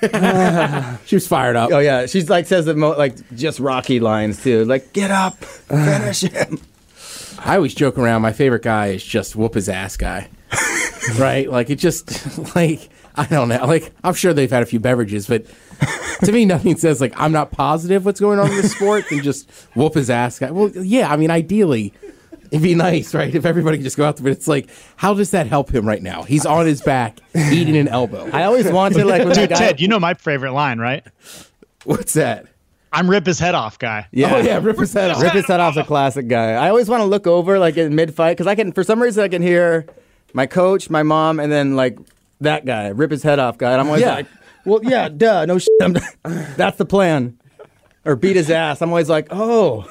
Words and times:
she 1.06 1.16
was 1.16 1.26
fired 1.26 1.56
up. 1.56 1.72
Oh 1.72 1.80
yeah, 1.80 2.06
she's 2.06 2.30
like 2.30 2.46
says 2.46 2.66
the 2.66 2.74
mo- 2.74 2.96
like 2.96 3.16
just 3.34 3.58
Rocky 3.58 3.98
lines 3.98 4.40
too. 4.40 4.64
Like 4.64 4.92
get 4.92 5.10
up, 5.10 5.36
finish 5.44 6.20
him. 6.20 6.60
I 7.40 7.56
always 7.56 7.74
joke 7.74 7.98
around. 7.98 8.22
My 8.22 8.32
favorite 8.32 8.62
guy 8.62 8.88
is 8.88 9.02
just 9.02 9.34
whoop 9.34 9.54
his 9.54 9.68
ass 9.68 9.96
guy. 9.96 10.28
right? 11.18 11.50
Like 11.50 11.68
it 11.70 11.80
just 11.80 12.38
like 12.54 12.88
I 13.16 13.26
don't 13.26 13.48
know. 13.48 13.66
Like 13.66 13.92
I'm 14.04 14.14
sure 14.14 14.32
they've 14.32 14.48
had 14.48 14.62
a 14.62 14.66
few 14.66 14.78
beverages, 14.78 15.26
but 15.26 15.46
to 16.24 16.30
me, 16.30 16.44
nothing 16.44 16.76
says 16.76 17.00
like 17.00 17.12
I'm 17.16 17.32
not 17.32 17.50
positive 17.50 18.04
what's 18.04 18.20
going 18.20 18.38
on 18.38 18.50
in 18.50 18.56
this 18.56 18.70
sport 18.70 19.08
than 19.10 19.20
just 19.24 19.50
whoop 19.74 19.94
his 19.94 20.10
ass 20.10 20.38
guy. 20.38 20.52
Well, 20.52 20.70
yeah. 20.76 21.12
I 21.12 21.16
mean, 21.16 21.32
ideally, 21.32 21.92
it'd 22.50 22.62
be 22.62 22.74
nice, 22.74 23.14
right? 23.14 23.34
If 23.34 23.44
everybody 23.44 23.76
could 23.78 23.84
just 23.84 23.96
go 23.96 24.04
out 24.06 24.16
there, 24.16 24.24
but 24.24 24.32
it's 24.32 24.48
like, 24.48 24.68
how 24.96 25.14
does 25.14 25.30
that 25.32 25.46
help 25.46 25.70
him 25.74 25.86
right 25.86 26.02
now? 26.02 26.22
He's 26.22 26.44
on 26.46 26.66
his 26.66 26.80
back 26.82 27.18
eating 27.34 27.76
an 27.76 27.88
elbow. 27.88 28.28
I 28.32 28.44
always 28.44 28.70
wanted 28.70 29.04
like 29.06 29.24
when 29.24 29.34
Dude, 29.34 29.50
guy, 29.50 29.56
Ted, 29.56 29.80
you 29.80 29.88
know 29.88 29.98
my 30.00 30.14
favorite 30.14 30.52
line, 30.52 30.78
right? 30.78 31.04
What's 31.84 32.14
that? 32.14 32.46
I'm 32.92 33.08
rip 33.08 33.26
his 33.26 33.38
head 33.38 33.54
off, 33.54 33.78
guy. 33.78 34.06
yeah. 34.12 34.34
Oh 34.34 34.38
yeah, 34.40 34.58
rip 34.62 34.78
his 34.78 34.92
head 34.92 35.10
off. 35.10 35.22
Rip 35.22 35.32
his 35.34 35.46
head 35.46 35.60
off's 35.60 35.76
a 35.76 35.84
classic 35.84 36.26
guy. 36.26 36.52
I 36.52 36.68
always 36.70 36.88
want 36.88 37.02
to 37.02 37.04
look 37.04 37.26
over 37.26 37.58
like 37.58 37.76
in 37.76 37.94
mid 37.94 38.14
fight 38.14 38.32
because 38.32 38.46
I 38.46 38.54
can 38.54 38.72
for 38.72 38.82
some 38.82 39.00
reason 39.02 39.22
I 39.22 39.28
can 39.28 39.42
hear 39.42 39.86
my 40.32 40.46
coach, 40.46 40.88
my 40.90 41.02
mom, 41.02 41.38
and 41.40 41.52
then 41.52 41.76
like 41.76 41.98
that 42.40 42.64
guy 42.64 42.88
rip 42.88 43.10
his 43.10 43.22
head 43.22 43.38
off 43.38 43.58
guy. 43.58 43.72
And 43.72 43.80
I'm 43.80 43.86
always 43.88 44.02
Yeah. 44.02 44.14
like, 44.14 44.26
well, 44.64 44.80
yeah, 44.82 45.08
duh, 45.08 45.44
no 45.46 45.58
shit. 45.58 45.70
I'm- 45.82 45.96
That's 46.56 46.76
the 46.78 46.84
plan. 46.86 47.37
Or 48.08 48.16
beat 48.16 48.36
his 48.36 48.48
ass. 48.48 48.80
I'm 48.80 48.88
always 48.88 49.10
like, 49.10 49.26
oh, 49.30 49.86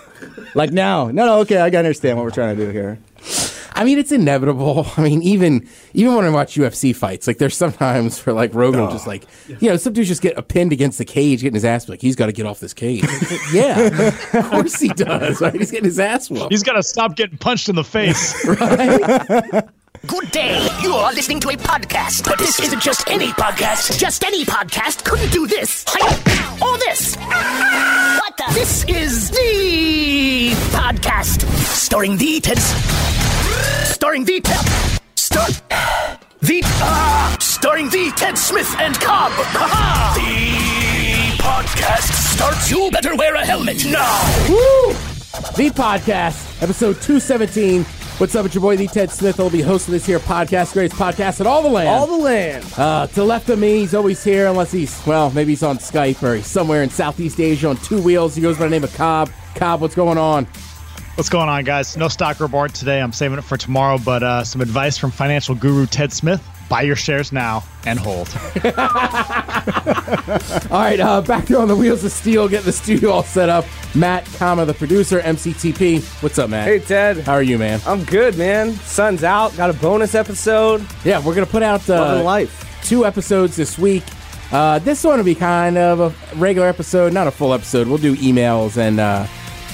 like 0.56 0.72
now. 0.72 1.12
No, 1.12 1.28
no, 1.28 1.40
okay, 1.42 1.62
I 1.62 1.70
can 1.70 1.78
understand 1.78 2.18
what 2.18 2.24
we're 2.24 2.32
trying 2.32 2.58
to 2.58 2.66
do 2.66 2.72
here. 2.72 2.98
I 3.74 3.84
mean, 3.84 4.00
it's 4.00 4.12
inevitable. 4.12 4.88
I 4.98 5.04
mean, 5.04 5.22
even 5.22 5.70
even 5.94 6.16
when 6.16 6.26
I 6.26 6.32
watch 6.32 6.56
UFC 6.56 6.96
fights, 6.96 7.28
like 7.28 7.38
there's 7.38 7.56
sometimes 7.56 8.26
where 8.26 8.34
like 8.34 8.56
Rogan 8.56 8.82
will 8.82 8.92
just 8.92 9.06
oh. 9.06 9.12
like, 9.12 9.28
you 9.48 9.70
know, 9.70 9.78
some 9.78 9.94
dudes 9.94 10.08
just 10.08 10.24
get 10.24 10.48
pinned 10.48 10.74
against 10.74 10.98
the 10.98 11.06
cage, 11.06 11.44
getting 11.44 11.54
his 11.54 11.64
ass 11.64 11.88
like 11.88 12.02
he's 12.02 12.16
got 12.16 12.26
to 12.26 12.32
get 12.32 12.48
off 12.48 12.60
this 12.60 12.74
cage. 12.74 13.06
yeah, 13.54 13.82
of 14.34 14.50
course 14.50 14.80
he 14.80 14.88
does. 14.90 15.40
Right? 15.40 15.54
He's 15.54 15.70
getting 15.70 15.86
his 15.86 16.00
ass 16.00 16.31
whooped. 16.31 16.52
He's 16.52 16.64
got 16.64 16.74
to 16.74 16.81
stop 16.81 17.16
getting 17.16 17.38
punched 17.38 17.70
in 17.70 17.76
the 17.76 17.84
face. 17.84 18.34
Right. 18.58 19.70
Good 20.06 20.31
day. 20.31 20.68
You 20.81 20.94
are 20.94 21.14
listening 21.14 21.40
to 21.42 21.50
a 21.50 21.54
podcast, 21.54 22.24
but 22.24 22.38
this 22.38 22.59
isn't 22.59 22.81
just 22.81 23.08
any 23.09 23.28
podcast. 23.28 24.00
Just 24.00 24.24
any 24.24 24.46
podcast 24.46 25.04
couldn't 25.04 25.31
do 25.31 25.48
this. 25.48 25.84
Or 26.61 26.77
this. 26.80 27.16
What 27.16 28.36
the? 28.38 28.45
This 28.53 28.83
is 28.86 29.30
the 29.30 30.52
podcast. 30.75 31.41
Starring 31.66 32.17
the 32.17 32.39
Ted. 32.39 32.58
Starring 33.88 34.25
the 34.25 34.41
Ted. 34.41 35.00
Star. 35.16 35.47
The. 36.41 36.61
Uh, 36.66 37.38
starring 37.39 37.89
the 37.89 38.11
Ted 38.16 38.38
Smith 38.38 38.73
and 38.80 38.95
Cobb. 39.00 39.31
Ha-ha. 39.33 40.13
The 40.16 41.44
podcast 41.44 42.11
starts. 42.35 42.72
You 42.72 42.89
better 42.91 43.16
wear 43.16 43.35
a 43.35 43.45
helmet 43.45 43.85
now. 43.85 44.17
Woo! 44.50 44.94
The 45.55 45.69
podcast, 45.72 46.61
episode 46.63 47.00
217. 47.02 47.85
What's 48.18 48.34
up? 48.34 48.48
It's 48.48 48.56
your 48.56 48.64
boy, 48.64 48.78
the 48.78 48.88
Ted 48.88 49.12
Smith. 49.12 49.40
I'll 49.40 49.52
be 49.52 49.62
hosting 49.62 49.92
this 49.92 50.04
here 50.04 50.18
podcast, 50.18 50.73
greatest 50.73 51.00
podcast 51.00 51.40
in 51.40 51.46
all 51.46 51.62
the 51.62 51.70
land. 51.70 51.88
All 51.88 52.08
the 52.08 52.18
land. 52.18 52.66
Uh, 52.76 53.06
to 53.06 53.14
the 53.14 53.24
left 53.24 53.48
of 53.50 53.59
me, 53.59 53.82
he's 53.82 53.94
always 53.94 54.24
here, 54.24 54.48
unless 54.48 54.72
he's, 54.72 55.06
well, 55.06 55.30
maybe 55.30 55.52
he's 55.52 55.62
on 55.62 55.78
Skype 55.78 56.24
or 56.24 56.34
he's 56.34 56.48
somewhere 56.48 56.82
in 56.82 56.90
Southeast 56.90 57.40
Asia 57.40 57.70
on 57.70 57.78
two 57.78 58.02
wheels. 58.02 58.34
He 58.34 58.42
goes 58.42 58.58
by 58.58 58.64
the 58.64 58.72
name 58.72 58.84
of 58.84 58.92
Cobb. 58.96 59.30
Cobb, 59.54 59.82
what's 59.82 59.94
going 59.94 60.18
on? 60.18 60.46
What's 61.14 61.30
going 61.30 61.48
on, 61.48 61.64
guys? 61.64 61.96
No 61.96 62.08
stock 62.08 62.40
report 62.40 62.74
today. 62.74 63.00
I'm 63.00 63.14
saving 63.14 63.38
it 63.38 63.44
for 63.44 63.56
tomorrow, 63.56 64.00
but 64.04 64.24
uh, 64.24 64.44
some 64.44 64.62
advice 64.62 64.98
from 64.98 65.12
financial 65.12 65.54
guru 65.54 65.86
Ted 65.86 66.12
Smith. 66.12 66.44
Buy 66.70 66.82
your 66.82 66.96
shares 66.98 67.32
now 67.32 67.64
and 67.86 67.98
hold. 67.98 68.28
All 70.70 70.80
right, 70.80 71.00
uh, 71.00 71.22
back 71.22 71.48
here 71.48 71.59
on 71.59 71.68
the 71.70 71.76
wheels 71.76 72.04
of 72.04 72.12
steel, 72.12 72.48
getting 72.50 72.66
the 72.66 72.72
studio 72.74 73.12
all 73.12 73.24
set 73.24 73.48
up. 73.50 73.66
Matt, 73.96 74.26
comma, 74.38 74.66
the 74.66 74.74
producer, 74.74 75.20
MCTP. 75.22 76.04
What's 76.22 76.38
up, 76.40 76.50
Matt? 76.50 76.68
Hey 76.68 76.80
Ted, 76.80 77.20
How 77.20 77.34
are 77.34 77.44
you, 77.44 77.58
man? 77.58 77.80
I'm 77.86 78.03
good, 78.03 78.38
man. 78.38 78.74
Sun's 78.74 79.24
out. 79.24 79.56
Got 79.56 79.69
a 79.69 79.74
bonus 79.74 80.14
episode. 80.16 80.86
Yeah, 81.06 81.24
we're 81.24 81.34
gonna 81.36 81.46
put 81.46 81.64
out 81.64 81.88
Loving 81.88 82.22
uh, 82.22 82.24
life. 82.24 82.81
two 82.84 83.06
episodes 83.06 83.56
this 83.56 83.78
week. 83.80 84.03
Uh, 84.52 84.80
this 84.80 85.03
one 85.03 85.18
will 85.18 85.25
be 85.25 85.36
kind 85.36 85.78
of 85.78 86.00
a 86.00 86.36
regular 86.38 86.68
episode, 86.68 87.14
not 87.14 87.28
a 87.28 87.31
full 87.31 87.53
episode. 87.53 87.88
We'll 87.88 87.97
do 87.97 88.16
emails 88.18 88.78
and 88.78 89.00
uh, 89.00 89.25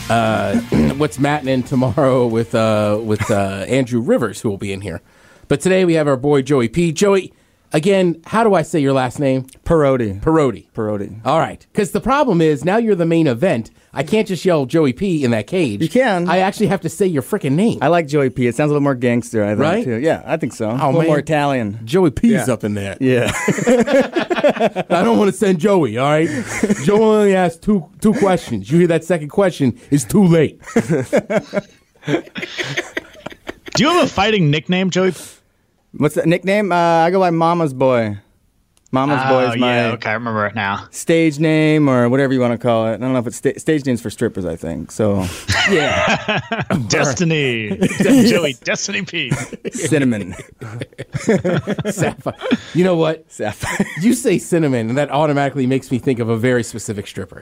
uh, 0.10 0.60
what's 0.98 1.18
Matt 1.20 1.48
in 1.48 1.64
tomorrow 1.64 2.28
with 2.28 2.54
uh, 2.56 3.00
with 3.04 3.32
uh, 3.32 3.66
Andrew 3.68 4.00
Rivers, 4.02 4.42
who 4.42 4.50
will 4.50 4.58
be 4.58 4.72
in 4.72 4.82
here. 4.82 5.02
But 5.48 5.62
today 5.62 5.86
we 5.86 5.94
have 5.96 6.08
our 6.08 6.18
boy 6.18 6.42
Joey 6.42 6.68
P. 6.70 6.92
Joey, 6.92 7.34
again, 7.74 8.22
how 8.26 8.44
do 8.44 8.54
I 8.54 8.62
say 8.62 8.80
your 8.80 8.94
last 8.94 9.20
name? 9.20 9.44
Pierotti. 9.66 10.20
Pierotti. 10.22 10.68
Pierotti. 10.72 11.20
All 11.26 11.40
right, 11.40 11.66
because 11.72 11.92
the 11.92 12.02
problem 12.02 12.42
is 12.42 12.64
now 12.66 12.78
you're 12.78 12.96
the 12.96 13.06
main 13.06 13.28
event. 13.28 13.72
I 13.96 14.02
can't 14.02 14.28
just 14.28 14.44
yell 14.44 14.66
Joey 14.66 14.92
P 14.94 15.24
in 15.24 15.30
that 15.32 15.46
cage. 15.46 15.80
You 15.80 15.88
can. 15.90 16.28
I 16.28 16.40
actually 16.40 16.66
have 16.68 16.82
to 16.82 16.90
say 16.90 17.06
your 17.06 17.22
freaking 17.22 17.52
name. 17.52 17.78
I 17.82 17.90
like 17.90 18.08
Joey 18.08 18.32
P. 18.32 18.48
It 18.48 18.56
sounds 18.56 18.72
a 18.72 18.74
little 18.74 18.82
more 18.82 18.96
gangster, 18.96 19.44
I 19.44 19.50
think. 19.50 19.60
Right? 19.60 19.84
Too. 19.84 20.00
Yeah, 20.00 20.24
I 20.26 20.38
think 20.38 20.54
so. 20.54 20.68
Oh, 20.70 20.72
a 20.72 20.74
Oh, 20.74 20.86
little 20.88 21.02
man. 21.02 21.08
more 21.10 21.20
Italian. 21.20 21.80
Joey 21.86 22.10
P's 22.10 22.32
Yeah. 22.48 22.54
up 22.54 22.64
in 22.64 22.74
there. 22.74 22.98
Yeah. 23.00 23.32
I 24.90 25.04
don't 25.04 25.20
want 25.20 25.30
to 25.32 25.38
send 25.38 25.60
Joey. 25.60 26.00
All 26.00 26.10
right, 26.10 26.28
Joey 26.84 27.00
only 27.02 27.36
asked 27.36 27.62
two 27.62 27.86
two 28.02 28.14
questions. 28.14 28.72
You 28.72 28.80
hear 28.80 28.88
that 28.88 29.04
second 29.04 29.30
question? 29.30 29.80
It's 29.92 30.06
too 30.06 30.24
late. 30.26 30.60
Do 33.76 33.84
you 33.84 33.90
have 33.90 34.06
a 34.06 34.08
fighting 34.08 34.52
nickname, 34.52 34.92
Joey? 34.92 35.14
What's 35.98 36.14
the 36.16 36.26
nickname? 36.28 36.72
Uh, 36.72 36.76
I 36.76 37.10
go 37.10 37.20
by 37.20 37.32
Mama's 37.32 37.74
Boy. 37.74 38.20
Mama's 38.94 39.24
Boy 39.28 39.46
Oh, 39.46 39.52
is 39.52 39.60
my 39.60 39.76
yeah, 39.76 39.92
okay, 39.94 40.12
I 40.12 40.14
remember 40.14 40.46
it 40.46 40.54
now. 40.54 40.88
stage 40.92 41.40
name 41.40 41.90
or 41.90 42.08
whatever 42.10 42.32
you 42.32 42.40
want 42.40 42.52
to 42.54 42.60
call 42.60 42.86
it. 42.88 42.94
I 42.94 42.98
don't 42.98 43.12
know 43.12 43.18
if 43.20 43.26
it's 43.26 43.38
sta- 43.38 43.58
stage 43.58 43.84
names 43.88 44.02
for 44.02 44.12
strippers, 44.12 44.46
I 44.46 44.56
think. 44.56 44.92
So, 44.92 45.26
Yeah, 45.72 46.42
Destiny. 46.90 47.76
Joey, 48.04 48.54
Destiny 48.64 49.02
P. 49.02 49.32
cinnamon. 49.72 50.36
Sapphire. 51.90 52.36
You 52.76 52.84
know 52.84 52.96
what? 52.96 53.30
Sapphire. 53.32 53.86
You 54.02 54.14
say 54.14 54.38
cinnamon, 54.38 54.90
and 54.90 54.98
that 54.98 55.10
automatically 55.12 55.66
makes 55.66 55.90
me 55.92 55.98
think 55.98 56.20
of 56.20 56.30
a 56.30 56.38
very 56.38 56.64
specific 56.64 57.08
stripper 57.08 57.42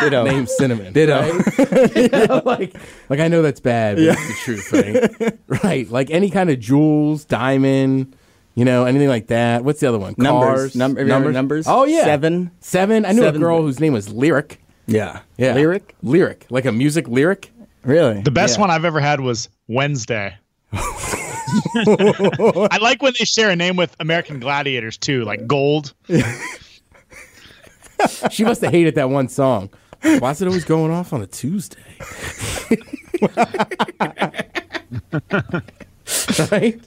Ditto. 0.00 0.24
named 0.24 0.48
Cinnamon. 0.48 0.92
Ditto. 0.92 1.20
right? 1.20 1.96
You 1.96 2.42
like, 2.44 2.74
like 3.08 3.20
I 3.20 3.28
know 3.28 3.42
that's 3.42 3.60
bad, 3.60 3.96
but 3.96 4.04
it's 4.18 4.28
the 4.28 4.34
truth, 4.42 4.72
right? 4.72 5.62
right. 5.64 5.88
Like 5.90 6.10
any 6.10 6.30
kind 6.30 6.50
of 6.50 6.58
jewels, 6.58 7.24
diamond, 7.24 8.16
you 8.54 8.64
know, 8.64 8.84
anything 8.84 9.08
like 9.08 9.28
that. 9.28 9.64
What's 9.64 9.80
the 9.80 9.88
other 9.88 9.98
one? 9.98 10.14
Numbers. 10.18 10.60
Cars, 10.60 10.76
Num- 10.76 10.96
have 10.96 11.06
you 11.06 11.12
heard 11.12 11.26
of 11.26 11.32
numbers? 11.32 11.66
Oh 11.68 11.84
yeah, 11.84 12.04
Seven. 12.04 12.50
Seven. 12.60 13.04
I 13.04 13.12
knew 13.12 13.22
Seven. 13.22 13.40
a 13.40 13.44
girl 13.44 13.62
whose 13.62 13.80
name 13.80 13.92
was 13.92 14.08
Lyric. 14.12 14.60
Yeah. 14.86 15.20
Yeah, 15.38 15.54
Lyric? 15.54 15.94
lyric, 16.02 16.46
like 16.50 16.64
a 16.64 16.72
music 16.72 17.08
lyric. 17.08 17.50
Really? 17.84 18.20
The 18.22 18.30
best 18.30 18.56
Yeah. 18.56 18.62
one 18.62 18.70
I've 18.70 18.84
ever 18.84 19.00
had 19.00 19.20
was 19.20 19.48
Wednesday. 19.68 20.34
I 21.74 22.78
like 22.80 23.02
when 23.02 23.12
they 23.18 23.24
share 23.24 23.50
a 23.50 23.56
name 23.56 23.76
with 23.76 23.94
American 24.00 24.40
Gladiators 24.40 24.96
too, 24.96 25.24
like 25.24 25.46
Gold. 25.46 25.94
She 28.32 28.42
must 28.42 28.60
have 28.62 28.72
hated 28.72 28.96
that 28.96 29.10
one 29.10 29.28
song. 29.28 29.70
Why 30.02 30.32
is 30.32 30.42
it 30.42 30.48
always 30.48 30.64
going 30.64 30.90
off 30.90 31.12
on 31.12 31.22
a 31.22 31.26
Tuesday? 31.28 31.78
right? 36.50 36.80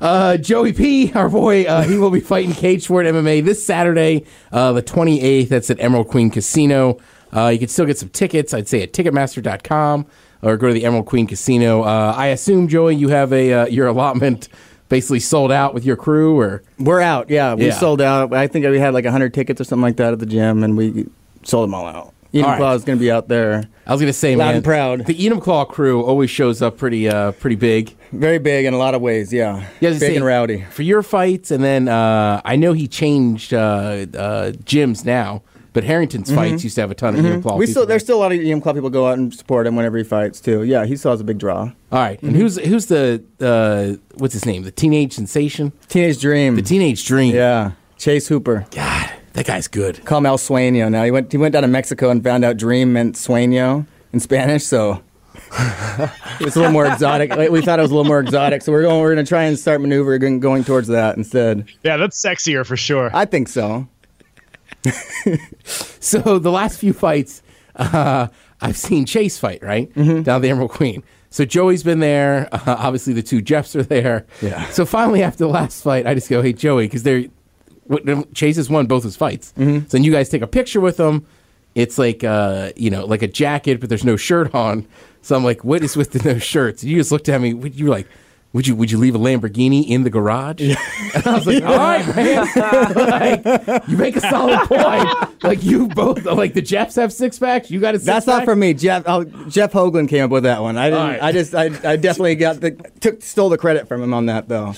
Uh, 0.00 0.36
Joey 0.36 0.72
P, 0.72 1.12
our 1.14 1.28
boy, 1.28 1.64
uh, 1.64 1.82
he 1.82 1.96
will 1.96 2.10
be 2.10 2.20
fighting 2.20 2.52
Cage 2.52 2.84
Sport 2.84 3.06
MMA 3.06 3.44
this 3.44 3.64
Saturday, 3.64 4.24
uh, 4.52 4.72
the 4.72 4.82
28th. 4.82 5.48
That's 5.48 5.70
at 5.70 5.80
Emerald 5.80 6.08
Queen 6.08 6.30
Casino. 6.30 6.98
Uh, 7.34 7.48
you 7.48 7.58
can 7.58 7.68
still 7.68 7.86
get 7.86 7.98
some 7.98 8.08
tickets, 8.10 8.52
I'd 8.52 8.68
say, 8.68 8.82
at 8.82 8.92
Ticketmaster.com 8.92 10.06
or 10.42 10.56
go 10.56 10.68
to 10.68 10.74
the 10.74 10.84
Emerald 10.84 11.06
Queen 11.06 11.26
Casino. 11.26 11.82
Uh, 11.82 12.12
I 12.16 12.26
assume, 12.28 12.68
Joey, 12.68 12.94
you 12.96 13.08
have 13.08 13.32
a 13.32 13.52
uh, 13.52 13.66
your 13.66 13.86
allotment 13.86 14.48
basically 14.88 15.20
sold 15.20 15.50
out 15.50 15.72
with 15.72 15.84
your 15.86 15.96
crew, 15.96 16.38
or 16.38 16.62
We're 16.78 17.00
out. 17.00 17.30
Yeah, 17.30 17.54
we 17.54 17.66
Yeah. 17.66 17.72
sold 17.72 18.02
out. 18.02 18.34
I 18.34 18.46
think 18.46 18.66
we 18.66 18.78
had 18.78 18.92
like 18.92 19.04
100 19.06 19.32
tickets 19.32 19.60
or 19.60 19.64
something 19.64 19.82
like 19.82 19.96
that 19.96 20.12
at 20.12 20.18
the 20.18 20.26
gym, 20.26 20.62
and 20.62 20.76
we 20.76 21.06
sold 21.44 21.64
them 21.68 21.74
all 21.74 21.86
out. 21.86 22.12
All 22.34 22.42
right. 22.42 22.56
Claw 22.58 22.74
is 22.74 22.84
going 22.84 22.98
to 22.98 23.00
be 23.02 23.10
out 23.10 23.28
there. 23.28 23.68
I 23.86 23.92
was 23.92 24.00
going 24.00 24.12
to 24.12 24.18
say, 24.18 24.36
Loud 24.36 24.46
man, 24.46 24.54
and 24.56 24.64
proud. 24.64 25.06
The 25.06 25.14
Enumclaw 25.14 25.68
crew 25.68 26.02
always 26.02 26.30
shows 26.30 26.62
up 26.62 26.78
pretty, 26.78 27.08
uh, 27.08 27.32
pretty 27.32 27.56
big. 27.56 27.94
Very 28.12 28.38
big 28.38 28.64
in 28.66 28.74
a 28.74 28.78
lot 28.78 28.94
of 28.94 29.00
ways, 29.02 29.32
yeah. 29.32 29.66
Yeah, 29.80 29.90
big 29.90 30.00
gonna 30.00 30.14
and 30.16 30.24
rowdy. 30.24 30.64
for 30.70 30.82
your 30.82 31.02
fights, 31.02 31.50
and 31.50 31.64
then 31.64 31.88
uh, 31.88 32.40
I 32.44 32.56
know 32.56 32.72
he 32.74 32.86
changed 32.86 33.52
uh, 33.54 33.58
uh, 33.58 34.52
gyms 34.64 35.04
now, 35.04 35.42
but 35.72 35.84
Harrington's 35.84 36.30
fights 36.30 36.62
used 36.62 36.74
to 36.74 36.82
have 36.82 36.90
a 36.90 36.94
ton 36.94 37.14
of 37.18 37.24
Enumclaw. 37.24 37.42
Mm-hmm. 37.42 37.58
We 37.58 37.66
still 37.66 37.82
people. 37.82 37.86
there's 37.88 38.02
still 38.02 38.18
a 38.18 38.20
lot 38.20 38.32
of 38.32 38.38
Enumclaw 38.38 38.74
people 38.74 38.90
go 38.90 39.06
out 39.08 39.16
and 39.16 39.32
support 39.34 39.66
him 39.66 39.76
whenever 39.76 39.96
he 39.96 40.04
fights 40.04 40.40
too. 40.40 40.62
Yeah, 40.62 40.84
he 40.84 40.94
still 40.96 41.10
has 41.12 41.20
a 41.20 41.24
big 41.24 41.38
draw. 41.38 41.60
all 41.60 41.72
right. 41.90 42.18
Mm-hmm. 42.18 42.26
And 42.28 42.36
who's 42.36 42.58
who's 42.58 42.86
the 42.86 43.24
uh, 43.40 43.96
what's 44.18 44.34
his 44.34 44.44
name? 44.44 44.62
The 44.64 44.70
teenage 44.72 45.14
sensation, 45.14 45.72
Teenage 45.88 46.20
Dream. 46.20 46.56
the 46.56 46.62
teenage 46.62 47.06
dream. 47.06 47.34
yeah, 47.34 47.72
Chase 47.96 48.28
Hooper. 48.28 48.66
God, 48.70 49.11
that 49.34 49.46
guy's 49.46 49.68
good. 49.68 50.04
Call 50.04 50.18
him 50.18 50.26
El 50.26 50.38
Sueño 50.38 50.90
now. 50.90 51.04
He 51.04 51.10
went 51.10 51.30
he 51.32 51.38
went 51.38 51.52
down 51.52 51.62
to 51.62 51.68
Mexico 51.68 52.10
and 52.10 52.22
found 52.22 52.44
out 52.44 52.56
Dream 52.56 52.92
meant 52.92 53.16
Sueño 53.16 53.86
in 54.12 54.20
Spanish, 54.20 54.64
so 54.64 55.02
it's 56.40 56.56
a 56.56 56.58
little 56.58 56.70
more 56.72 56.86
exotic. 56.86 57.34
We 57.50 57.62
thought 57.62 57.78
it 57.78 57.82
was 57.82 57.90
a 57.90 57.94
little 57.94 58.08
more 58.08 58.20
exotic, 58.20 58.62
so 58.62 58.72
we're 58.72 58.82
going 58.82 59.00
we're 59.00 59.14
going 59.14 59.24
to 59.24 59.28
try 59.28 59.44
and 59.44 59.58
start 59.58 59.80
maneuvering 59.80 60.20
going, 60.20 60.40
going 60.40 60.64
towards 60.64 60.88
that 60.88 61.16
instead. 61.16 61.66
Yeah, 61.82 61.96
that's 61.96 62.22
sexier 62.22 62.66
for 62.66 62.76
sure. 62.76 63.10
I 63.14 63.24
think 63.24 63.48
so. 63.48 63.88
so 65.64 66.38
the 66.38 66.50
last 66.50 66.78
few 66.78 66.92
fights, 66.92 67.42
uh, 67.76 68.26
I've 68.60 68.76
seen 68.76 69.06
Chase 69.06 69.38
fight 69.38 69.62
right 69.62 69.92
Mm-hmm. 69.94 70.22
down 70.22 70.42
the 70.42 70.50
Emerald 70.50 70.70
Queen. 70.70 71.02
So 71.30 71.44
Joey's 71.44 71.82
been 71.82 72.00
there. 72.00 72.48
Uh, 72.52 72.60
obviously, 72.66 73.12
the 73.14 73.22
two 73.22 73.40
Jeffs 73.40 73.74
are 73.74 73.82
there. 73.82 74.26
Yeah. 74.42 74.68
So 74.70 74.84
finally, 74.84 75.22
after 75.22 75.38
the 75.44 75.48
last 75.50 75.82
fight, 75.82 76.06
I 76.06 76.14
just 76.14 76.28
go, 76.28 76.42
"Hey, 76.42 76.52
Joey," 76.52 76.86
because 76.86 77.04
they're 77.04 77.22
what- 77.22 77.30
Chase 78.34 78.56
has 78.56 78.70
won 78.70 78.86
both 78.86 79.02
his 79.02 79.16
fights. 79.16 79.52
Mm-hmm. 79.56 79.80
So 79.80 79.88
then 79.88 80.04
you 80.04 80.12
guys 80.12 80.28
take 80.28 80.42
a 80.42 80.46
picture 80.46 80.80
with 80.80 80.96
them. 80.96 81.26
It's 81.74 81.98
like 81.98 82.22
uh, 82.22 82.72
you 82.76 82.90
know, 82.90 83.04
like 83.04 83.22
a 83.22 83.28
jacket, 83.28 83.80
but 83.80 83.88
there's 83.88 84.04
no 84.04 84.16
shirt 84.16 84.54
on. 84.54 84.86
So 85.22 85.36
I'm 85.36 85.44
like, 85.44 85.64
"What 85.64 85.82
is 85.82 85.96
with 85.96 86.12
the 86.12 86.34
no 86.34 86.38
shirts?" 86.38 86.84
You 86.84 86.96
just 86.96 87.12
looked 87.12 87.28
at 87.28 87.40
me. 87.40 87.50
You 87.50 87.86
were 87.86 87.90
like. 87.90 88.08
Would 88.54 88.66
you 88.66 88.76
would 88.76 88.90
you 88.90 88.98
leave 88.98 89.14
a 89.14 89.18
Lamborghini 89.18 89.88
in 89.88 90.02
the 90.02 90.10
garage? 90.10 90.60
And 91.14 91.26
I 91.26 91.34
was 91.34 91.46
like, 91.46 91.62
all 91.62 91.76
right, 91.76 92.16
man. 92.16 92.46
like, 93.44 93.88
you 93.88 93.96
make 93.96 94.16
a 94.16 94.20
solid 94.20 94.60
point. 94.68 95.42
Like 95.42 95.62
you 95.62 95.88
both, 95.88 96.24
like 96.24 96.54
the 96.54 96.62
Jeffs 96.62 96.96
have 96.96 97.12
six 97.12 97.38
packs. 97.38 97.70
You 97.70 97.80
got 97.80 97.94
a 97.94 97.98
six 97.98 98.06
That's 98.06 98.26
not 98.26 98.44
for 98.44 98.56
me. 98.56 98.72
Jeff 98.72 99.04
oh, 99.06 99.24
Jeff 99.48 99.72
Hougland 99.72 100.08
came 100.08 100.24
up 100.24 100.30
with 100.30 100.42
that 100.44 100.62
one. 100.62 100.76
I 100.78 100.90
didn't. 100.90 101.06
Right. 101.06 101.22
I 101.22 101.32
just. 101.32 101.54
I, 101.54 101.64
I 101.84 101.96
definitely 101.96 102.34
got 102.34 102.60
the 102.60 102.72
took 103.00 103.22
stole 103.22 103.48
the 103.48 103.58
credit 103.58 103.88
from 103.88 104.02
him 104.02 104.14
on 104.14 104.26
that 104.26 104.48
though. 104.48 104.74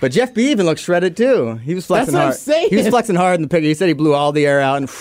But 0.00 0.12
Jeff 0.12 0.32
B 0.34 0.50
even 0.50 0.64
looked 0.66 0.80
shredded 0.80 1.16
too. 1.16 1.54
He 1.56 1.74
was 1.74 1.86
flexing 1.86 2.14
what 2.14 2.20
I'm 2.20 2.26
hard. 2.28 2.36
saying. 2.36 2.68
He 2.70 2.76
was 2.76 2.88
flexing 2.88 3.16
hard 3.16 3.36
in 3.36 3.42
the 3.42 3.48
picture. 3.48 3.66
He 3.66 3.74
said 3.74 3.88
he 3.88 3.94
blew 3.94 4.14
all 4.14 4.32
the 4.32 4.46
air 4.46 4.60
out 4.60 4.76
and. 4.78 4.90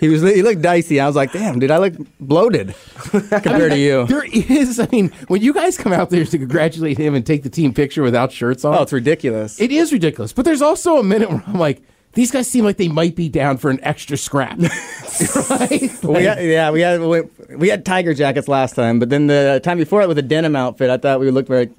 He 0.00 0.08
was. 0.08 0.20
He 0.22 0.42
looked 0.42 0.60
dicey. 0.60 1.00
I 1.00 1.06
was 1.06 1.16
like, 1.16 1.32
"Damn, 1.32 1.58
dude, 1.60 1.70
I 1.70 1.78
look 1.78 1.94
bloated 2.20 2.74
compared 3.10 3.70
to 3.72 3.78
you." 3.78 4.06
There 4.06 4.24
is, 4.24 4.78
I 4.78 4.86
mean, 4.92 5.10
when 5.28 5.40
you 5.40 5.54
guys 5.54 5.78
come 5.78 5.94
out 5.94 6.10
there 6.10 6.24
to 6.26 6.36
congratulate 6.38 6.98
him 6.98 7.14
and 7.14 7.24
take 7.24 7.42
the 7.42 7.48
team 7.48 7.72
picture 7.72 8.02
without 8.02 8.30
shirts 8.30 8.66
on, 8.66 8.76
Oh, 8.76 8.82
it's 8.82 8.92
ridiculous. 8.92 9.58
it 9.58 9.70
is 9.70 9.92
ridiculous. 9.92 10.32
But 10.34 10.44
there's 10.44 10.60
also 10.60 10.98
a 10.98 11.02
minute 11.04 11.30
where 11.30 11.42
I'm 11.46 11.58
like, 11.58 11.80
these 12.12 12.30
guys 12.30 12.50
seem 12.50 12.64
like 12.64 12.76
they 12.76 12.88
might 12.88 13.14
be 13.16 13.30
down 13.30 13.56
for 13.56 13.70
an 13.70 13.78
extra 13.82 14.18
scrap, 14.18 14.58
right? 15.48 15.90
we 16.02 16.24
had, 16.24 16.44
yeah, 16.44 16.70
we 16.70 16.80
had 16.82 17.00
we, 17.00 17.22
we 17.56 17.68
had 17.70 17.86
tiger 17.86 18.12
jackets 18.12 18.48
last 18.48 18.74
time, 18.74 18.98
but 18.98 19.08
then 19.08 19.28
the 19.28 19.60
time 19.64 19.78
before 19.78 20.02
it 20.02 20.08
with 20.08 20.18
a 20.18 20.22
denim 20.22 20.54
outfit, 20.56 20.90
I 20.90 20.98
thought 20.98 21.18
we 21.20 21.30
looked 21.30 21.48
very 21.48 21.70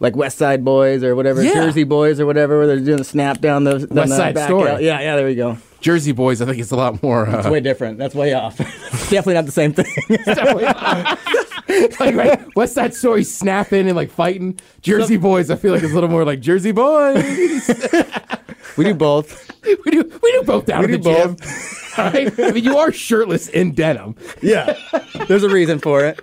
like 0.00 0.14
West 0.16 0.38
Side 0.38 0.64
Boys 0.64 1.02
or 1.02 1.14
whatever, 1.16 1.42
Yeah. 1.42 1.54
Jersey 1.54 1.84
Boys 1.84 2.20
or 2.20 2.26
whatever, 2.26 2.58
where 2.58 2.66
they're 2.66 2.80
doing 2.80 2.98
the 2.98 3.04
snap 3.04 3.40
down 3.40 3.64
the 3.64 3.78
down 3.78 3.88
West 3.96 4.10
the 4.10 4.16
Side 4.16 4.34
back 4.34 4.48
Story. 4.48 4.70
out. 4.70 4.82
Yeah, 4.82 5.00
yeah, 5.00 5.16
there 5.16 5.26
we 5.26 5.34
go. 5.34 5.58
Jersey 5.80 6.12
boys, 6.12 6.40
I 6.42 6.46
think 6.46 6.58
it's 6.58 6.70
a 6.72 6.76
lot 6.76 7.00
more. 7.02 7.28
It's 7.28 7.46
Uh, 7.46 7.50
way 7.50 7.60
different. 7.60 7.98
That's 7.98 8.14
way 8.14 8.32
off. 8.32 8.56
Definitely 9.10 9.34
not 9.34 9.46
the 9.46 9.52
same 9.52 9.72
thing. 9.72 9.86
definitely 10.24 10.64
not. 10.64 11.18
like 12.00 12.14
right, 12.14 12.56
West 12.56 12.74
Side 12.74 12.94
Story 12.94 13.22
snapping 13.24 13.86
and 13.86 13.94
like 13.94 14.10
fighting. 14.10 14.58
Jersey 14.82 15.16
boys, 15.16 15.50
I 15.50 15.56
feel 15.56 15.72
like 15.72 15.82
it's 15.82 15.92
a 15.92 15.94
little 15.94 16.10
more 16.10 16.24
like 16.24 16.40
Jersey 16.40 16.72
boys. 16.72 17.22
we 18.76 18.84
do 18.84 18.94
both. 18.94 19.50
we 19.64 19.90
do 19.92 20.18
we 20.22 20.32
do 20.32 20.42
both 20.44 20.64
down 20.66 20.86
We 20.86 20.94
at 20.94 21.02
the 21.02 21.10
do 21.10 21.14
gym. 21.14 21.34
both. 21.34 21.98
Right? 21.98 22.40
I 22.40 22.50
mean, 22.52 22.64
you 22.64 22.76
are 22.78 22.92
shirtless 22.92 23.48
in 23.48 23.72
denim. 23.72 24.16
Yeah, 24.42 24.76
there's 25.28 25.44
a 25.44 25.48
reason 25.48 25.78
for 25.78 26.04
it. 26.04 26.20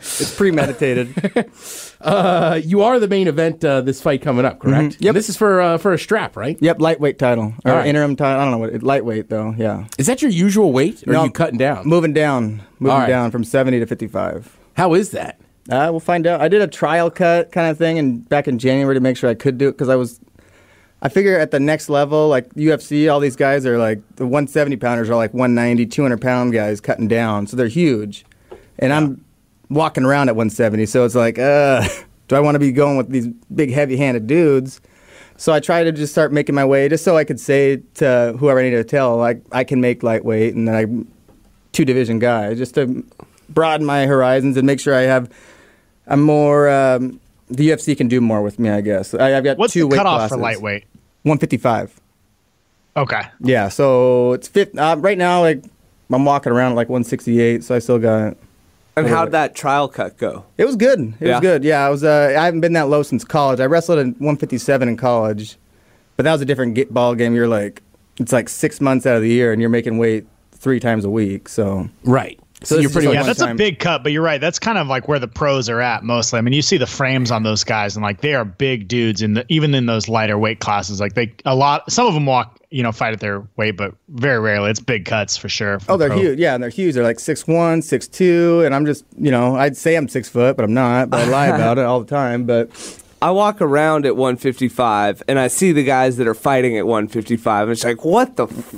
it's 0.20 0.34
premeditated. 0.36 1.14
Uh, 2.00 2.58
you 2.64 2.82
are 2.82 2.98
the 2.98 3.06
main 3.06 3.28
event 3.28 3.62
uh, 3.62 3.82
this 3.82 4.00
fight 4.00 4.22
coming 4.22 4.46
up, 4.46 4.58
correct? 4.58 4.96
Yep. 5.00 5.14
This 5.14 5.28
is 5.28 5.36
for 5.36 5.60
uh, 5.60 5.76
for 5.76 5.92
a 5.92 5.98
strap, 5.98 6.34
right? 6.34 6.56
Yep, 6.58 6.80
lightweight 6.80 7.18
title 7.18 7.52
or 7.62 7.72
right. 7.72 7.86
interim 7.86 8.16
title. 8.16 8.40
I 8.40 8.44
don't 8.44 8.52
know 8.52 8.56
what 8.58 8.70
it, 8.70 8.82
lightweight 8.82 9.28
though. 9.28 9.54
Yeah, 9.54 9.84
Is 9.98 10.06
that 10.06 10.22
your 10.22 10.30
usual 10.30 10.72
weight, 10.72 11.06
or 11.06 11.12
No, 11.12 11.20
are 11.20 11.26
you 11.26 11.30
cutting 11.30 11.58
down? 11.58 11.86
moving 11.86 12.14
down, 12.14 12.62
moving 12.78 12.96
right. 13.00 13.06
down 13.06 13.30
from 13.30 13.44
70 13.44 13.80
to 13.80 13.86
55. 13.86 14.56
How 14.78 14.94
is 14.94 15.10
that? 15.10 15.38
Uh, 15.68 15.88
we'll 15.90 16.00
find 16.00 16.26
out. 16.26 16.40
I 16.40 16.48
did 16.48 16.62
a 16.62 16.66
trial 16.66 17.10
cut 17.10 17.52
kind 17.52 17.70
of 17.70 17.76
thing, 17.76 17.98
and 17.98 18.26
back 18.30 18.48
in 18.48 18.58
January 18.58 18.94
to 18.94 19.00
make 19.00 19.18
sure 19.18 19.28
I 19.28 19.34
could 19.34 19.58
do 19.58 19.68
it 19.68 19.72
because 19.72 19.90
I 19.90 19.96
was. 19.96 20.20
I 21.02 21.10
figure 21.10 21.38
at 21.38 21.50
the 21.50 21.60
next 21.60 21.90
level, 21.90 22.28
like 22.28 22.48
UFC, 22.54 23.12
all 23.12 23.20
these 23.20 23.36
guys 23.36 23.66
are 23.66 23.76
like 23.76 24.00
the 24.16 24.24
170 24.24 24.76
pounders 24.76 25.10
are 25.10 25.16
like 25.16 25.34
190, 25.34 25.84
200 25.84 26.18
pound 26.20 26.54
guys 26.54 26.80
cutting 26.80 27.08
down, 27.08 27.46
so 27.46 27.58
they're 27.58 27.68
huge, 27.68 28.24
and 28.78 28.90
I'm 28.92 29.22
walking 29.70 30.04
around 30.04 30.28
at 30.28 30.36
170, 30.36 30.86
so 30.86 31.04
it's 31.04 31.14
like, 31.14 31.38
uh, 31.38 31.86
do 32.28 32.36
I 32.36 32.40
want 32.40 32.54
to 32.56 32.58
be 32.58 32.72
going 32.72 32.96
with 32.96 33.08
these 33.08 33.28
big, 33.54 33.70
heavy-handed 33.72 34.26
dudes? 34.26 34.80
So 35.36 35.52
I 35.54 35.60
try 35.60 35.84
to 35.84 35.92
just 35.92 36.12
start 36.12 36.32
making 36.32 36.54
my 36.54 36.66
way, 36.66 36.88
just 36.88 37.02
so 37.02 37.16
I 37.16 37.24
could 37.24 37.40
say 37.40 37.76
to 37.94 38.36
whoever 38.38 38.60
I 38.60 38.64
need 38.64 38.70
to 38.70 38.84
tell, 38.84 39.16
like 39.16 39.42
I 39.52 39.64
can 39.64 39.80
make 39.80 40.02
lightweight, 40.02 40.54
and 40.54 40.68
then 40.68 40.74
I'm 40.74 41.12
two 41.72 41.84
division 41.86 42.18
guy, 42.18 42.54
just 42.54 42.74
to 42.74 43.02
broaden 43.48 43.86
my 43.86 44.06
horizons 44.06 44.56
and 44.58 44.66
make 44.66 44.80
sure 44.80 44.94
I 44.94 45.02
have 45.02 45.30
a 46.06 46.16
more. 46.16 46.68
Um, 46.68 47.20
the 47.48 47.68
UFC 47.70 47.96
can 47.96 48.06
do 48.06 48.20
more 48.20 48.42
with 48.42 48.58
me, 48.60 48.68
I 48.70 48.80
guess. 48.80 49.12
I, 49.12 49.36
I've 49.36 49.42
got 49.44 49.58
What's 49.58 49.72
two 49.72 49.80
the 49.80 49.86
weight 49.88 49.96
cutoff 49.96 50.18
classes. 50.18 50.36
for 50.36 50.40
lightweight? 50.40 50.84
155. 51.22 52.00
Okay. 52.96 53.22
Yeah, 53.40 53.68
so 53.68 54.32
it's 54.34 54.46
fit. 54.46 54.76
Uh, 54.78 54.96
right 54.98 55.18
now, 55.18 55.40
like 55.40 55.64
I'm 56.12 56.24
walking 56.24 56.52
around 56.52 56.72
at 56.72 56.76
like 56.76 56.88
168, 56.88 57.64
so 57.64 57.74
I 57.74 57.78
still 57.78 57.98
got. 57.98 58.36
And 59.06 59.14
how'd 59.14 59.32
that 59.32 59.54
trial 59.54 59.88
cut 59.88 60.16
go? 60.16 60.44
It 60.58 60.64
was 60.64 60.76
good. 60.76 61.00
It 61.20 61.26
Yeah. 61.28 61.34
was 61.34 61.40
good. 61.40 61.64
Yeah, 61.64 61.86
I 61.86 61.88
was. 61.90 62.04
Uh, 62.04 62.34
I 62.38 62.44
haven't 62.44 62.60
been 62.60 62.72
that 62.74 62.88
low 62.88 63.02
since 63.02 63.24
college. 63.24 63.60
I 63.60 63.66
wrestled 63.66 63.98
at 63.98 64.06
157 64.06 64.88
in 64.88 64.96
college, 64.96 65.56
but 66.16 66.24
that 66.24 66.32
was 66.32 66.40
a 66.40 66.44
different 66.44 66.74
get 66.74 66.92
ball 66.92 67.14
game. 67.14 67.34
You're 67.34 67.48
like, 67.48 67.82
it's 68.18 68.32
like 68.32 68.48
six 68.48 68.80
months 68.80 69.06
out 69.06 69.16
of 69.16 69.22
the 69.22 69.28
year, 69.30 69.52
and 69.52 69.60
you're 69.60 69.70
making 69.70 69.98
weight 69.98 70.26
three 70.52 70.80
times 70.80 71.04
a 71.04 71.10
week. 71.10 71.48
So 71.48 71.88
Right. 72.04 72.38
So, 72.62 72.74
this 72.76 72.82
you're 72.82 72.90
pretty 72.90 73.08
Yeah, 73.08 73.14
much 73.14 73.20
one 73.20 73.26
that's 73.26 73.40
a 73.40 73.54
big 73.54 73.78
cut, 73.78 74.02
but 74.02 74.12
you're 74.12 74.22
right. 74.22 74.40
That's 74.40 74.58
kind 74.58 74.76
of 74.76 74.86
like 74.86 75.08
where 75.08 75.18
the 75.18 75.28
pros 75.28 75.68
are 75.70 75.80
at 75.80 76.04
mostly. 76.04 76.38
I 76.38 76.42
mean, 76.42 76.52
you 76.52 76.62
see 76.62 76.76
the 76.76 76.86
frames 76.86 77.30
on 77.30 77.42
those 77.42 77.64
guys, 77.64 77.96
and 77.96 78.02
like 78.02 78.20
they 78.20 78.34
are 78.34 78.44
big 78.44 78.86
dudes, 78.88 79.22
in 79.22 79.34
the 79.34 79.46
even 79.48 79.74
in 79.74 79.86
those 79.86 80.08
lighter 80.08 80.38
weight 80.38 80.60
classes. 80.60 81.00
Like 81.00 81.14
they 81.14 81.32
a 81.46 81.54
lot, 81.54 81.90
some 81.90 82.06
of 82.06 82.12
them 82.14 82.26
walk, 82.26 82.58
you 82.70 82.82
know, 82.82 82.92
fight 82.92 83.12
at 83.14 83.20
their 83.20 83.42
weight, 83.56 83.76
but 83.78 83.94
very 84.08 84.38
rarely. 84.40 84.70
It's 84.70 84.78
big 84.80 85.04
cuts 85.06 85.36
for 85.36 85.48
sure. 85.48 85.80
for 85.80 85.92
Oh, 85.92 85.96
they're 85.96 86.08
pro. 86.10 86.18
huge. 86.18 86.38
Yeah, 86.38 86.54
and 86.54 86.62
they're 86.62 86.70
huge. 86.70 86.94
They're 86.94 87.02
like 87.04 87.18
six 87.20 87.46
one, 87.46 87.80
six 87.82 88.06
two, 88.06 88.62
and 88.64 88.74
I'm 88.74 88.84
just, 88.84 89.04
you 89.18 89.30
know, 89.30 89.56
I'd 89.56 89.76
say 89.76 89.96
I'm 89.96 90.08
six 90.08 90.28
foot, 90.28 90.56
but 90.56 90.64
I'm 90.64 90.74
not. 90.74 91.08
But 91.10 91.20
I 91.20 91.30
lie 91.30 91.46
about 91.56 91.78
it 91.78 91.84
all 91.86 92.00
the 92.00 92.06
time. 92.06 92.44
But 92.44 92.70
I 93.22 93.30
walk 93.30 93.60
around 93.62 94.04
at 94.06 94.16
155 94.16 95.22
and 95.28 95.38
I 95.38 95.48
see 95.48 95.72
the 95.72 95.84
guys 95.84 96.16
that 96.18 96.26
are 96.26 96.34
fighting 96.34 96.76
at 96.78 96.86
155. 96.86 97.62
And 97.64 97.72
it's 97.72 97.84
like, 97.84 98.04
what 98.04 98.36
the 98.36 98.46
f- 98.46 98.74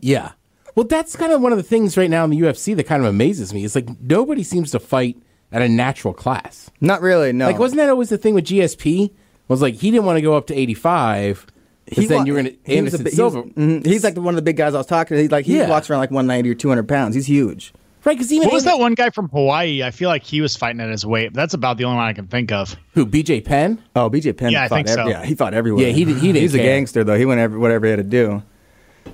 Yeah. 0.00 0.32
Well, 0.78 0.86
that's 0.86 1.16
kind 1.16 1.32
of 1.32 1.40
one 1.40 1.50
of 1.50 1.58
the 1.58 1.64
things 1.64 1.96
right 1.96 2.08
now 2.08 2.22
in 2.22 2.30
the 2.30 2.38
UFC 2.40 2.76
that 2.76 2.84
kind 2.84 3.02
of 3.02 3.08
amazes 3.08 3.52
me. 3.52 3.64
Is 3.64 3.74
like 3.74 3.88
nobody 4.00 4.44
seems 4.44 4.70
to 4.70 4.78
fight 4.78 5.16
at 5.50 5.60
a 5.60 5.68
natural 5.68 6.14
class. 6.14 6.70
not 6.80 7.02
really. 7.02 7.32
No. 7.32 7.46
Like, 7.46 7.58
wasn't 7.58 7.78
that 7.78 7.88
always 7.88 8.10
the 8.10 8.18
thing 8.18 8.34
with 8.34 8.44
GSP? 8.44 9.10
Was 9.48 9.60
like 9.60 9.74
he 9.74 9.90
didn't 9.90 10.04
want 10.06 10.18
to 10.18 10.22
go 10.22 10.36
up 10.36 10.46
to 10.46 10.54
85 10.54 11.46
because 11.86 12.06
then 12.06 12.18
wa- 12.18 12.24
you 12.24 12.32
were 12.34 12.42
going 12.42 12.52
to 12.54 12.58
he 12.72 12.80
was 12.82 12.94
a 12.94 12.98
Anderson 12.98 13.04
bi- 13.04 13.10
he 13.10 13.20
was- 13.22 13.32
Silva, 13.32 13.48
mhm. 13.50 13.84
He's 13.86 14.04
like 14.04 14.14
the, 14.14 14.20
one 14.20 14.34
of 14.34 14.36
the 14.36 14.42
big 14.42 14.56
guys 14.56 14.74
I 14.74 14.78
was 14.78 14.86
talking 14.86 15.16
to. 15.16 15.22
He 15.22 15.26
like 15.28 15.46
he 15.46 15.56
Yeah. 15.56 15.68
walks 15.68 15.90
around 15.90 15.98
like 15.98 16.12
190 16.12 16.48
or 16.50 16.54
200 16.54 16.86
pounds. 16.86 17.16
He's 17.16 17.26
huge. 17.26 17.72
right? 18.04 18.16
Because 18.16 18.32
even 18.32 18.46
What 18.46 18.54
was 18.54 18.64
that 18.64 18.78
one 18.78 18.94
guy 18.94 19.10
from 19.10 19.28
Hawaii? 19.30 19.82
I 19.82 19.90
feel 19.90 20.08
like 20.10 20.22
he 20.22 20.40
was 20.40 20.54
fighting 20.56 20.80
at 20.80 20.90
his 20.90 21.04
weight. 21.04 21.34
That's 21.34 21.54
about 21.54 21.76
the 21.78 21.84
only 21.86 21.96
one 21.96 22.06
I 22.06 22.12
can 22.12 22.28
think 22.28 22.52
of. 22.52 22.76
who 22.92 23.04
BJ 23.04 23.44
Penn? 23.44 23.82
Oh, 23.96 24.08
BJ 24.08 24.36
Penn. 24.36 24.50
Yeah, 24.52 24.62
I 24.62 24.68
fought 24.68 24.74
think 24.86 24.88
so. 24.88 25.08
Yeah, 25.08 25.24
he 25.24 25.34
fought 25.34 25.54
everywhere. 25.54 25.86
Yeah, 25.86 25.92
he 25.92 26.04
did- 26.04 26.18
he 26.18 26.28
didn't 26.28 26.42
He's 26.42 26.54
a 26.54 26.58
gangster 26.58 27.02
though. 27.02 27.18
He 27.18 27.24
went 27.24 27.40
every, 27.40 27.58
whatever 27.58 27.86
he 27.86 27.90
had 27.90 27.96
to 27.96 28.02
do. 28.04 28.42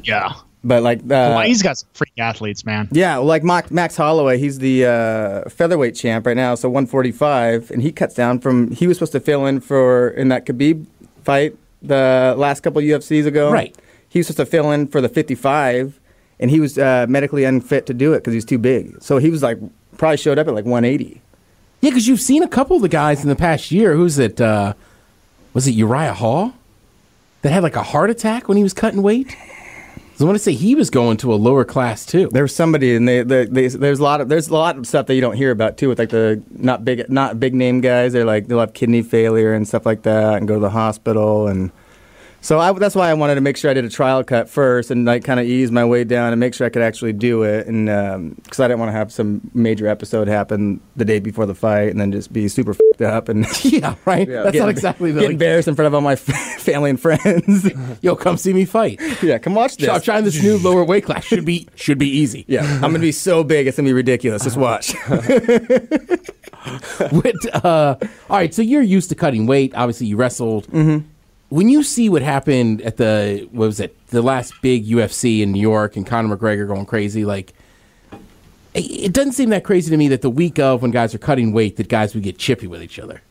Yeah, 0.02 0.32
But 0.64 0.82
like, 0.82 1.00
uh, 1.10 1.30
Hawaii's 1.30 1.62
got 1.62 1.76
some 1.76 1.88
freak 1.92 2.14
athletes, 2.16 2.64
man. 2.64 2.88
Yeah, 2.90 3.18
like 3.18 3.44
Max, 3.44 3.70
Max 3.70 3.96
Holloway, 3.96 4.38
he's 4.38 4.58
the 4.58 4.86
uh, 4.86 5.48
featherweight 5.50 5.94
champ 5.94 6.26
right 6.26 6.36
now, 6.36 6.54
so 6.54 6.70
145, 6.70 7.70
and 7.70 7.82
he 7.82 7.92
cuts 7.92 8.14
down 8.14 8.38
from. 8.38 8.70
He 8.70 8.86
was 8.86 8.96
supposed 8.96 9.12
to 9.12 9.20
fill 9.20 9.44
in 9.44 9.60
for 9.60 10.08
in 10.08 10.28
that 10.28 10.46
Khabib 10.46 10.86
fight 11.22 11.56
the 11.82 12.34
last 12.38 12.60
couple 12.60 12.80
UFCs 12.80 13.26
ago. 13.26 13.52
Right. 13.52 13.76
He 14.08 14.20
was 14.20 14.28
supposed 14.28 14.46
to 14.48 14.50
fill 14.50 14.72
in 14.72 14.86
for 14.86 15.02
the 15.02 15.08
55, 15.08 16.00
and 16.40 16.50
he 16.50 16.60
was 16.60 16.78
uh, 16.78 17.04
medically 17.08 17.44
unfit 17.44 17.84
to 17.86 17.94
do 17.94 18.14
it 18.14 18.18
because 18.20 18.32
he's 18.32 18.44
too 18.44 18.58
big. 18.58 19.02
So 19.02 19.18
he 19.18 19.28
was 19.28 19.42
like 19.42 19.58
probably 19.98 20.16
showed 20.16 20.38
up 20.38 20.48
at 20.48 20.54
like 20.54 20.64
180. 20.64 21.20
Yeah, 21.80 21.90
because 21.90 22.08
you've 22.08 22.20
seen 22.20 22.42
a 22.42 22.48
couple 22.48 22.76
of 22.76 22.82
the 22.82 22.88
guys 22.88 23.22
in 23.22 23.28
the 23.28 23.36
past 23.36 23.70
year. 23.70 23.94
Who's 23.94 24.18
it? 24.18 24.40
Uh, 24.40 24.72
was 25.52 25.66
it 25.68 25.72
Uriah 25.72 26.14
Hall 26.14 26.54
that 27.42 27.52
had 27.52 27.62
like 27.62 27.76
a 27.76 27.82
heart 27.82 28.08
attack 28.08 28.48
when 28.48 28.56
he 28.56 28.62
was 28.62 28.72
cutting 28.72 29.02
weight? 29.02 29.36
I 30.20 30.24
want 30.24 30.36
to 30.36 30.42
say 30.42 30.52
he 30.52 30.74
was 30.74 30.90
going 30.90 31.16
to 31.18 31.32
a 31.32 31.36
lower 31.36 31.64
class 31.64 32.06
too. 32.06 32.28
There 32.32 32.44
was 32.44 32.54
somebody, 32.54 32.94
and 32.94 33.08
they, 33.08 33.22
they, 33.22 33.46
they 33.46 33.68
there's 33.68 33.98
a 33.98 34.02
lot 34.02 34.20
of 34.20 34.28
there's 34.28 34.48
a 34.48 34.54
lot 34.54 34.76
of 34.76 34.86
stuff 34.86 35.06
that 35.06 35.14
you 35.14 35.20
don't 35.20 35.36
hear 35.36 35.50
about 35.50 35.76
too, 35.76 35.88
with 35.88 35.98
like 35.98 36.10
the 36.10 36.42
not 36.50 36.84
big 36.84 37.08
not 37.10 37.40
big 37.40 37.54
name 37.54 37.80
guys. 37.80 38.12
They're 38.12 38.24
like 38.24 38.46
they'll 38.46 38.60
have 38.60 38.74
kidney 38.74 39.02
failure 39.02 39.52
and 39.52 39.66
stuff 39.66 39.84
like 39.84 40.02
that, 40.02 40.34
and 40.34 40.46
go 40.46 40.54
to 40.54 40.60
the 40.60 40.70
hospital, 40.70 41.48
and 41.48 41.72
so 42.44 42.60
I, 42.60 42.72
that's 42.74 42.94
why 42.94 43.08
I 43.08 43.14
wanted 43.14 43.36
to 43.36 43.40
make 43.40 43.56
sure 43.56 43.70
I 43.70 43.74
did 43.74 43.86
a 43.86 43.88
trial 43.88 44.22
cut 44.22 44.50
first, 44.50 44.90
and 44.90 45.06
like 45.06 45.24
kind 45.24 45.40
of 45.40 45.46
ease 45.46 45.70
my 45.70 45.84
way 45.84 46.04
down 46.04 46.32
and 46.32 46.38
make 46.38 46.52
sure 46.52 46.66
I 46.66 46.70
could 46.70 46.82
actually 46.82 47.14
do 47.14 47.42
it, 47.42 47.66
and 47.66 47.86
because 48.36 48.60
I 48.60 48.68
didn't 48.68 48.80
want 48.80 48.90
to 48.90 48.92
have 48.92 49.10
some 49.10 49.40
major 49.54 49.86
episode 49.86 50.28
happen 50.28 50.80
the 50.94 51.04
day 51.06 51.20
before 51.20 51.46
the 51.46 51.54
fight, 51.54 51.88
and 51.88 51.98
then 51.98 52.12
just 52.12 52.32
be 52.32 52.46
super 52.48 52.74
fed 52.74 53.02
up 53.02 53.28
and 53.28 53.46
yeah, 53.64 53.94
right. 54.04 54.28
That's 54.28 54.52
get- 54.52 54.60
not 54.60 54.68
exactly 54.68 55.10
the 55.10 55.20
get 55.20 55.26
like, 55.26 55.32
embarrassed 55.32 55.68
in 55.68 55.74
front 55.74 55.86
of 55.86 55.94
all 55.94 56.02
my 56.02 56.16
family 56.16 56.90
and 56.90 57.00
friends. 57.00 57.66
yo, 58.02 58.14
come 58.14 58.36
see 58.36 58.52
me 58.52 58.66
fight. 58.66 59.00
yeah, 59.22 59.38
come 59.38 59.54
watch 59.54 59.78
this. 59.78 59.88
I'm 59.88 60.02
trying 60.02 60.24
this 60.24 60.42
new 60.42 60.58
lower 60.58 60.84
weight 60.84 61.04
class. 61.04 61.24
Should 61.24 61.46
be 61.46 61.66
should 61.74 61.98
be 61.98 62.08
easy. 62.08 62.44
yeah, 62.46 62.62
I'm 62.74 62.82
gonna 62.82 62.98
be 62.98 63.12
so 63.12 63.42
big, 63.42 63.66
it's 63.66 63.78
gonna 63.78 63.88
be 63.88 63.94
ridiculous. 63.94 64.44
Just 64.44 64.56
watch. 64.58 64.94
What, 67.10 67.34
uh, 67.64 67.96
all 68.30 68.36
right, 68.36 68.54
so 68.54 68.62
you're 68.62 68.82
used 68.82 69.10
to 69.10 69.14
cutting 69.14 69.46
weight. 69.46 69.74
Obviously, 69.74 70.06
you 70.06 70.16
wrestled. 70.16 70.66
Mm-hmm. 70.68 71.06
When 71.48 71.68
you 71.68 71.82
see 71.82 72.08
what 72.08 72.22
happened 72.22 72.82
at 72.82 72.96
the 72.96 73.48
what 73.52 73.66
was 73.66 73.80
it 73.80 73.96
the 74.08 74.22
last 74.22 74.54
big 74.62 74.86
UFC 74.86 75.40
in 75.40 75.52
New 75.52 75.60
York 75.60 75.96
and 75.96 76.06
Conor 76.06 76.36
McGregor 76.36 76.66
going 76.66 76.86
crazy, 76.86 77.24
like 77.24 77.52
it, 78.74 79.12
doesn't 79.12 79.32
seem 79.32 79.50
that 79.50 79.64
crazy 79.64 79.90
to 79.90 79.96
me 79.96 80.08
that 80.08 80.22
the 80.22 80.30
week 80.30 80.58
of 80.58 80.82
when 80.82 80.90
guys 80.90 81.14
are 81.14 81.18
cutting 81.18 81.52
weight 81.52 81.76
that 81.76 81.88
guys 81.88 82.14
would 82.14 82.24
get 82.24 82.38
chippy 82.38 82.66
with 82.66 82.82
each 82.82 82.98
other. 82.98 83.22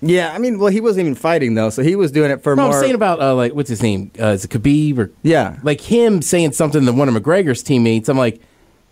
Yeah, 0.00 0.32
I 0.32 0.38
mean, 0.38 0.58
well, 0.58 0.70
he 0.70 0.80
wasn't 0.80 1.06
even 1.06 1.14
fighting 1.14 1.54
though, 1.54 1.70
so 1.70 1.82
he 1.82 1.96
was 1.96 2.12
doing 2.12 2.30
it 2.30 2.42
for 2.42 2.54
No, 2.54 2.66
more. 2.66 2.74
I'm 2.74 2.80
saying 2.80 2.94
about 2.94 3.20
uh, 3.20 3.34
like 3.34 3.54
what's 3.54 3.70
his 3.70 3.82
name? 3.82 4.10
Uh, 4.20 4.28
is 4.28 4.44
it 4.44 4.50
Khabib 4.50 4.98
or 4.98 5.10
Yeah. 5.22 5.58
Like 5.62 5.80
him 5.80 6.22
saying 6.22 6.52
something 6.52 6.84
to 6.84 6.92
one 6.92 7.08
of 7.08 7.14
McGregor's 7.14 7.62
teammates. 7.62 8.08
I'm 8.08 8.18
like, 8.18 8.40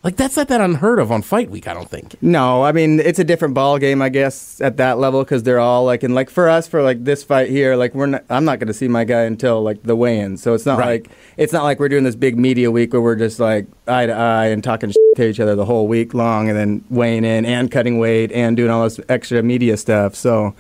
like 0.04 0.16
that's 0.16 0.37
not 0.37 0.49
that 0.49 0.61
unheard 0.61 0.99
of 0.99 1.12
on 1.12 1.23
fight 1.23 1.49
week. 1.50 1.68
I 1.68 1.75
don't 1.75 1.88
think. 1.88 2.16
No, 2.23 2.62
I 2.64 2.73
mean 2.73 2.99
it's 2.99 3.18
a 3.21 3.25
different 3.25 3.54
ball 3.54 3.78
game, 3.78 4.02
I 4.02 4.09
guess, 4.09 4.61
at 4.61 4.76
that 4.78 4.99
level 4.99 5.23
because 5.23 5.44
they're 5.44 5.61
all 5.61 5.85
like, 5.85 6.02
and 6.02 6.14
like 6.14 6.28
for 6.28 6.49
us, 6.49 6.66
for 6.66 6.82
like 6.82 7.04
this 7.04 7.23
fight 7.23 7.50
here, 7.50 7.76
like 7.76 7.94
we're 7.94 8.06
not, 8.06 8.25
I'm 8.28 8.44
not 8.44 8.59
going 8.59 8.66
to 8.68 8.75
see 8.75 8.88
my 8.88 9.04
guy 9.04 9.23
until 9.23 9.62
like 9.62 9.82
the 9.85 9.94
weigh-in, 9.94 10.37
so 10.38 10.54
it's 10.54 10.66
not 10.66 10.78
Right. 10.78 11.02
like 11.04 11.11
it's 11.37 11.52
not 11.52 11.62
like 11.62 11.78
we're 11.78 11.88
doing 11.88 12.04
this 12.04 12.16
big 12.16 12.37
media 12.38 12.71
week 12.71 12.92
where 12.92 13.02
we're 13.02 13.16
just 13.16 13.38
like 13.38 13.66
eye 13.87 14.06
to 14.06 14.12
eye 14.12 14.47
and 14.47 14.64
talking 14.64 14.90
to 15.16 15.25
each 15.28 15.38
other 15.40 15.54
the 15.54 15.64
whole 15.64 15.87
week 15.87 16.14
long, 16.14 16.49
and 16.49 16.59
then 16.59 16.85
weighing 16.90 17.25
in 17.25 17.44
and 17.47 17.71
cutting 17.71 17.99
weight 17.99 18.32
and 18.32 18.56
doing 18.56 18.71
all 18.71 18.82
this 18.85 18.99
extra 19.09 19.42
media 19.42 19.76
stuff. 19.76 20.14
So 20.16 20.54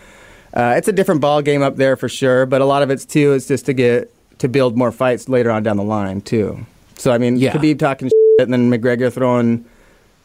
uh, 0.54 0.74
it's 0.76 0.86
a 0.86 0.92
different 0.92 1.20
ball 1.20 1.42
game 1.42 1.62
up 1.62 1.76
there 1.76 1.96
for 1.96 2.08
sure, 2.08 2.46
but 2.46 2.60
a 2.60 2.64
lot 2.64 2.82
of 2.82 2.90
it's 2.90 3.04
too 3.04 3.32
is 3.32 3.48
just 3.48 3.66
to 3.66 3.72
get 3.72 4.12
to 4.38 4.48
build 4.48 4.76
more 4.76 4.92
fights 4.92 5.28
later 5.28 5.50
on 5.50 5.62
down 5.64 5.78
the 5.78 5.82
line 5.82 6.20
too. 6.20 6.64
So 6.96 7.10
I 7.10 7.18
mean, 7.18 7.36
Yeah. 7.38 7.52
Khabib 7.54 7.78
talking 7.80 8.08
and 8.38 8.52
then 8.52 8.70
McGregor 8.70 9.12
throwing. 9.12 9.64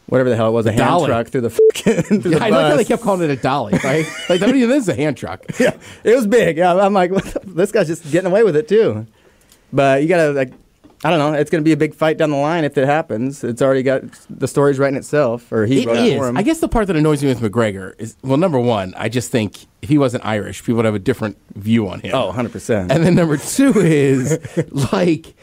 Whatever 0.08 0.30
the 0.30 0.38
hell 0.38 0.48
it 0.48 0.52
was, 0.52 0.66
a 0.66 0.72
hand 0.72 0.80
dolly. 0.80 1.08
truck 1.08 1.28
through 1.28 1.42
the 1.42 1.50
fucking 1.50 2.22
through 2.22 2.32
the 2.32 2.42
I 2.42 2.48
like 2.48 2.66
how 2.72 2.78
they 2.78 2.86
kept 2.86 3.04
calling 3.04 3.30
it 3.30 3.30
a 3.30 3.36
dolly, 3.42 3.74
right? 3.84 4.06
like 4.30 4.40
that 4.40 4.56
even 4.56 4.72
is 4.72 4.88
a 4.88 4.96
hand 4.96 5.18
truck. 5.18 5.44
Yeah, 5.60 5.76
it 6.06 6.16
was 6.16 6.26
big. 6.26 6.56
Yeah, 6.56 6.74
I'm 6.78 6.94
like, 6.94 7.12
what 7.12 7.26
the, 7.26 7.42
this 7.44 7.74
guy's 7.74 7.88
just 7.88 8.10
getting 8.10 8.32
away 8.32 8.44
with 8.44 8.56
it 8.56 8.70
too. 8.70 9.06
But 9.74 10.02
you 10.04 10.08
gotta 10.08 10.32
like, 10.32 10.54
I 11.04 11.10
don't 11.10 11.20
know. 11.20 11.34
It's 11.38 11.50
gonna 11.52 11.62
be 11.64 11.74
a 11.74 11.78
big 11.78 11.94
fight 11.94 12.18
down 12.18 12.30
the 12.32 12.38
line 12.38 12.64
if 12.64 12.78
it 12.78 12.86
happens. 12.86 13.44
It's 13.44 13.62
already 13.62 13.84
got 13.84 14.02
the 14.30 14.48
story's 14.48 14.80
writing 14.80 14.96
itself, 14.98 15.52
or 15.52 15.66
he 15.66 15.82
It 15.82 15.88
wrote 15.88 15.98
it 15.98 16.18
for 16.18 16.24
is. 16.24 16.30
him. 16.30 16.38
I 16.38 16.42
guess 16.44 16.62
the 16.62 16.70
part 16.70 16.88
that 16.88 16.96
annoys 16.96 17.22
me 17.22 17.28
with 17.28 17.42
McGregor 17.42 17.94
is 18.00 18.16
well, 18.24 18.38
number 18.38 18.62
one, 18.62 18.94
I 18.96 19.10
just 19.10 19.30
think 19.30 19.58
if 19.82 19.90
he 19.90 19.98
wasn't 19.98 20.26
Irish, 20.26 20.62
people 20.62 20.76
would 20.76 20.86
have 20.86 20.96
a 20.96 21.00
different 21.00 21.38
view 21.56 21.90
on 21.90 22.00
him. 22.00 22.16
Oh, 22.16 22.28
100 22.28 22.54
percent. 22.54 22.94
And 22.94 23.04
then 23.04 23.14
number 23.16 23.36
two 23.36 23.74
is 23.78 24.40
like, 24.94 25.36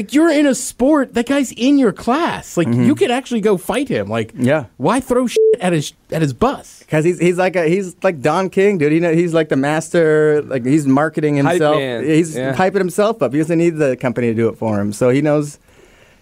like 0.00 0.14
you're 0.14 0.30
in 0.30 0.46
a 0.46 0.54
sport. 0.54 1.14
That 1.14 1.26
guy's 1.26 1.52
in 1.52 1.78
your 1.78 1.92
class. 1.92 2.56
Like 2.56 2.68
you 2.68 2.94
could 2.94 3.10
actually 3.10 3.40
go 3.42 3.56
fight 3.56 3.88
him. 3.88 4.08
Like, 4.08 4.32
Mm-hmm. 4.32 4.44
Yeah. 4.44 4.64
why 4.76 5.00
throw 5.00 5.26
shit 5.26 5.40
at 5.60 5.72
his 5.72 5.92
at 6.10 6.22
his 6.22 6.32
bus? 6.32 6.78
Because 6.80 7.04
he's 7.04 7.18
he's 7.18 7.36
like 7.38 7.56
a, 7.56 7.66
he's 7.68 7.94
like 8.02 8.20
Don 8.20 8.48
King, 8.50 8.78
dude. 8.78 8.92
He 8.92 9.00
know, 9.00 9.12
he's 9.14 9.34
like 9.34 9.48
the 9.48 9.56
master. 9.56 10.42
Like 10.42 10.64
he's 10.64 10.86
marketing 10.86 11.36
Hype 11.36 11.52
himself. 11.52 11.76
man. 11.76 12.04
He's 12.04 12.34
Yeah. 12.36 12.54
hyping 12.54 12.78
himself 12.78 13.22
up. 13.22 13.32
He 13.32 13.38
doesn't 13.38 13.58
need 13.58 13.76
the 13.76 13.96
company 13.96 14.28
to 14.28 14.34
do 14.34 14.48
it 14.48 14.56
for 14.56 14.80
him. 14.80 14.92
So 14.92 15.10
he 15.10 15.20
knows. 15.22 15.58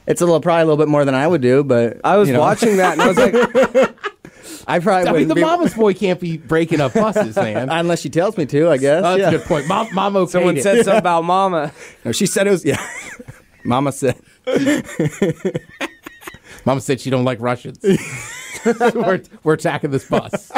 It's 0.06 0.22
a 0.22 0.24
little 0.24 0.40
probably 0.40 0.62
a 0.62 0.64
little 0.64 0.78
bit 0.78 0.88
more 0.88 1.04
than 1.04 1.14
I 1.14 1.26
would 1.26 1.42
do, 1.42 1.62
but 1.62 2.00
I 2.02 2.16
was 2.16 2.28
you 2.28 2.34
know, 2.34 2.40
watching 2.40 2.78
that 2.78 2.92
and 2.94 3.02
I 3.02 3.08
was 3.08 3.18
like, 3.18 3.34
I 4.66 4.78
probably 4.80 5.08
I 5.08 5.12
mean, 5.12 5.28
the 5.28 5.34
be, 5.34 5.40
mama's 5.42 5.74
boy 5.74 5.92
can't 5.94 6.18
be 6.20 6.36
breaking 6.38 6.80
up 6.80 6.94
buses, 6.94 7.36
man. 7.46 7.68
unless 7.70 8.00
she 8.00 8.08
tells 8.10 8.36
me 8.38 8.46
to. 8.46 8.70
I 8.70 8.76
guess. 8.78 9.04
Oh, 9.04 9.16
that's 9.16 9.20
yeah. 9.20 9.28
a 9.28 9.30
good 9.32 9.42
point. 9.46 9.66
Mom, 9.68 9.88
mom 9.94 10.14
okayed 10.14 10.28
someone 10.30 10.56
it. 10.56 10.62
said 10.62 10.84
something 10.84 10.98
about 10.98 11.24
mama. 11.24 11.72
No, 12.04 12.12
she 12.12 12.24
said 12.26 12.46
it 12.46 12.50
was 12.50 12.64
yeah. 12.64 12.82
Mama 13.64 13.92
said. 13.92 14.16
Mama 16.64 16.80
said 16.80 17.00
she 17.00 17.10
don't 17.10 17.24
like 17.24 17.40
Russians. 17.40 17.78
we're, 18.94 19.22
we're 19.42 19.54
attacking 19.54 19.90
this 19.90 20.08
bus. 20.08 20.50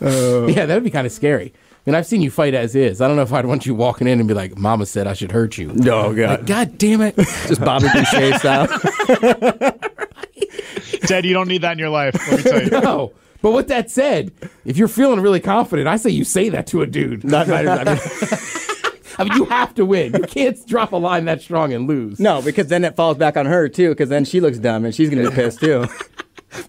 Oh. 0.00 0.46
yeah, 0.48 0.66
that 0.66 0.74
would 0.74 0.84
be 0.84 0.90
kind 0.90 1.06
of 1.06 1.12
scary. 1.12 1.52
I 1.86 1.90
mean, 1.90 1.94
I've 1.96 2.06
seen 2.06 2.22
you 2.22 2.30
fight 2.30 2.54
as 2.54 2.74
is. 2.74 3.02
I 3.02 3.08
don't 3.08 3.16
know 3.16 3.22
if 3.22 3.32
I'd 3.32 3.44
want 3.44 3.66
you 3.66 3.74
walking 3.74 4.06
in 4.06 4.18
and 4.18 4.26
be 4.26 4.32
like, 4.32 4.56
"Mama 4.56 4.86
said 4.86 5.06
I 5.06 5.12
should 5.12 5.30
hurt 5.32 5.58
you." 5.58 5.70
Oh 5.86 6.14
god. 6.14 6.16
Like, 6.16 6.46
God 6.46 6.78
damn 6.78 7.02
it! 7.02 7.14
Just 7.16 7.60
Bobby 7.60 7.88
Boucher 7.92 8.38
style. 8.38 8.66
Ted, 11.06 11.26
you 11.26 11.34
don't 11.34 11.48
need 11.48 11.60
that 11.60 11.72
in 11.72 11.78
your 11.78 11.90
life. 11.90 12.14
Let 12.30 12.38
me 12.38 12.50
tell 12.50 12.62
you. 12.62 12.70
no. 12.70 13.12
But 13.42 13.50
with 13.50 13.68
that 13.68 13.90
said, 13.90 14.32
if 14.64 14.78
you're 14.78 14.88
feeling 14.88 15.20
really 15.20 15.40
confident, 15.40 15.86
I 15.86 15.96
say 15.96 16.08
you 16.08 16.24
say 16.24 16.48
that 16.48 16.66
to 16.68 16.80
a 16.80 16.86
dude. 16.86 17.24
Not 17.24 17.46
my, 17.48 17.66
I 17.66 17.84
mean, 17.84 17.98
I 19.18 19.24
mean, 19.24 19.32
you 19.34 19.44
have 19.46 19.74
to 19.74 19.84
win. 19.84 20.12
You 20.14 20.22
can't 20.22 20.66
drop 20.66 20.92
a 20.92 20.96
line 20.96 21.24
that 21.26 21.40
strong 21.42 21.72
and 21.72 21.86
lose. 21.88 22.18
no, 22.20 22.42
because 22.42 22.66
then 22.68 22.84
it 22.84 22.96
falls 22.96 23.16
back 23.16 23.36
on 23.36 23.46
her 23.46 23.68
too. 23.68 23.90
Because 23.90 24.08
then 24.08 24.24
she 24.24 24.40
looks 24.40 24.58
dumb 24.58 24.84
and 24.84 24.94
she's 24.94 25.10
gonna 25.10 25.28
be 25.30 25.34
pissed 25.34 25.60
too. 25.60 25.86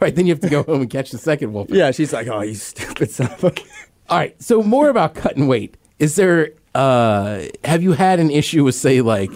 Right, 0.01 0.15
then 0.15 0.25
you 0.25 0.33
have 0.33 0.39
to 0.39 0.49
go 0.49 0.63
home 0.63 0.81
and 0.81 0.89
catch 0.89 1.11
the 1.11 1.19
second 1.19 1.53
wolf. 1.53 1.69
Yeah, 1.69 1.91
she's 1.91 2.11
like, 2.11 2.27
"Oh, 2.27 2.41
you 2.41 2.55
stupid 2.55 3.11
son 3.11 3.29
of 3.31 3.43
a." 3.43 3.47
All 4.09 4.17
right. 4.17 4.41
So 4.41 4.63
more 4.63 4.89
about 4.89 5.13
cutting 5.13 5.45
weight. 5.47 5.77
Is 5.99 6.15
there? 6.15 6.53
uh 6.73 7.43
Have 7.63 7.83
you 7.83 7.91
had 7.91 8.19
an 8.19 8.31
issue 8.31 8.63
with, 8.63 8.73
say, 8.73 9.01
like 9.01 9.29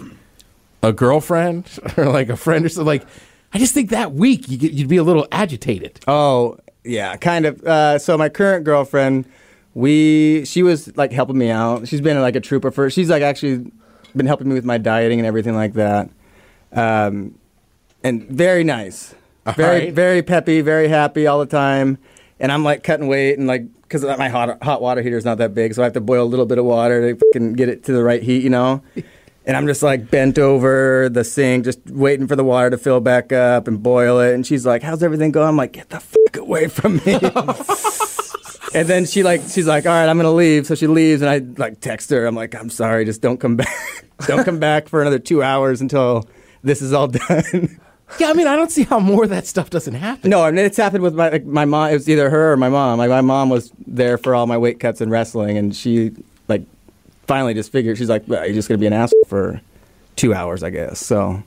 a 0.82 0.92
girlfriend 0.92 1.70
or 1.96 2.06
like 2.06 2.30
a 2.30 2.36
friend 2.36 2.64
or 2.64 2.68
something? 2.68 2.84
Like, 2.84 3.06
I 3.52 3.58
just 3.58 3.74
think 3.74 3.90
that 3.90 4.10
week 4.12 4.48
you 4.48 4.58
you'd 4.58 4.88
be 4.88 4.96
a 4.96 5.04
little 5.04 5.28
agitated. 5.30 6.00
Oh, 6.08 6.58
yeah, 6.82 7.16
kind 7.16 7.46
of. 7.46 7.62
Uh, 7.62 8.00
so 8.00 8.18
my 8.18 8.28
current 8.28 8.64
girlfriend, 8.64 9.26
we 9.80 10.44
she 10.44 10.62
was 10.62 10.94
like 10.96 11.12
helping 11.12 11.38
me 11.38 11.50
out. 11.50 11.88
She's 11.88 12.00
been 12.00 12.20
like 12.20 12.36
a 12.36 12.40
trooper 12.40 12.70
for. 12.70 12.90
She's 12.90 13.08
like 13.08 13.22
actually 13.22 13.70
been 14.14 14.26
helping 14.26 14.48
me 14.48 14.54
with 14.54 14.64
my 14.64 14.78
dieting 14.78 15.18
and 15.18 15.26
everything 15.26 15.54
like 15.54 15.72
that. 15.74 16.10
Um, 16.72 17.38
and 18.04 18.28
very 18.28 18.62
nice, 18.62 19.14
very 19.56 19.86
right. 19.86 19.94
very 19.94 20.22
peppy, 20.22 20.60
very 20.60 20.88
happy 20.88 21.26
all 21.26 21.38
the 21.38 21.46
time. 21.46 21.98
And 22.38 22.52
I'm 22.52 22.62
like 22.62 22.82
cutting 22.82 23.08
weight 23.08 23.38
and 23.38 23.46
like 23.46 23.64
because 23.82 24.04
my 24.04 24.28
hot 24.28 24.62
hot 24.62 24.82
water 24.82 25.02
heater 25.02 25.16
is 25.16 25.24
not 25.24 25.38
that 25.38 25.54
big, 25.54 25.74
so 25.74 25.82
I 25.82 25.84
have 25.86 25.94
to 25.94 26.00
boil 26.00 26.24
a 26.24 26.28
little 26.28 26.46
bit 26.46 26.58
of 26.58 26.64
water 26.64 27.12
to 27.12 27.18
fucking 27.18 27.54
get 27.54 27.68
it 27.68 27.84
to 27.84 27.92
the 27.92 28.04
right 28.04 28.22
heat, 28.22 28.42
you 28.42 28.50
know. 28.50 28.82
And 29.46 29.56
I'm 29.56 29.66
just 29.66 29.82
like 29.82 30.10
bent 30.10 30.38
over 30.38 31.08
the 31.08 31.24
sink, 31.24 31.64
just 31.64 31.80
waiting 31.86 32.28
for 32.28 32.36
the 32.36 32.44
water 32.44 32.68
to 32.68 32.76
fill 32.76 33.00
back 33.00 33.32
up 33.32 33.66
and 33.66 33.82
boil 33.82 34.20
it. 34.20 34.34
And 34.34 34.46
she's 34.46 34.66
like, 34.66 34.82
"How's 34.82 35.02
everything 35.02 35.32
going?" 35.32 35.48
I'm 35.48 35.56
like, 35.56 35.72
"Get 35.72 35.88
the 35.88 35.98
fuck 35.98 36.36
away 36.36 36.68
from 36.68 37.00
me." 37.06 37.18
and 38.74 38.88
then 38.88 39.04
she 39.06 39.22
like, 39.22 39.42
she's 39.48 39.66
like, 39.66 39.86
"All 39.86 39.92
right, 39.92 40.08
I'm 40.08 40.16
gonna 40.16 40.32
leave." 40.32 40.66
So 40.66 40.74
she 40.74 40.86
leaves, 40.86 41.22
and 41.22 41.30
I 41.30 41.38
like 41.60 41.80
text 41.80 42.10
her. 42.10 42.26
I'm 42.26 42.34
like, 42.34 42.54
"I'm 42.54 42.70
sorry, 42.70 43.04
just 43.04 43.20
don't 43.20 43.38
come 43.38 43.56
back. 43.62 44.04
don't 44.26 44.44
come 44.44 44.58
back 44.58 44.88
for 44.88 45.00
another 45.00 45.18
two 45.18 45.42
hours 45.42 45.80
until 45.80 46.28
this 46.62 46.82
is 46.82 46.92
all 46.92 47.08
done." 47.28 47.78
Yeah, 48.18 48.30
I 48.30 48.32
mean, 48.32 48.48
I 48.48 48.56
don't 48.56 48.72
see 48.72 48.82
how 48.82 48.98
more 48.98 49.22
of 49.24 49.30
that 49.30 49.46
stuff 49.46 49.70
doesn't 49.70 49.94
happen. 49.94 50.30
no, 50.30 50.42
I 50.42 50.50
mean 50.50 50.64
it's 50.64 50.76
happened 50.76 51.02
with 51.04 51.14
my 51.14 51.28
like, 51.28 51.44
my 51.44 51.64
mom. 51.64 51.90
It 51.90 51.94
was 51.94 52.08
either 52.08 52.28
her 52.30 52.52
or 52.52 52.56
my 52.56 52.68
mom. 52.68 52.98
Like 52.98 53.10
my 53.10 53.20
mom 53.20 53.50
was 53.50 53.72
there 53.86 54.18
for 54.18 54.34
all 54.34 54.46
my 54.46 54.58
weight 54.58 54.80
cuts 54.80 55.00
and 55.00 55.10
wrestling, 55.10 55.56
and 55.58 55.74
she 55.74 56.12
like 56.48 56.62
finally 57.26 57.54
just 57.54 57.70
figured 57.70 57.98
she's 57.98 58.08
like, 58.08 58.24
well, 58.26 58.44
"You're 58.44 58.54
just 58.54 58.68
gonna 58.68 58.78
be 58.78 58.86
an 58.86 58.92
asshole 58.92 59.24
for 59.28 59.60
two 60.16 60.34
hours, 60.34 60.62
I 60.62 60.70
guess." 60.70 60.98
So. 61.04 61.42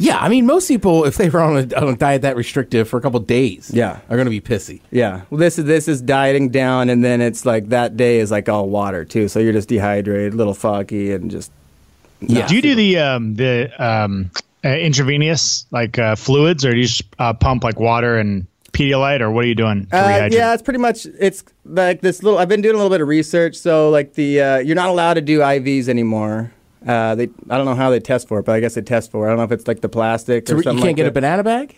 Yeah, 0.00 0.18
I 0.18 0.28
mean, 0.30 0.46
most 0.46 0.66
people, 0.68 1.04
if 1.04 1.16
they 1.16 1.28
were 1.28 1.40
on 1.40 1.56
a, 1.72 1.76
on 1.76 1.88
a 1.88 1.96
diet 1.96 2.22
that 2.22 2.34
restrictive 2.36 2.88
for 2.88 2.96
a 2.96 3.00
couple 3.02 3.20
days, 3.20 3.70
Yeah. 3.72 3.98
are 4.08 4.16
going 4.16 4.24
to 4.24 4.30
be 4.30 4.40
pissy. 4.40 4.80
Yeah. 4.90 5.22
Well, 5.28 5.38
this 5.38 5.58
is 5.58 5.66
this 5.66 5.88
is 5.88 6.00
dieting 6.00 6.48
down, 6.48 6.88
and 6.88 7.04
then 7.04 7.20
it's 7.20 7.44
like 7.44 7.68
that 7.68 7.96
day 7.96 8.18
is 8.18 8.30
like 8.30 8.48
all 8.48 8.68
water 8.68 9.04
too. 9.04 9.28
So 9.28 9.38
you're 9.40 9.52
just 9.52 9.68
dehydrated, 9.68 10.32
a 10.32 10.36
little 10.36 10.54
foggy, 10.54 11.12
and 11.12 11.30
just 11.30 11.52
Yeah. 12.20 12.46
Do 12.46 12.56
you 12.56 12.62
do 12.62 12.74
the 12.74 12.98
um, 12.98 13.34
the 13.34 13.70
um, 13.78 14.30
uh, 14.64 14.68
intravenous 14.70 15.66
like 15.70 15.98
uh, 15.98 16.16
fluids, 16.16 16.64
or 16.64 16.70
do 16.72 16.78
you 16.78 16.86
just 16.86 17.02
uh, 17.18 17.32
pump 17.34 17.62
like 17.64 17.78
water 17.78 18.16
and 18.18 18.46
Pedialyte, 18.72 19.20
or 19.20 19.30
what 19.30 19.44
are 19.44 19.48
you 19.48 19.54
doing 19.54 19.86
to 19.86 19.96
Uh, 19.96 20.08
rehydrate? 20.08 20.32
yeah, 20.32 20.54
it's 20.54 20.62
pretty 20.62 20.78
much 20.78 21.04
it's 21.18 21.42
like 21.66 22.00
this 22.00 22.22
little. 22.22 22.38
I've 22.38 22.48
been 22.48 22.62
doing 22.62 22.74
a 22.74 22.78
little 22.78 22.90
bit 22.90 23.00
of 23.02 23.08
research. 23.08 23.56
So 23.56 23.90
like 23.90 24.14
the 24.14 24.40
uh, 24.40 24.58
you're 24.58 24.76
not 24.76 24.88
allowed 24.88 25.14
to 25.14 25.20
do 25.20 25.40
IVs 25.40 25.88
anymore. 25.88 26.52
Uh, 26.86 27.14
they 27.14 27.24
I 27.48 27.56
don't 27.56 27.66
know 27.66 27.74
how 27.74 27.90
they 27.90 28.00
test 28.00 28.26
for 28.28 28.38
it, 28.40 28.44
but 28.44 28.52
I 28.52 28.60
guess 28.60 28.74
they 28.74 28.80
test 28.82 29.10
for 29.10 29.24
it. 29.24 29.28
I 29.28 29.30
don't 29.30 29.38
know 29.38 29.44
if 29.44 29.52
it's 29.52 29.68
like 29.68 29.80
the 29.80 29.88
plastic 29.88 30.48
So 30.48 30.54
or 30.54 30.58
you 30.58 30.62
can't 30.64 30.80
like 30.80 30.96
get 30.96 31.06
a 31.06 31.10
banana 31.10 31.44
bag? 31.44 31.76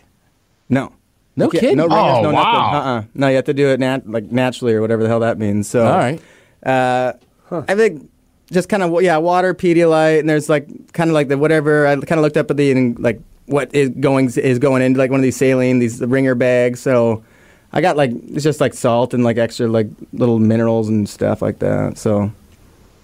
No. 0.68 0.92
No 1.34 1.46
You 1.46 1.50
kidding? 1.50 1.76
No 1.78 1.84
rings, 1.84 1.94
Oh, 1.96 2.22
no 2.22 2.30
nothing. 2.30 2.34
wow. 2.34 2.80
Uh-uh. 2.80 3.04
No, 3.14 3.28
you 3.28 3.36
have 3.36 3.46
to 3.46 3.54
do 3.54 3.68
it 3.68 3.80
nat- 3.80 4.08
like 4.08 4.30
naturally 4.30 4.74
or 4.74 4.80
whatever 4.80 5.02
the 5.02 5.08
hell 5.08 5.20
that 5.20 5.38
means. 5.38 5.66
So 5.68 5.84
All 5.86 5.98
right. 5.98 6.20
Uh, 6.64 7.14
I 7.50 7.74
think 7.74 8.08
just 8.50 8.68
kind 8.68 8.82
of 8.82 9.02
yeah, 9.02 9.16
water, 9.16 9.54
Pedialyte, 9.54 10.20
and 10.20 10.28
there's 10.28 10.48
like 10.48 10.92
kind 10.92 11.10
of 11.10 11.14
like 11.14 11.28
the 11.28 11.38
whatever. 11.38 11.86
I 11.86 11.96
kind 11.96 12.18
of 12.18 12.22
looked 12.22 12.36
up 12.36 12.50
at 12.50 12.56
the 12.56 12.94
like 12.98 13.20
what 13.46 13.74
is 13.74 13.88
going 13.88 14.30
is 14.36 14.58
going 14.58 14.82
into 14.82 14.98
like 14.98 15.10
one 15.10 15.18
of 15.20 15.24
these 15.24 15.36
saline 15.36 15.78
these 15.78 16.00
ringer 16.00 16.34
bags. 16.34 16.80
So 16.80 17.24
I 17.72 17.80
got 17.80 17.96
like 17.96 18.10
it's 18.12 18.44
just 18.44 18.60
like 18.60 18.74
salt 18.74 19.14
and 19.14 19.24
like 19.24 19.38
extra 19.38 19.66
like 19.68 19.88
little 20.12 20.38
minerals 20.38 20.88
and 20.88 21.08
stuff 21.08 21.42
like 21.42 21.58
that. 21.60 21.98
So 21.98 22.30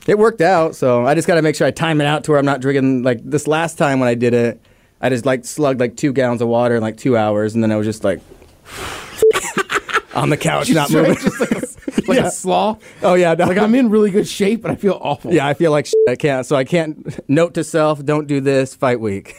it 0.09 0.19
worked 0.19 0.41
out. 0.41 0.75
So 0.75 1.07
I 1.07 1.15
just 1.15 1.29
got 1.29 1.37
to 1.37 1.43
make 1.43 1.55
sure 1.55 1.67
I 1.67 1.71
time 1.71 2.01
it 2.01 2.07
out 2.07 2.25
to 2.25 2.33
where 2.33 2.41
I'm 2.41 2.47
not 2.47 2.61
drinking 2.61 3.03
like 3.05 3.21
this 3.23 3.47
last 3.47 3.79
time 3.79 4.01
when 4.01 4.09
I 4.09 4.15
did 4.15 4.35
it. 4.35 4.61
I 5.01 5.11
just 5.11 5.25
like 5.25 5.45
slugged 5.45 5.79
like 5.79 5.97
two 5.97 6.13
gallons 6.13 6.43
of 6.43 6.49
water 6.49 6.75
in 6.75 6.83
like 6.83 6.97
two 6.97 7.17
hours, 7.17 7.55
and 7.55 7.63
then 7.63 7.71
I 7.71 7.77
was 7.77 7.87
just 7.87 8.03
like 8.03 8.19
on 10.15 10.31
the 10.31 10.37
couch, 10.37 10.71
not 10.71 10.91
moving. 10.91 11.15
just 11.15 11.41
like, 11.41 11.51
a, 11.53 12.01
like 12.09 12.19
Yeah. 12.19 12.27
a 12.27 12.31
sloth. 12.33 12.83
Oh 13.03 13.15
yeah, 13.15 13.35
no. 13.35 13.45
Like 13.47 13.59
I'm 13.59 13.75
in 13.77 13.91
really 13.91 14.11
good 14.11 14.27
shape, 14.27 14.63
but 14.63 14.73
I 14.73 14.75
feel 14.77 14.99
awful. 15.01 15.33
Yeah, 15.33 15.47
I 15.47 15.55
feel 15.55 15.71
like 15.71 15.87
shit. 15.87 15.95
I 16.09 16.17
can't. 16.17 16.45
So 16.45 16.57
I 16.57 16.65
can't. 16.65 17.21
Note 17.29 17.55
to 17.55 17.63
self: 17.63 18.05
don't 18.05 18.27
do 18.27 18.41
this. 18.41 18.75
Fight 18.75 18.99
week. 19.01 19.37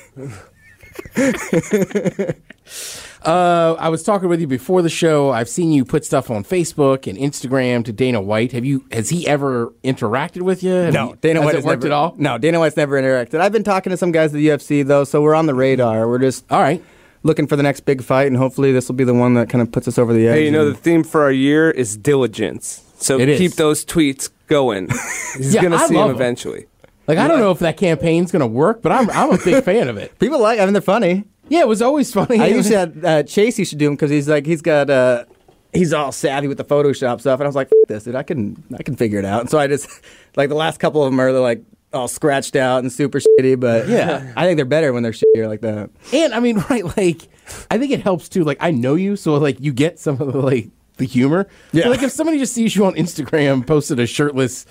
Uh, 3.25 3.75
I 3.77 3.89
was 3.89 4.01
talking 4.03 4.29
with 4.29 4.39
you 4.39 4.47
before 4.47 4.81
the 4.81 4.89
show. 4.89 5.31
I've 5.31 5.49
seen 5.49 5.71
you 5.71 5.83
put 5.83 6.05
stuff 6.05 6.31
on 6.31 6.43
Facebook 6.43 7.05
and 7.05 7.17
Instagram 7.17 7.83
to 7.85 7.91
Dana 7.91 8.21
White. 8.21 8.53
Have 8.53 8.63
you? 8.63 8.85
Has 8.91 9.09
he 9.09 9.27
ever 9.27 9.73
interacted 9.83 10.41
with 10.43 10.63
you? 10.63 10.71
Have 10.71 10.93
No, 10.93 11.09
you- 11.09 11.17
Dana 11.19 11.39
has 11.41 11.45
White 11.45 11.53
it 11.53 11.57
has 11.57 11.65
worked 11.65 11.83
never, 11.83 11.93
at 11.93 11.97
all. 11.97 12.15
No, 12.17 12.37
Dana 12.37 12.59
White's 12.59 12.77
never 12.77 12.99
interacted. 13.01 13.41
I've 13.41 13.51
been 13.51 13.63
talking 13.65 13.89
to 13.91 13.97
some 13.97 14.11
guys 14.13 14.31
at 14.31 14.37
the 14.37 14.47
UFC 14.47 14.85
though, 14.85 15.03
so 15.03 15.21
we're 15.21 15.35
on 15.35 15.47
the 15.47 15.53
radar. 15.55 16.07
We're 16.07 16.19
just 16.19 16.45
All 16.49 16.61
right. 16.61 16.81
looking 17.23 17.45
for 17.45 17.55
the 17.57 17.63
next 17.63 17.81
big 17.81 18.01
fight, 18.01 18.27
and 18.27 18.37
hopefully 18.37 18.71
this 18.71 18.87
will 18.87 18.95
be 18.95 19.03
the 19.03 19.13
one 19.13 19.33
that 19.33 19.49
kind 19.49 19.61
of 19.61 19.71
puts 19.71 19.87
us 19.87 19.97
over 19.97 20.13
the 20.13 20.27
edge. 20.27 20.35
Hey, 20.35 20.45
you 20.45 20.51
know 20.51 20.69
the 20.69 20.75
theme 20.75 21.03
for 21.03 21.21
our 21.23 21.31
year 21.31 21.69
is 21.71 21.97
diligence. 21.97 22.83
So 22.99 23.19
It 23.19 23.27
is. 23.29 23.37
keep 23.37 23.53
those 23.53 23.83
tweets 23.85 24.29
going. 24.47 24.87
He's 25.37 25.53
Yeah, 25.53 25.61
gonna 25.63 25.75
I 25.75 25.87
see 25.87 25.95
love 25.95 26.05
him 26.09 26.15
'em. 26.15 26.21
eventually. 26.21 26.67
Like 27.07 27.17
I 27.17 27.27
don't 27.27 27.39
know 27.39 27.51
if 27.51 27.59
that 27.59 27.75
campaign's 27.75 28.31
going 28.31 28.41
to 28.41 28.45
work, 28.47 28.81
but 28.83 28.91
I'm 28.91 29.09
I'm 29.09 29.31
a 29.31 29.37
big 29.43 29.63
fan 29.65 29.87
of 29.89 29.97
it. 29.97 30.17
people 30.19 30.39
like. 30.39 30.59
I 30.59 30.63
mean, 30.65 30.73
they're 30.73 30.81
funny. 30.81 31.23
Yeah, 31.49 31.61
it 31.61 31.67
was 31.67 31.81
always 31.81 32.13
funny. 32.13 32.39
I 32.39 32.47
usually 32.47 32.75
had 32.77 33.05
uh, 33.05 33.23
Chase 33.23 33.57
used 33.59 33.71
to 33.71 33.77
do 33.77 33.85
them 33.85 33.95
because 33.95 34.11
he's 34.11 34.29
like 34.29 34.45
he's 34.45 34.61
got 34.61 34.89
uh, 34.89 35.25
he's 35.73 35.93
all 35.93 36.11
savvy 36.11 36.47
with 36.47 36.57
the 36.57 36.63
Photoshop 36.65 37.19
stuff, 37.19 37.39
and 37.39 37.45
I 37.45 37.47
was 37.47 37.55
like, 37.55 37.67
F- 37.67 37.87
this 37.87 38.03
dude, 38.03 38.15
I 38.15 38.23
can 38.23 38.63
I 38.77 38.83
can 38.83 38.95
figure 38.95 39.19
it 39.19 39.25
out. 39.25 39.41
And 39.41 39.49
so 39.49 39.57
I 39.59 39.67
just 39.67 39.89
like 40.35 40.49
the 40.49 40.55
last 40.55 40.79
couple 40.79 41.03
of 41.03 41.11
them 41.11 41.19
are 41.19 41.31
like 41.31 41.63
all 41.91 42.07
scratched 42.07 42.55
out 42.55 42.79
and 42.83 42.91
super 42.93 43.19
shitty, 43.19 43.59
but 43.59 43.87
Yeah. 43.87 44.31
I 44.37 44.45
think 44.45 44.57
they're 44.57 44.65
better 44.65 44.93
when 44.93 45.01
they're 45.03 45.11
shittier 45.11 45.47
like 45.47 45.61
that. 45.61 45.89
And 46.13 46.33
I 46.35 46.39
mean, 46.39 46.63
right, 46.69 46.85
like 46.97 47.27
I 47.71 47.77
think 47.79 47.91
it 47.91 48.01
helps 48.01 48.29
too. 48.29 48.43
Like 48.43 48.57
I 48.59 48.69
know 48.71 48.93
you, 48.95 49.15
so 49.15 49.33
like 49.35 49.59
you 49.59 49.73
get 49.73 49.97
some 49.99 50.21
of 50.21 50.31
the 50.31 50.39
like 50.39 50.69
the 50.97 51.05
humor. 51.05 51.47
Yeah. 51.71 51.85
But, 51.85 51.89
like 51.91 52.03
if 52.03 52.11
somebody 52.11 52.37
just 52.37 52.53
sees 52.53 52.75
you 52.75 52.85
on 52.85 52.93
Instagram 52.93 53.65
posted 53.65 53.99
a 53.99 54.05
shirtless 54.05 54.65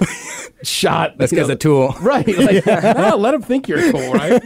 shot, 0.62 1.16
That's 1.18 1.30
because 1.32 1.48
a 1.48 1.56
tool. 1.56 1.94
right? 2.00 2.26
Like 2.28 2.64
no, 2.66 3.16
let 3.16 3.32
them 3.32 3.42
think 3.42 3.66
you're 3.66 3.90
cool, 3.90 4.12
right? 4.12 4.40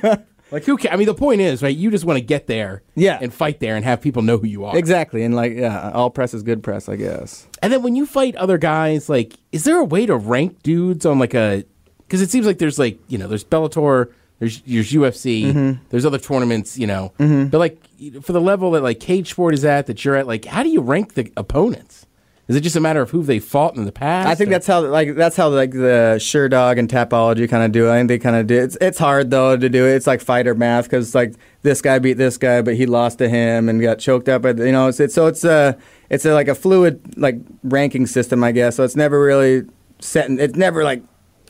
Like 0.52 0.64
who? 0.64 0.76
Ca- 0.76 0.90
I 0.92 0.97
mean, 0.97 1.06
the 1.06 1.14
point 1.14 1.40
is, 1.40 1.62
right? 1.62 1.75
You 1.76 1.90
just 1.90 2.04
want 2.04 2.18
to 2.18 2.25
get 2.25 2.47
there, 2.47 2.82
Yeah. 2.94 3.18
and 3.21 3.32
fight 3.32 3.59
there, 3.61 3.75
and 3.75 3.85
have 3.85 4.00
people 4.00 4.23
know 4.23 4.38
who 4.38 4.47
you 4.47 4.64
are. 4.66 4.76
Exactly, 4.76 5.23
and 5.25 5.35
like 5.35 5.54
yeah, 5.56 5.90
all 5.92 6.11
press 6.11 6.35
is 6.35 6.42
good 6.42 6.62
press, 6.62 6.88
I 6.88 6.97
guess. 6.97 7.47
And 7.62 7.73
then 7.73 7.82
when 7.82 7.97
you 7.97 8.04
fight 8.06 8.37
other 8.37 8.59
guys, 8.59 9.09
like, 9.09 9.35
is 9.50 9.64
there 9.64 9.78
a 9.78 9.85
way 9.85 10.06
to 10.06 10.16
rank 10.16 10.62
dudes 10.62 11.06
on 11.06 11.18
like 11.18 11.35
a? 11.35 11.64
Because 11.99 12.21
it 12.21 12.30
seems 12.30 12.44
like 12.47 12.59
there's 12.59 12.78
like 12.78 12.99
you 13.09 13.16
know 13.18 13.26
there's 13.26 13.44
Bellator, 13.44 14.12
there's 14.38 14.61
there's 14.62 14.92
UFC, 14.92 15.44
Mm-hmm. 15.47 15.82
there's 15.88 16.04
other 16.04 16.18
tournaments, 16.18 16.78
you 16.78 16.87
know. 16.87 17.12
But 17.18 17.59
like 17.59 17.78
for 18.23 18.32
the 18.32 18.40
level 18.40 18.73
that 18.73 18.82
like 18.82 19.00
cage 19.00 19.30
sport 19.30 19.54
is 19.54 19.64
at, 19.64 19.87
that 19.87 20.04
you're 20.04 20.16
at, 20.16 20.26
like, 20.26 20.44
how 20.44 20.62
do 20.62 20.68
you 20.68 20.80
rank 20.82 21.14
the 21.14 21.32
opponents? 21.37 22.06
Is 22.49 22.56
it 22.56 22.62
just 22.62 22.75
a 22.75 22.80
matter 22.80 23.00
of 23.00 23.11
who 23.11 23.22
they 23.22 23.38
fought 23.38 23.76
in 23.76 23.84
the 23.84 23.92
past? 23.92 24.28
I 24.28 24.34
think 24.34 24.49
or- 24.49 24.52
that's 24.52 24.66
how 24.66 24.80
like 24.80 25.14
that's 25.14 25.37
how 25.37 25.49
like 25.49 25.70
the 25.70 26.16
Sherdog 26.18 26.78
and 26.78 26.88
Tapology 26.88 27.49
kind 27.49 27.64
of 27.64 27.70
do 27.72 27.87
it. 27.87 27.92
I 27.92 27.99
think 27.99 28.08
they 28.08 28.18
kind 28.18 28.37
of 28.37 28.46
do. 28.46 28.61
It's 28.61 28.76
it's 28.80 28.99
hard 28.99 29.30
though 29.30 29.56
to 29.56 29.68
do 29.68 29.87
it. 29.87 29.94
It's 29.94 30.06
like 30.06 30.20
fighter 30.20 30.54
math 30.54 30.84
because 30.84 31.14
like 31.14 31.34
this 31.62 31.80
guy 31.80 32.00
beat 32.00 32.14
this 32.14 32.38
guy, 32.38 32.61
but 32.61 32.75
he 32.75 32.84
lost 32.87 33.18
to 33.18 33.28
him 33.28 33.68
and 33.68 33.80
got 33.80 34.00
choked 34.00 34.28
up. 34.28 34.42
But 34.42 34.58
you 34.58 34.72
know, 34.72 34.88
it's, 34.88 34.99
it's 34.99 35.14
so 35.14 35.28
it's 35.28 35.44
a 35.44 35.78
it's 36.11 36.25
a, 36.25 36.34
like 36.34 36.49
a 36.49 36.54
fluid 36.54 37.16
like 37.16 37.37
ranking 37.62 38.06
system, 38.06 38.42
I 38.42 38.50
guess. 38.52 38.76
So 38.76 38.82
it's 38.82 38.96
never 38.96 39.22
really 39.22 39.62
set. 40.00 40.28
In, 40.28 40.40
it's 40.40 40.56
never 40.56 40.82
like 40.82 41.02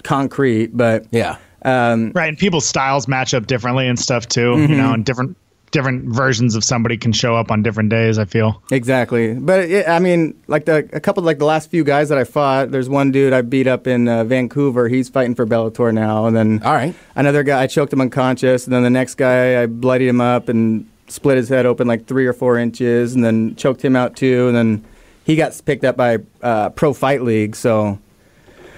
concrete, 0.05 0.77
but 0.77 1.07
yeah. 1.11 1.39
um, 1.65 2.13
Right, 2.15 2.29
and 2.29 2.37
people's 2.39 2.67
styles 2.67 3.09
match 3.09 3.33
up 3.35 3.47
differently 3.47 3.89
and 3.89 3.99
stuff 3.99 4.29
too. 4.29 4.53
Mm-hmm. 4.53 4.73
You 4.73 4.79
know, 4.79 4.93
and 4.93 5.05
different 5.05 5.37
different 5.73 6.05
versions 6.05 6.55
of 6.55 6.63
somebody 6.63 6.97
can 6.97 7.13
show 7.13 7.35
up 7.35 7.51
on 7.51 7.63
different 7.65 7.91
days. 7.91 8.19
I 8.19 8.25
feel. 8.25 8.63
Exactly, 8.71 9.35
but 9.35 9.69
yeah, 9.69 9.93
I 9.95 9.99
mean, 9.99 10.41
like 10.47 10.67
the 10.67 10.89
a 10.93 11.01
couple 11.01 11.25
like 11.25 11.39
the 11.39 11.45
last 11.45 11.69
few 11.71 11.83
guys 11.83 12.09
that 12.11 12.19
I 12.19 12.25
fought. 12.25 12.71
There's 12.71 12.89
one 12.89 13.11
dude 13.11 13.33
I 13.33 13.43
beat 13.43 13.67
up 13.67 13.87
in 13.89 14.07
uh, 14.07 14.23
Vancouver. 14.23 14.89
He's 14.89 15.09
fighting 15.09 15.35
for 15.35 15.45
Bellator 15.47 15.93
now, 15.93 16.27
and 16.27 16.37
then 16.37 16.63
All 16.63 16.73
right. 16.73 16.95
another 17.17 17.43
guy 17.43 17.63
I 17.63 17.67
choked 17.67 17.93
him 17.93 18.01
unconscious, 18.01 18.67
and 18.67 18.73
then 18.73 18.85
the 18.85 18.91
next 18.91 19.17
guy 19.17 19.61
I 19.63 19.67
bloodied 19.67 20.09
him 20.09 20.21
up 20.21 20.49
and 20.49 20.89
split 21.09 21.37
his 21.37 21.49
head 21.49 21.67
open 21.67 21.89
like 21.89 22.07
three 22.07 22.27
or 22.27 22.33
four 22.33 22.57
inches, 22.59 23.15
and 23.15 23.25
then 23.25 23.57
choked 23.57 23.83
him 23.85 23.97
out 23.97 24.15
too, 24.15 24.47
and 24.49 24.57
then 24.57 24.85
he 25.25 25.37
got 25.37 25.61
picked 25.65 25.85
up 25.85 25.97
by 25.97 26.19
uh, 26.43 26.69
Pro 26.71 26.93
Fight 26.93 27.23
League. 27.23 27.57
So 27.57 27.99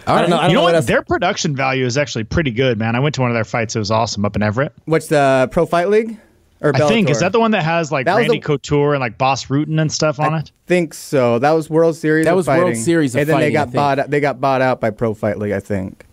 All 0.06 0.16
I 0.16 0.20
don't 0.20 0.30
know. 0.30 0.36
I 0.36 0.40
don't 0.42 0.50
you 0.50 0.56
know 0.56 0.62
what 0.62 0.74
what? 0.74 0.86
Their 0.86 1.02
production 1.02 1.56
value 1.56 1.86
is 1.86 1.96
actually 1.98 2.24
pretty 2.24 2.50
good, 2.50 2.78
man. 2.78 2.94
I 2.94 3.00
went 3.00 3.14
to 3.16 3.20
one 3.20 3.30
of 3.30 3.34
their 3.34 3.44
fights. 3.44 3.74
It 3.74 3.78
was 3.80 3.90
awesome 3.90 4.24
up 4.24 4.36
in 4.36 4.42
Everett. 4.42 4.72
what's 4.84 5.08
the 5.08 5.48
Pro 5.50 5.66
Fight 5.66 5.88
League 5.88 6.18
or 6.60 6.74
I 6.74 6.88
think 6.88 7.10
is 7.10 7.20
that 7.20 7.32
the 7.32 7.40
one 7.40 7.50
that 7.50 7.62
has 7.62 7.92
like 7.92 8.06
That 8.06 8.16
Randy 8.16 8.38
the- 8.38 8.44
Couture 8.44 8.94
and 8.94 9.00
like 9.00 9.18
Bas 9.18 9.46
Rutten 9.46 9.80
and 9.80 9.92
stuff 9.92 10.18
on 10.18 10.32
it? 10.34 10.36
I 10.36 10.38
it. 10.40 10.52
think 10.66 10.94
so. 10.94 11.38
That 11.38 11.50
was 11.52 11.68
World 11.68 11.96
Series. 11.96 12.24
That 12.24 12.32
of 12.32 12.36
was 12.36 12.46
World. 12.48 12.76
Series 12.76 13.14
of 13.14 13.20
and 13.20 13.28
then 13.28 13.36
fighting, 13.36 13.48
they 13.48 13.52
got 13.52 13.72
bought. 13.72 14.10
They 14.10 14.20
got 14.20 14.40
bought 14.40 14.62
out 14.62 14.80
by 14.80 14.90
Pro 14.90 15.14
Fight 15.14 15.38
League. 15.38 15.52
I 15.52 15.60
think. 15.60 16.04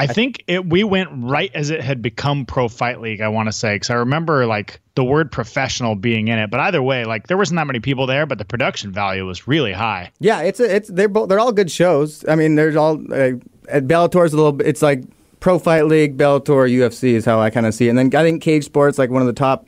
I 0.00 0.06
think 0.06 0.44
it. 0.46 0.64
We 0.64 0.84
went 0.84 1.08
right 1.12 1.50
as 1.54 1.70
it 1.70 1.80
had 1.80 2.02
become 2.02 2.46
Pro 2.46 2.68
Fight 2.68 3.00
League. 3.00 3.20
I 3.20 3.28
want 3.28 3.48
to 3.48 3.52
say 3.52 3.74
because 3.74 3.90
I 3.90 3.94
remember 3.94 4.46
like 4.46 4.80
the 4.94 5.02
word 5.02 5.32
professional 5.32 5.96
being 5.96 6.28
in 6.28 6.38
it. 6.38 6.50
But 6.50 6.60
either 6.60 6.80
way, 6.80 7.04
like 7.04 7.26
there 7.26 7.36
wasn't 7.36 7.56
that 7.56 7.66
many 7.66 7.80
people 7.80 8.06
there, 8.06 8.24
but 8.24 8.38
the 8.38 8.44
production 8.44 8.92
value 8.92 9.26
was 9.26 9.48
really 9.48 9.72
high. 9.72 10.12
Yeah, 10.20 10.42
it's 10.42 10.60
a, 10.60 10.72
it's 10.76 10.88
they're 10.88 11.08
both 11.08 11.28
they're 11.28 11.40
all 11.40 11.50
good 11.52 11.70
shows. 11.70 12.24
I 12.28 12.36
mean, 12.36 12.54
there's 12.54 12.76
all 12.76 13.00
uh, 13.12 13.32
at 13.68 13.88
Bellator's 13.88 14.32
a 14.32 14.36
little. 14.36 14.60
It's 14.62 14.82
like 14.82 15.02
Pro 15.40 15.58
Fight 15.58 15.86
League, 15.86 16.16
Bellator, 16.16 16.68
UFC 16.70 17.12
is 17.14 17.24
how 17.24 17.40
I 17.40 17.50
kind 17.50 17.66
of 17.66 17.74
see 17.74 17.86
it. 17.86 17.90
And 17.90 17.98
then 17.98 18.14
I 18.14 18.24
think 18.24 18.42
Cage 18.42 18.64
Sports 18.64 18.98
like 18.98 19.10
one 19.10 19.22
of 19.22 19.26
the 19.26 19.32
top, 19.32 19.66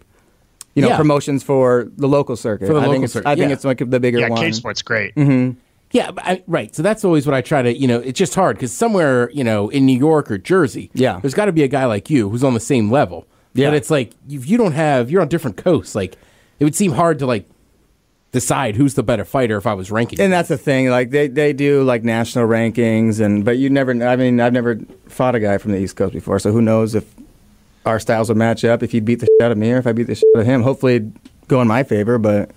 you 0.74 0.82
know, 0.82 0.88
Yeah. 0.88 0.96
promotions 0.96 1.42
for 1.42 1.88
the 1.96 2.08
local 2.08 2.36
circuit. 2.36 2.66
For 2.66 2.72
the 2.74 2.80
I 2.80 2.82
local 2.82 2.92
think 2.94 3.04
it's, 3.04 3.12
circuit, 3.12 3.28
I 3.28 3.34
think 3.36 3.48
yeah. 3.48 3.54
it's 3.54 3.64
like 3.64 3.78
the 3.90 4.00
bigger 4.00 4.18
Yeah, 4.18 4.28
one. 4.30 4.40
Cage 4.40 4.54
Sports 4.54 4.82
great. 4.82 5.14
Mm-hmm. 5.14 5.58
Yeah, 5.92 6.10
I, 6.18 6.42
right. 6.46 6.74
So 6.74 6.82
that's 6.82 7.04
always 7.04 7.26
what 7.26 7.34
I 7.34 7.40
try 7.40 7.62
to, 7.62 7.76
you 7.76 7.88
know, 7.88 7.98
it's 7.98 8.18
just 8.18 8.34
hard 8.34 8.56
because 8.56 8.72
somewhere, 8.72 9.28
you 9.32 9.42
know, 9.42 9.68
in 9.70 9.86
New 9.86 9.98
York 9.98 10.30
or 10.30 10.38
Jersey, 10.38 10.90
Yeah. 10.94 11.18
there's 11.20 11.34
got 11.34 11.46
to 11.46 11.52
be 11.52 11.62
a 11.64 11.68
guy 11.68 11.84
like 11.86 12.08
you 12.10 12.28
who's 12.30 12.44
on 12.44 12.54
the 12.54 12.60
same 12.60 12.90
level. 12.90 13.26
Yeah. 13.54 13.68
But 13.70 13.74
it's 13.76 13.90
like 13.90 14.12
if 14.28 14.48
you 14.48 14.56
don't 14.56 14.72
have, 14.72 15.10
you're 15.10 15.20
on 15.22 15.28
different 15.28 15.56
coasts. 15.56 15.94
Like 15.96 16.16
it 16.60 16.64
would 16.64 16.76
seem 16.76 16.92
hard 16.92 17.18
to 17.20 17.26
like 17.26 17.48
decide 18.32 18.76
who's 18.76 18.94
the 18.94 19.02
better 19.02 19.24
fighter 19.24 19.56
if 19.56 19.66
I 19.66 19.74
was 19.74 19.90
ranking. 19.90 20.20
And 20.20 20.32
that's 20.32 20.48
the 20.48 20.58
thing. 20.58 20.88
Like 20.88 21.10
they, 21.10 21.28
they 21.28 21.52
do 21.52 21.82
like 21.82 22.04
national 22.04 22.46
rankings, 22.46 23.20
and 23.20 23.44
but 23.44 23.58
you 23.58 23.70
never. 23.70 23.92
I 24.06 24.16
mean, 24.16 24.40
I've 24.40 24.52
never 24.52 24.78
fought 25.08 25.34
a 25.34 25.40
guy 25.40 25.58
from 25.58 25.72
the 25.72 25.78
East 25.78 25.96
Coast 25.96 26.14
before, 26.14 26.38
so 26.38 26.52
who 26.52 26.62
knows 26.62 26.94
if 26.94 27.12
our 27.86 27.98
styles 27.98 28.28
would 28.28 28.38
match 28.38 28.64
up? 28.64 28.82
If 28.82 28.92
he'd 28.92 29.04
beat 29.04 29.20
the 29.20 29.26
shit 29.26 29.42
out 29.42 29.52
of 29.52 29.58
me, 29.58 29.72
or 29.72 29.78
if 29.78 29.86
I 29.86 29.92
beat 29.92 30.06
the 30.06 30.14
shit 30.14 30.24
out 30.36 30.40
of 30.40 30.46
him. 30.46 30.62
Hopefully, 30.62 30.96
it'd 30.96 31.18
go 31.48 31.60
in 31.60 31.68
my 31.68 31.82
favor. 31.82 32.18
But 32.18 32.50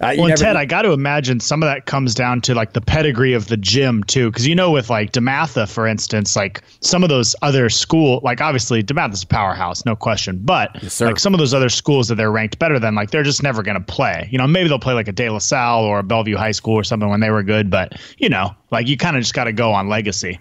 uh, 0.00 0.14
Well, 0.16 0.26
and 0.26 0.28
never- 0.28 0.42
Ted, 0.42 0.56
I 0.56 0.64
got 0.64 0.82
to 0.82 0.92
imagine 0.92 1.40
some 1.40 1.62
of 1.62 1.66
that 1.68 1.86
comes 1.86 2.14
down 2.14 2.40
to 2.42 2.54
like 2.54 2.72
the 2.72 2.80
pedigree 2.80 3.32
of 3.32 3.48
the 3.48 3.56
gym 3.56 4.04
too, 4.04 4.30
because 4.30 4.46
you 4.46 4.54
know, 4.54 4.70
with 4.70 4.90
like 4.90 5.12
DeMatha, 5.12 5.68
for 5.68 5.86
instance, 5.86 6.36
like 6.36 6.62
some 6.80 7.02
of 7.02 7.08
those 7.08 7.34
other 7.42 7.68
school, 7.68 8.20
like 8.22 8.40
obviously 8.40 8.82
DeMatha's 8.82 9.22
a 9.22 9.26
powerhouse, 9.26 9.84
no 9.84 9.96
question, 9.96 10.38
but 10.44 10.70
sir. 10.90 11.06
like 11.06 11.18
some 11.18 11.34
of 11.34 11.38
those 11.38 11.52
other 11.54 11.68
schools 11.68 12.08
that 12.08 12.14
they're 12.14 12.30
ranked 12.32 12.58
better 12.58 12.78
than, 12.78 12.94
like 12.94 13.10
they're 13.10 13.22
just 13.22 13.42
never 13.42 13.62
going 13.62 13.76
to 13.78 13.84
play. 13.84 14.28
You 14.30 14.38
know, 14.38 14.46
maybe 14.46 14.68
they'll 14.68 14.78
play 14.78 14.94
like 14.94 15.08
a 15.08 15.12
De 15.12 15.28
La 15.30 15.38
Salle 15.38 15.84
or 15.84 15.98
a 15.98 16.02
Bellevue 16.02 16.36
High 16.36 16.52
School 16.52 16.74
or 16.74 16.84
something 16.84 17.08
when 17.08 17.20
they 17.20 17.30
were 17.30 17.42
good, 17.42 17.70
but 17.70 17.94
you 18.18 18.28
know, 18.28 18.54
like 18.70 18.86
you 18.88 18.96
kind 18.96 19.16
of 19.16 19.22
just 19.22 19.34
got 19.34 19.44
to 19.44 19.52
go 19.52 19.72
on 19.72 19.88
legacy. 19.88 20.38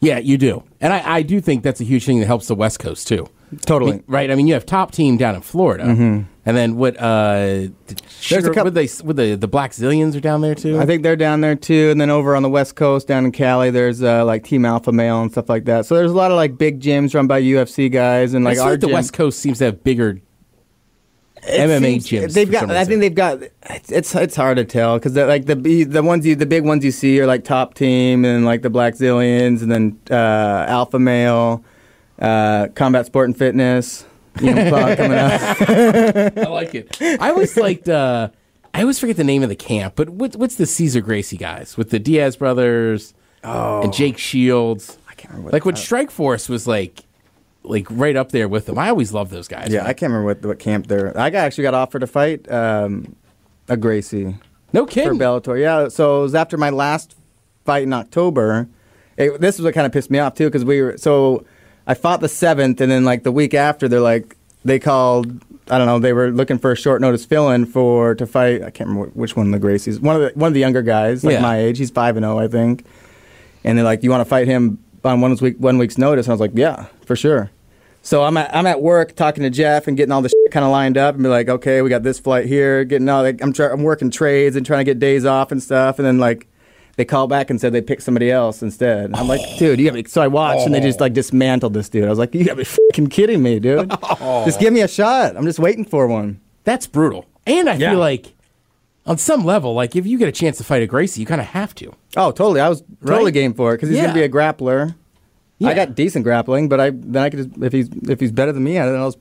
yeah, 0.00 0.18
you 0.18 0.36
do. 0.38 0.62
And 0.80 0.92
I, 0.92 1.16
I 1.16 1.22
do 1.22 1.40
think 1.40 1.62
that's 1.62 1.80
a 1.80 1.84
huge 1.84 2.04
thing 2.04 2.20
that 2.20 2.26
helps 2.26 2.46
the 2.46 2.54
West 2.54 2.78
Coast 2.78 3.08
too. 3.08 3.26
totally. 3.66 3.92
I 3.92 3.94
mean, 3.96 4.04
right? 4.06 4.30
I 4.30 4.34
mean, 4.34 4.46
you 4.46 4.54
have 4.54 4.66
top 4.66 4.92
team 4.92 5.16
down 5.16 5.34
in 5.34 5.40
Florida, 5.40 5.84
and 6.46 6.56
then 6.56 6.76
what? 6.76 6.96
Uh, 6.98 7.68
the 7.86 7.96
sugar, 8.20 8.52
coup- 8.52 8.64
what 8.64 8.74
they 8.74 8.86
what 8.86 9.16
the 9.16 9.34
the 9.34 9.48
Blackzilians 9.48 10.14
are 10.16 10.20
down 10.20 10.40
there 10.42 10.54
too. 10.54 10.78
I 10.78 10.86
think 10.86 11.02
they're 11.02 11.16
down 11.16 11.40
there 11.40 11.54
too, 11.56 11.90
and 11.90 12.00
then 12.00 12.10
over 12.10 12.36
on 12.36 12.42
the 12.42 12.50
West 12.50 12.76
Coast, 12.76 13.08
down 13.08 13.24
in 13.24 13.32
Cali, 13.32 13.70
there's 13.70 14.02
uh, 14.02 14.24
like 14.24 14.44
Team 14.44 14.64
Alpha 14.64 14.92
Male 14.92 15.22
and 15.22 15.30
stuff 15.32 15.48
like 15.48 15.64
that. 15.64 15.86
So 15.86 15.94
there's 15.96 16.10
a 16.10 16.14
lot 16.16 16.30
of 16.30 16.36
like 16.36 16.58
big 16.58 16.80
gyms 16.80 17.14
run 17.14 17.26
by 17.26 17.40
UFC 17.42 17.90
guys, 17.90 18.34
and 18.34 18.44
like 18.44 18.58
our 18.58 18.72
like 18.72 18.80
the 18.80 18.88
gym- 18.88 18.94
West 18.94 19.12
Coast 19.12 19.38
seems 19.40 19.58
to 19.58 19.64
have 19.66 19.82
bigger 19.84 20.20
MMA 21.42 22.02
seems- 22.02 22.08
gyms. 22.08 22.32
They've 22.34 22.50
got. 22.50 22.70
I 22.70 22.84
think 22.84 23.00
they've 23.00 23.14
got. 23.14 23.42
It's 23.70 23.92
it's, 23.92 24.14
it's 24.14 24.36
hard 24.36 24.56
to 24.56 24.64
tell 24.64 24.98
because 24.98 25.14
like 25.16 25.46
the 25.46 25.54
the 25.84 26.02
ones 26.02 26.26
you 26.26 26.34
the 26.36 26.46
big 26.46 26.64
ones 26.64 26.84
you 26.84 26.90
see 26.90 27.20
are 27.20 27.26
like 27.26 27.44
Top 27.44 27.74
Team 27.74 28.24
and 28.24 28.44
like 28.44 28.62
the 28.62 28.70
Blackzilians 28.70 29.62
and 29.62 29.70
then 29.70 29.98
uh, 30.10 30.64
Alpha 30.68 30.98
Male, 30.98 31.64
uh, 32.18 32.68
Combat 32.74 33.06
Sport 33.06 33.28
and 33.28 33.36
Fitness. 33.36 34.06
You 34.40 34.54
know, 34.54 34.68
Claude 34.68 34.96
coming 34.96 35.18
up. 35.18 36.38
I 36.38 36.48
like 36.50 36.74
it. 36.74 37.00
I 37.00 37.30
always 37.30 37.56
liked. 37.56 37.88
Uh, 37.88 38.30
I 38.72 38.80
always 38.82 38.98
forget 38.98 39.16
the 39.16 39.24
name 39.24 39.42
of 39.44 39.48
the 39.48 39.54
camp, 39.56 39.94
but 39.96 40.10
what, 40.10 40.34
what's 40.34 40.56
the 40.56 40.66
Cesar 40.66 41.00
Gracie 41.00 41.36
guys 41.36 41.76
with 41.76 41.90
the 41.90 42.00
Diaz 42.00 42.36
brothers 42.36 43.14
and 43.44 43.92
Jake 43.92 44.18
Shields? 44.18 44.98
I 45.08 45.14
can't 45.14 45.30
remember. 45.30 45.44
What, 45.46 45.52
Like 45.52 45.64
when 45.64 45.76
Strikeforce 45.76 46.48
was 46.48 46.66
like, 46.66 47.04
like 47.62 47.86
right 47.90 48.16
up 48.16 48.32
there 48.32 48.48
with 48.48 48.66
them. 48.66 48.76
I 48.78 48.88
always 48.88 49.12
loved 49.12 49.30
those 49.30 49.46
guys. 49.48 49.68
yeah, 49.70 49.78
man. 49.82 49.86
I 49.86 49.92
can't 49.92 50.10
remember 50.12 50.26
what 50.26 50.44
what 50.44 50.58
camp 50.58 50.88
they're. 50.88 51.16
I 51.18 51.30
got, 51.30 51.44
actually 51.46 51.62
got 51.62 51.74
offered 51.74 52.00
to 52.00 52.06
fight 52.08 52.50
um, 52.50 53.14
a 53.68 53.76
Gracie. 53.76 54.36
no 54.72 54.84
for 54.86 54.90
kidding. 54.92 55.18
Bellator. 55.18 55.58
Yeah, 55.60 55.88
so 55.88 56.18
it 56.18 56.22
was 56.22 56.34
after 56.34 56.56
my 56.56 56.70
last 56.70 57.14
fight 57.64 57.84
in 57.84 57.92
October. 57.92 58.68
It, 59.16 59.40
this 59.40 59.54
is 59.60 59.62
what 59.64 59.72
kind 59.74 59.86
of 59.86 59.92
pissed 59.92 60.10
me 60.10 60.18
off 60.18 60.34
too, 60.34 60.46
because 60.46 60.64
we 60.64 60.82
were 60.82 60.98
so 60.98 61.44
I 61.86 61.94
fought 61.94 62.20
the 62.20 62.28
seventh, 62.28 62.80
and 62.80 62.90
then 62.90 63.04
like 63.04 63.22
the 63.24 63.32
week 63.32 63.54
after, 63.54 63.88
they're 63.88 64.00
like 64.00 64.36
they 64.64 64.78
called. 64.78 65.40
I 65.70 65.78
don't 65.78 65.86
know. 65.86 65.98
They 65.98 66.12
were 66.12 66.30
looking 66.30 66.58
for 66.58 66.72
a 66.72 66.76
short 66.76 67.00
notice 67.00 67.24
fill-in 67.24 67.64
for 67.64 68.14
to 68.16 68.26
fight. 68.26 68.62
I 68.62 68.68
can't 68.70 68.88
remember 68.90 69.10
which 69.14 69.34
one 69.34 69.52
of 69.52 69.58
the 69.60 69.66
Gracies. 69.66 69.98
One 70.00 70.14
of 70.16 70.22
the 70.22 70.38
one 70.38 70.48
of 70.48 70.54
the 70.54 70.60
younger 70.60 70.82
guys, 70.82 71.24
like 71.24 71.34
Yeah. 71.34 71.40
my 71.42 71.58
age. 71.58 71.78
He's 71.78 71.90
five 71.90 72.16
and 72.16 72.24
zero, 72.24 72.38
I 72.38 72.48
think. 72.48 72.84
And 73.64 73.78
they're 73.78 73.84
like, 73.84 74.02
"You 74.02 74.10
want 74.10 74.20
to 74.20 74.24
fight 74.26 74.46
him 74.46 74.78
on 75.04 75.20
one 75.22 75.34
week 75.36 75.56
one 75.58 75.78
week's 75.78 75.96
notice?" 75.98 76.26
And 76.26 76.32
I 76.32 76.34
was 76.34 76.40
like, 76.40 76.52
"Yeah, 76.54 76.86
for 77.06 77.16
sure." 77.16 77.50
So 78.02 78.24
I'm 78.24 78.36
at 78.36 78.54
I'm 78.54 78.66
at 78.66 78.82
work 78.82 79.14
talking 79.16 79.42
to 79.44 79.50
Jeff 79.50 79.86
and 79.88 79.96
getting 79.96 80.12
all 80.12 80.20
the 80.20 80.28
shit 80.28 80.50
kind 80.50 80.64
of 80.64 80.70
lined 80.70 80.98
up 80.98 81.14
and 81.14 81.24
be 81.24 81.30
like, 81.30 81.48
okay, 81.48 81.80
we 81.80 81.88
got 81.88 82.02
this 82.02 82.18
flight 82.18 82.44
here, 82.44 82.84
getting 82.84 83.08
all. 83.08 83.22
Like, 83.22 83.42
I'm 83.42 83.52
try- 83.54 83.70
I'm 83.70 83.82
working 83.82 84.10
trades 84.10 84.56
and 84.56 84.66
trying 84.66 84.80
to 84.80 84.84
get 84.84 84.98
days 84.98 85.24
off 85.24 85.50
and 85.52 85.62
stuff, 85.62 85.98
and 85.98 86.04
then 86.06 86.18
like. 86.18 86.46
They 86.96 87.04
called 87.04 87.28
back 87.30 87.50
and 87.50 87.60
said 87.60 87.72
they 87.72 87.80
picked 87.80 88.02
somebody 88.02 88.30
else 88.30 88.62
instead. 88.62 89.14
I'm 89.14 89.26
like, 89.26 89.40
oh. 89.42 89.58
dude, 89.58 89.80
you 89.80 89.90
me. 89.90 90.04
So 90.04 90.22
I 90.22 90.28
watched 90.28 90.64
and 90.64 90.74
they 90.74 90.80
just 90.80 91.00
like 91.00 91.12
oh. 91.12 91.14
dismantled 91.14 91.74
this 91.74 91.88
dude. 91.88 92.04
I 92.04 92.08
was 92.08 92.18
like, 92.18 92.34
you 92.34 92.44
got 92.44 92.52
to 92.52 92.56
be 92.58 92.64
fucking 92.64 93.08
kidding 93.08 93.42
me, 93.42 93.58
dude. 93.58 93.92
Oh. 94.02 94.44
Just 94.44 94.60
give 94.60 94.72
me 94.72 94.80
a 94.80 94.88
shot. 94.88 95.36
I'm 95.36 95.44
just 95.44 95.58
waiting 95.58 95.84
for 95.84 96.06
one. 96.06 96.40
That's 96.62 96.86
brutal. 96.86 97.26
And 97.46 97.68
I 97.68 97.74
Yeah. 97.74 97.90
feel 97.90 97.98
like, 97.98 98.32
on 99.06 99.18
some 99.18 99.44
level, 99.44 99.74
like 99.74 99.96
if 99.96 100.06
you 100.06 100.18
get 100.18 100.28
a 100.28 100.32
chance 100.32 100.56
to 100.58 100.64
fight 100.64 100.82
a 100.82 100.86
Gracie, 100.86 101.20
you 101.20 101.26
kind 101.26 101.40
of 101.40 101.48
have 101.48 101.74
to. 101.76 101.94
Oh, 102.16 102.30
totally. 102.30 102.60
I 102.60 102.68
was 102.68 102.82
totally 103.04 103.24
Right? 103.26 103.34
game 103.34 103.54
for 103.54 103.72
it 103.72 103.76
because 103.76 103.88
he's 103.90 103.98
Yeah. 103.98 104.04
gonna 104.04 104.14
be 104.14 104.22
a 104.22 104.28
grappler. 104.28 104.94
Yeah. 105.58 105.68
I 105.68 105.74
got 105.74 105.94
decent 105.94 106.24
grappling, 106.24 106.68
but 106.68 106.80
I 106.80 106.90
then 106.90 107.22
I 107.22 107.30
could 107.30 107.38
just 107.38 107.62
if 107.62 107.72
he's 107.72 107.88
if 108.08 108.20
he's 108.20 108.32
better 108.32 108.52
than 108.52 108.64
me, 108.64 108.78
I 108.78 108.84
don't 108.86 108.94
know, 108.94 109.08
just 109.08 109.18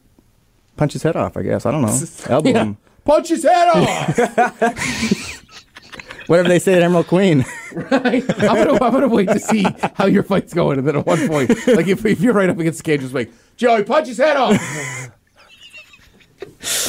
punch 0.78 0.94
his 0.94 1.04
head 1.04 1.16
off. 1.16 1.36
I 1.36 1.42
guess 1.42 1.66
I 1.66 1.72
don't 1.72 1.82
know, 1.82 2.00
elbow 2.30 2.54
him, 2.54 2.78
Punch 3.04 3.30
his 3.30 3.44
head 3.44 3.68
off. 3.68 5.40
whatever 6.28 6.48
they 6.48 6.60
say 6.60 6.74
at 6.74 6.84
Emerald 6.84 7.08
Queen. 7.08 7.46
right? 7.74 8.24
I'm 8.44 8.66
gonna, 8.66 8.74
I'm 8.74 8.92
gonna 8.92 9.08
wait 9.08 9.30
to 9.30 9.40
see 9.40 9.66
how 9.96 10.06
your 10.06 10.24
fight's 10.24 10.54
going, 10.54 10.78
and 10.80 10.88
then 10.88 10.98
at 10.98 11.06
one 11.06 11.28
point, 11.28 11.50
like 11.68 11.88
if, 11.88 12.06
if 12.06 12.22
you're 12.22 12.34
right 12.34 12.50
up 12.50 12.60
against 12.60 12.80
the 12.80 12.84
cage, 12.84 13.02
just 13.02 13.14
like 13.14 13.32
Joey, 13.58 13.84
punch 13.84 14.08
his 14.08 14.18
head 14.18 14.38
off. 14.38 15.12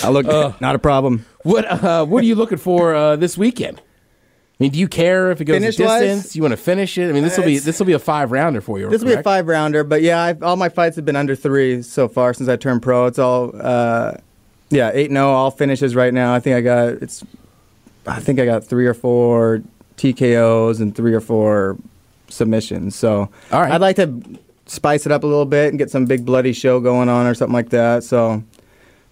I 0.03 0.09
look 0.11 0.27
not 0.61 0.75
a 0.75 0.79
problem. 0.79 1.27
What 1.43 1.65
uh, 1.65 2.05
What 2.07 2.23
are 2.23 2.27
you 2.27 2.35
looking 2.35 2.59
for 2.59 2.95
uh, 2.95 3.17
this 3.17 3.37
weekend? 3.39 3.81
I 3.81 4.63
mean, 4.63 4.71
do 4.71 4.79
you 4.79 4.87
care 4.87 5.33
if 5.33 5.41
it 5.41 5.47
goes 5.47 5.57
Finish-wise? 5.57 6.03
a 6.03 6.05
distance? 6.05 6.37
You 6.37 6.43
want 6.43 6.53
to 6.53 6.57
finish 6.57 6.97
it? 6.97 7.09
I 7.09 7.13
mean, 7.13 7.25
this 7.25 7.37
will 7.37 7.45
be 7.45 7.59
this 7.59 7.81
will 7.81 7.87
be 7.87 7.93
a 7.93 7.99
five 7.99 8.31
rounder 8.31 8.61
for 8.61 8.79
you. 8.79 8.89
This 8.89 9.03
will 9.03 9.09
be 9.09 9.15
a 9.15 9.23
five 9.23 9.49
rounder, 9.49 9.83
but 9.83 10.01
yeah, 10.01 10.23
I've, 10.23 10.45
all 10.45 10.55
my 10.55 10.69
fights 10.69 10.95
have 10.95 11.05
been 11.05 11.17
under 11.17 11.35
three 11.35 11.83
so 11.83 12.07
far 12.07 12.33
since 12.35 12.49
I 12.49 12.55
turned 12.55 12.81
pro. 12.81 13.07
It's 13.07 13.19
all 13.19 13.51
uh, 13.61 14.15
yeah 14.71 14.93
eight 14.95 15.11
no 15.11 15.33
all 15.33 15.51
finishes 15.51 15.97
right 15.97 16.15
now. 16.15 16.33
I 16.35 16.41
think 16.41 16.55
I 16.55 16.61
got 16.61 16.89
it's 17.03 17.25
I 18.07 18.21
think 18.21 18.39
I 18.39 18.45
got 18.45 18.65
three 18.65 18.87
or 18.87 18.95
four 18.95 19.63
TKOs 19.97 20.81
and 20.81 20.95
three 20.95 21.15
or 21.15 21.21
four 21.21 21.77
submissions. 22.29 22.95
So 22.97 23.31
All 23.53 23.61
right. 23.61 23.73
I'd 23.73 23.81
like 23.81 23.97
to 23.97 24.21
spice 24.67 25.07
it 25.07 25.13
up 25.13 25.25
a 25.25 25.27
little 25.27 25.45
bit 25.45 25.71
and 25.71 25.79
get 25.79 25.91
some 25.91 26.07
big 26.07 26.25
bloody 26.25 26.53
show 26.53 26.81
going 26.81 27.09
on 27.09 27.27
or 27.27 27.35
something 27.35 27.55
like 27.55 27.71
that. 27.71 28.05
So 28.05 28.43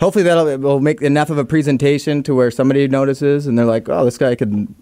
hopefully 0.01 0.25
that'll 0.25 0.59
will 0.59 0.81
make 0.81 1.03
enough 1.03 1.31
of 1.31 1.39
a 1.39 1.45
presentation 1.45 2.23
to 2.25 2.35
where 2.35 2.51
somebody 2.51 2.89
notices 2.89 3.47
and 3.47 3.59
they're 3.59 3.67
like, 3.67 3.89
oh, 3.89 4.05
this 4.05 4.19
guy 4.19 4.35
could 4.35 4.73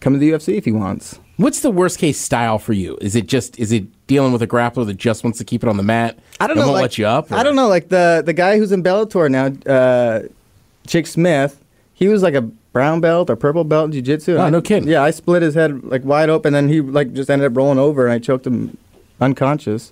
come 0.00 0.12
to 0.12 0.18
the 0.18 0.30
UFC 0.30 0.56
if 0.56 0.64
he 0.64 0.72
wants. 0.72 1.18
What's 1.36 1.60
the 1.60 1.70
worst 1.70 1.98
case 1.98 2.20
style 2.20 2.58
for 2.58 2.74
you? 2.74 2.98
Is 3.00 3.16
it 3.16 3.26
just 3.26 3.58
is 3.58 3.72
it 3.72 3.86
dealing 4.06 4.32
with 4.32 4.42
a 4.42 4.46
grappler 4.46 4.84
that 4.86 4.98
just 4.98 5.24
wants 5.24 5.38
to 5.38 5.44
keep 5.44 5.62
it 5.62 5.68
on 5.68 5.78
the 5.78 5.82
mat? 5.82 6.18
I 6.38 6.46
don't 6.46 6.58
and 6.58 6.60
know. 6.60 6.66
Won't 6.66 6.74
like- 6.74 6.82
let 6.82 6.98
you 6.98 7.06
up. 7.06 7.32
I 7.32 7.42
don't 7.42 7.56
know. 7.56 7.68
Like 7.68 7.88
the 7.88 8.22
the 8.24 8.34
guy 8.34 8.58
who's 8.58 8.72
in 8.72 8.82
Bellator 8.82 9.30
now, 9.30 9.72
uh, 9.72 10.22
Chick 10.86 11.06
Smith. 11.06 11.64
He 11.94 12.08
was 12.08 12.22
like 12.22 12.34
a 12.34 12.50
brown 12.72 13.00
belt 13.00 13.28
or 13.30 13.36
purple 13.36 13.64
belt 13.64 13.86
in 13.86 13.92
jiu-jitsu. 13.92 14.36
Oh, 14.36 14.42
I- 14.42 14.50
no 14.50 14.60
kidding. 14.60 14.88
Yeah, 14.88 15.02
I 15.02 15.10
split 15.10 15.42
his 15.42 15.54
head 15.54 15.82
like 15.84 16.04
wide 16.04 16.28
open, 16.30 16.54
and 16.54 16.68
then 16.68 16.72
he 16.72 16.80
like 16.80 17.12
just 17.12 17.30
ended 17.30 17.50
up 17.50 17.56
rolling 17.56 17.78
over, 17.78 18.04
and 18.04 18.12
I 18.12 18.18
choked 18.18 18.46
him 18.46 18.76
unconscious. 19.20 19.90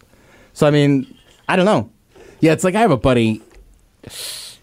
So 0.53 0.67
I 0.67 0.71
mean, 0.71 1.13
I 1.49 1.57
don't 1.57 1.67
know. 1.67 1.91
Yeah, 2.41 2.53
it's 2.53 2.65
like 2.65 2.75
I 2.75 2.81
have 2.81 2.91
a 2.91 2.97
buddy. 2.97 3.43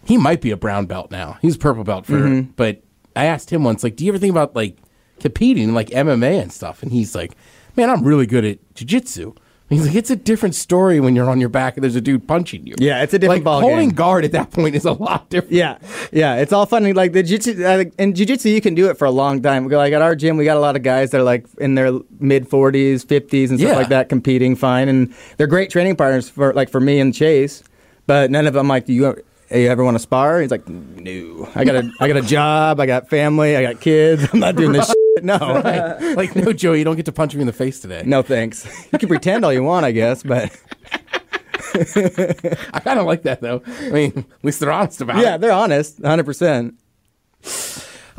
He 0.04 0.16
might 0.16 0.40
be 0.40 0.50
a 0.50 0.56
brown 0.56 0.86
belt 0.86 1.10
now. 1.10 1.38
He's 1.42 1.56
a 1.56 1.58
purple 1.58 1.84
belt 1.84 2.06
for. 2.06 2.14
Mm-hmm. 2.14 2.52
But 2.56 2.82
I 3.14 3.26
asked 3.26 3.50
him 3.50 3.64
once, 3.64 3.82
like, 3.82 3.96
do 3.96 4.04
you 4.04 4.12
ever 4.12 4.18
think 4.18 4.30
about 4.30 4.54
like 4.54 4.76
competing, 5.20 5.74
like 5.74 5.88
MMA 5.88 6.40
and 6.40 6.52
stuff? 6.52 6.82
And 6.82 6.92
he's 6.92 7.14
like, 7.14 7.36
man, 7.76 7.90
I'm 7.90 8.04
really 8.04 8.26
good 8.26 8.44
at 8.44 8.58
jujitsu. 8.74 9.36
He's 9.68 9.84
like, 9.86 9.96
it's 9.96 10.10
a 10.10 10.16
different 10.16 10.54
story 10.54 11.00
when 11.00 11.16
you're 11.16 11.28
on 11.28 11.40
your 11.40 11.48
back 11.48 11.76
and 11.76 11.82
there's 11.82 11.96
a 11.96 12.00
dude 12.00 12.28
punching 12.28 12.64
you. 12.66 12.76
Yeah, 12.78 13.02
it's 13.02 13.12
a 13.14 13.18
different 13.18 13.40
like, 13.40 13.44
ball 13.44 13.60
Holding 13.62 13.88
game. 13.88 13.96
guard 13.96 14.24
at 14.24 14.30
that 14.32 14.52
point 14.52 14.76
is 14.76 14.84
a 14.84 14.92
lot 14.92 15.28
different. 15.28 15.54
Yeah, 15.54 15.78
yeah, 16.12 16.36
it's 16.36 16.52
all 16.52 16.66
funny. 16.66 16.92
Like 16.92 17.12
the 17.12 17.24
jiu-jitsu, 17.24 17.64
uh, 17.64 17.84
in 17.98 18.14
jiu-jitsu, 18.14 18.48
you 18.48 18.60
can 18.60 18.76
do 18.76 18.88
it 18.88 18.96
for 18.96 19.06
a 19.06 19.10
long 19.10 19.42
time. 19.42 19.66
Like 19.68 19.92
at 19.92 20.02
our 20.02 20.14
gym, 20.14 20.36
we 20.36 20.44
got 20.44 20.56
a 20.56 20.60
lot 20.60 20.76
of 20.76 20.82
guys 20.84 21.10
that 21.10 21.20
are 21.20 21.24
like 21.24 21.46
in 21.58 21.74
their 21.74 21.90
mid 22.20 22.48
40s, 22.48 23.04
50s, 23.04 23.50
and 23.50 23.58
stuff 23.58 23.72
Yeah. 23.72 23.76
like 23.76 23.88
that, 23.88 24.08
competing 24.08 24.54
fine, 24.54 24.88
and 24.88 25.12
they're 25.36 25.48
great 25.48 25.68
training 25.70 25.96
partners 25.96 26.28
for 26.28 26.52
like 26.54 26.70
for 26.70 26.78
me 26.80 27.00
and 27.00 27.12
Chase. 27.12 27.64
But 28.06 28.30
none 28.30 28.46
of 28.46 28.54
them 28.54 28.68
like, 28.68 28.88
you 28.88 29.04
ever, 29.06 29.22
hey, 29.48 29.64
you 29.64 29.68
ever 29.68 29.84
want 29.84 29.94
to 29.94 29.98
spar? 30.00 30.40
He's 30.40 30.50
like, 30.50 30.68
no. 30.68 31.48
I 31.54 31.64
got 31.64 31.76
a, 31.76 31.90
I 32.00 32.08
got 32.08 32.16
a 32.16 32.22
job. 32.22 32.80
I 32.80 32.86
got 32.86 33.08
family. 33.08 33.56
I 33.56 33.62
got 33.62 33.80
kids. 33.80 34.28
I'm 34.32 34.40
not 34.40 34.56
doing 34.56 34.72
this. 34.72 34.86
shit. 34.86 34.96
No, 35.24 35.38
Right. 35.64 36.16
like, 36.16 36.36
no, 36.36 36.52
Joey, 36.52 36.78
you 36.80 36.84
don't 36.84 36.96
get 36.96 37.06
to 37.06 37.12
punch 37.12 37.34
me 37.34 37.40
in 37.40 37.46
the 37.46 37.52
face 37.52 37.80
today. 37.80 38.02
no, 38.04 38.20
thanks. 38.22 38.66
You 38.92 38.98
can 38.98 39.08
pretend 39.08 39.44
all 39.46 39.52
you 39.52 39.62
want, 39.62 39.86
I 39.86 39.92
guess, 39.92 40.22
but 40.22 40.50
I 41.74 42.80
kind 42.84 43.00
of 43.00 43.06
like 43.06 43.22
that 43.22 43.40
though. 43.40 43.62
I 43.66 43.88
mean, 43.90 44.12
at 44.18 44.44
least 44.44 44.60
they're 44.60 44.70
honest 44.72 45.00
about 45.00 45.16
yeah, 45.16 45.22
it. 45.22 45.24
Yeah, 45.24 45.36
they're 45.38 45.52
honest, 45.52 46.00
100. 46.00 46.74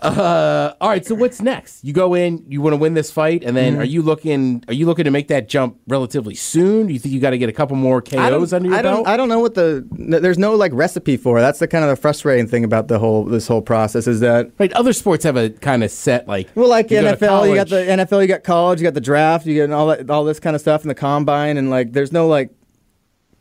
Uh, 0.01 0.73
all 0.79 0.89
right. 0.89 1.05
So 1.05 1.15
what's 1.15 1.41
next? 1.41 1.83
You 1.83 1.93
go 1.93 2.13
in. 2.13 2.43
You 2.47 2.61
want 2.61 2.73
to 2.73 2.77
win 2.77 2.93
this 2.93 3.11
fight, 3.11 3.43
and 3.43 3.55
then 3.55 3.77
are 3.77 3.83
you 3.83 4.01
looking? 4.01 4.63
Are 4.67 4.73
you 4.73 4.85
looking 4.85 5.05
to 5.05 5.11
make 5.11 5.27
that 5.29 5.47
jump 5.49 5.79
relatively 5.87 6.35
soon? 6.35 6.87
Do 6.87 6.93
you 6.93 6.99
think 6.99 7.13
you 7.13 7.19
got 7.19 7.31
to 7.31 7.37
get 7.37 7.49
a 7.49 7.53
couple 7.53 7.75
more 7.75 8.01
KOs 8.01 8.53
under 8.53 8.69
your 8.69 8.77
I 8.77 8.81
belt? 8.81 9.05
don't, 9.05 9.07
I 9.07 9.17
don't 9.17 9.29
know 9.29 9.39
what 9.39 9.55
the 9.55 9.87
there's 9.91 10.37
no 10.37 10.55
like 10.55 10.71
recipe 10.73 11.17
for. 11.17 11.37
it. 11.39 11.41
That's 11.41 11.59
the 11.59 11.67
kind 11.67 11.83
of 11.83 11.89
the 11.89 11.95
frustrating 11.95 12.47
thing 12.47 12.63
about 12.63 12.87
the 12.87 12.99
whole 12.99 13.25
this 13.25 13.47
whole 13.47 13.61
process 13.61 14.07
is 14.07 14.19
that 14.19 14.51
right. 14.59 14.71
Other 14.73 14.93
sports 14.93 15.23
have 15.23 15.35
a 15.37 15.49
kind 15.49 15.83
of 15.83 15.91
set 15.91 16.27
like. 16.27 16.49
well, 16.55 16.69
like 16.69 16.91
you 16.91 16.97
NFL, 16.97 17.49
you 17.49 17.55
got 17.55 17.69
the 17.69 17.75
NFL, 17.75 18.21
you 18.21 18.27
got 18.27 18.43
college, 18.43 18.79
you 18.79 18.83
got 18.83 18.93
the 18.93 19.01
draft, 19.01 19.45
you 19.45 19.55
get 19.55 19.71
all 19.71 19.87
that, 19.87 20.09
all 20.09 20.23
this 20.23 20.39
kind 20.39 20.55
of 20.55 20.61
stuff 20.61 20.83
in 20.83 20.87
the 20.89 20.95
combine, 20.95 21.57
and 21.57 21.69
like 21.69 21.93
there's 21.93 22.11
no 22.11 22.27
like 22.27 22.51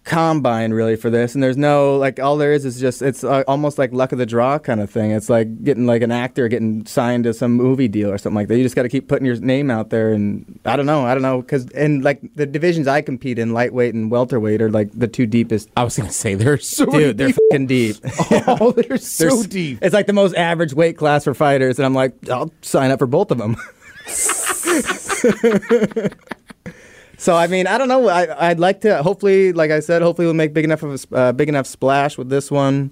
combine 0.06 0.72
really 0.72 0.96
for 0.96 1.10
this, 1.10 1.34
and 1.34 1.42
there's 1.42 1.56
no 1.56 1.96
like 1.96 2.18
all 2.18 2.38
there 2.38 2.52
is 2.52 2.64
is 2.64 2.80
just 2.80 3.02
it's 3.02 3.24
uh, 3.24 3.42
almost 3.46 3.76
like 3.76 3.92
luck 3.92 4.12
of 4.12 4.18
the 4.18 4.24
draw 4.24 4.58
kind 4.58 4.80
of 4.80 4.88
thing. 4.88 5.10
It's 5.10 5.28
like 5.28 5.64
getting 5.64 5.84
like 5.84 6.00
an 6.00 6.12
actor 6.12 6.48
getting 6.48 6.86
signed 6.86 7.24
to 7.24 7.34
some 7.34 7.52
movie 7.52 7.88
deal 7.88 8.10
or 8.10 8.16
something 8.16 8.36
like 8.36 8.48
that. 8.48 8.56
You 8.56 8.62
just 8.62 8.76
got 8.76 8.84
to 8.84 8.88
keep 8.88 9.08
putting 9.08 9.26
your 9.26 9.36
name 9.36 9.70
out 9.70 9.90
there, 9.90 10.12
and 10.12 10.58
I 10.64 10.76
don't 10.76 10.86
know, 10.86 11.04
I 11.04 11.12
don't 11.12 11.22
know, 11.22 11.42
because 11.42 11.68
and 11.70 12.02
like 12.02 12.20
the 12.36 12.46
divisions 12.46 12.88
I 12.88 13.02
compete 13.02 13.38
in, 13.38 13.52
lightweight 13.52 13.94
and 13.94 14.10
welterweight, 14.10 14.62
are 14.62 14.70
like 14.70 14.90
the 14.92 15.08
two 15.08 15.26
deepest. 15.26 15.68
I 15.76 15.84
was 15.84 15.96
gonna 15.96 16.12
say 16.12 16.34
they're 16.34 16.58
so 16.58 16.86
Dude, 16.86 17.18
they're 17.18 17.28
deep. 17.28 17.36
fucking 17.50 17.66
deep. 17.66 17.96
oh, 18.46 18.72
they're 18.72 18.96
so 18.98 19.36
They're 19.36 19.48
deep. 19.48 19.78
It's 19.82 19.92
like 19.92 20.06
the 20.06 20.12
most 20.12 20.34
average 20.36 20.72
weight 20.72 20.96
class 20.96 21.24
for 21.24 21.34
fighters, 21.34 21.78
and 21.78 21.84
I'm 21.84 21.94
like, 21.94 22.14
I'll 22.30 22.52
sign 22.62 22.92
up 22.92 23.00
for 23.00 23.06
both 23.06 23.32
of 23.32 23.38
them. 23.38 23.56
so 27.16 27.34
I 27.36 27.46
mean, 27.46 27.66
I 27.66 27.78
don't 27.78 27.88
know. 27.88 28.08
I, 28.08 28.50
I'd 28.50 28.60
like 28.60 28.80
to. 28.82 29.02
Hopefully, 29.02 29.52
like 29.52 29.70
I 29.70 29.80
said, 29.80 30.02
hopefully 30.02 30.26
we'll 30.26 30.34
make 30.34 30.52
big 30.54 30.64
enough 30.64 30.82
of 30.82 31.06
a 31.12 31.16
uh, 31.16 31.32
big 31.32 31.48
enough 31.48 31.66
splash 31.66 32.18
with 32.18 32.28
this 32.28 32.50
one. 32.50 32.90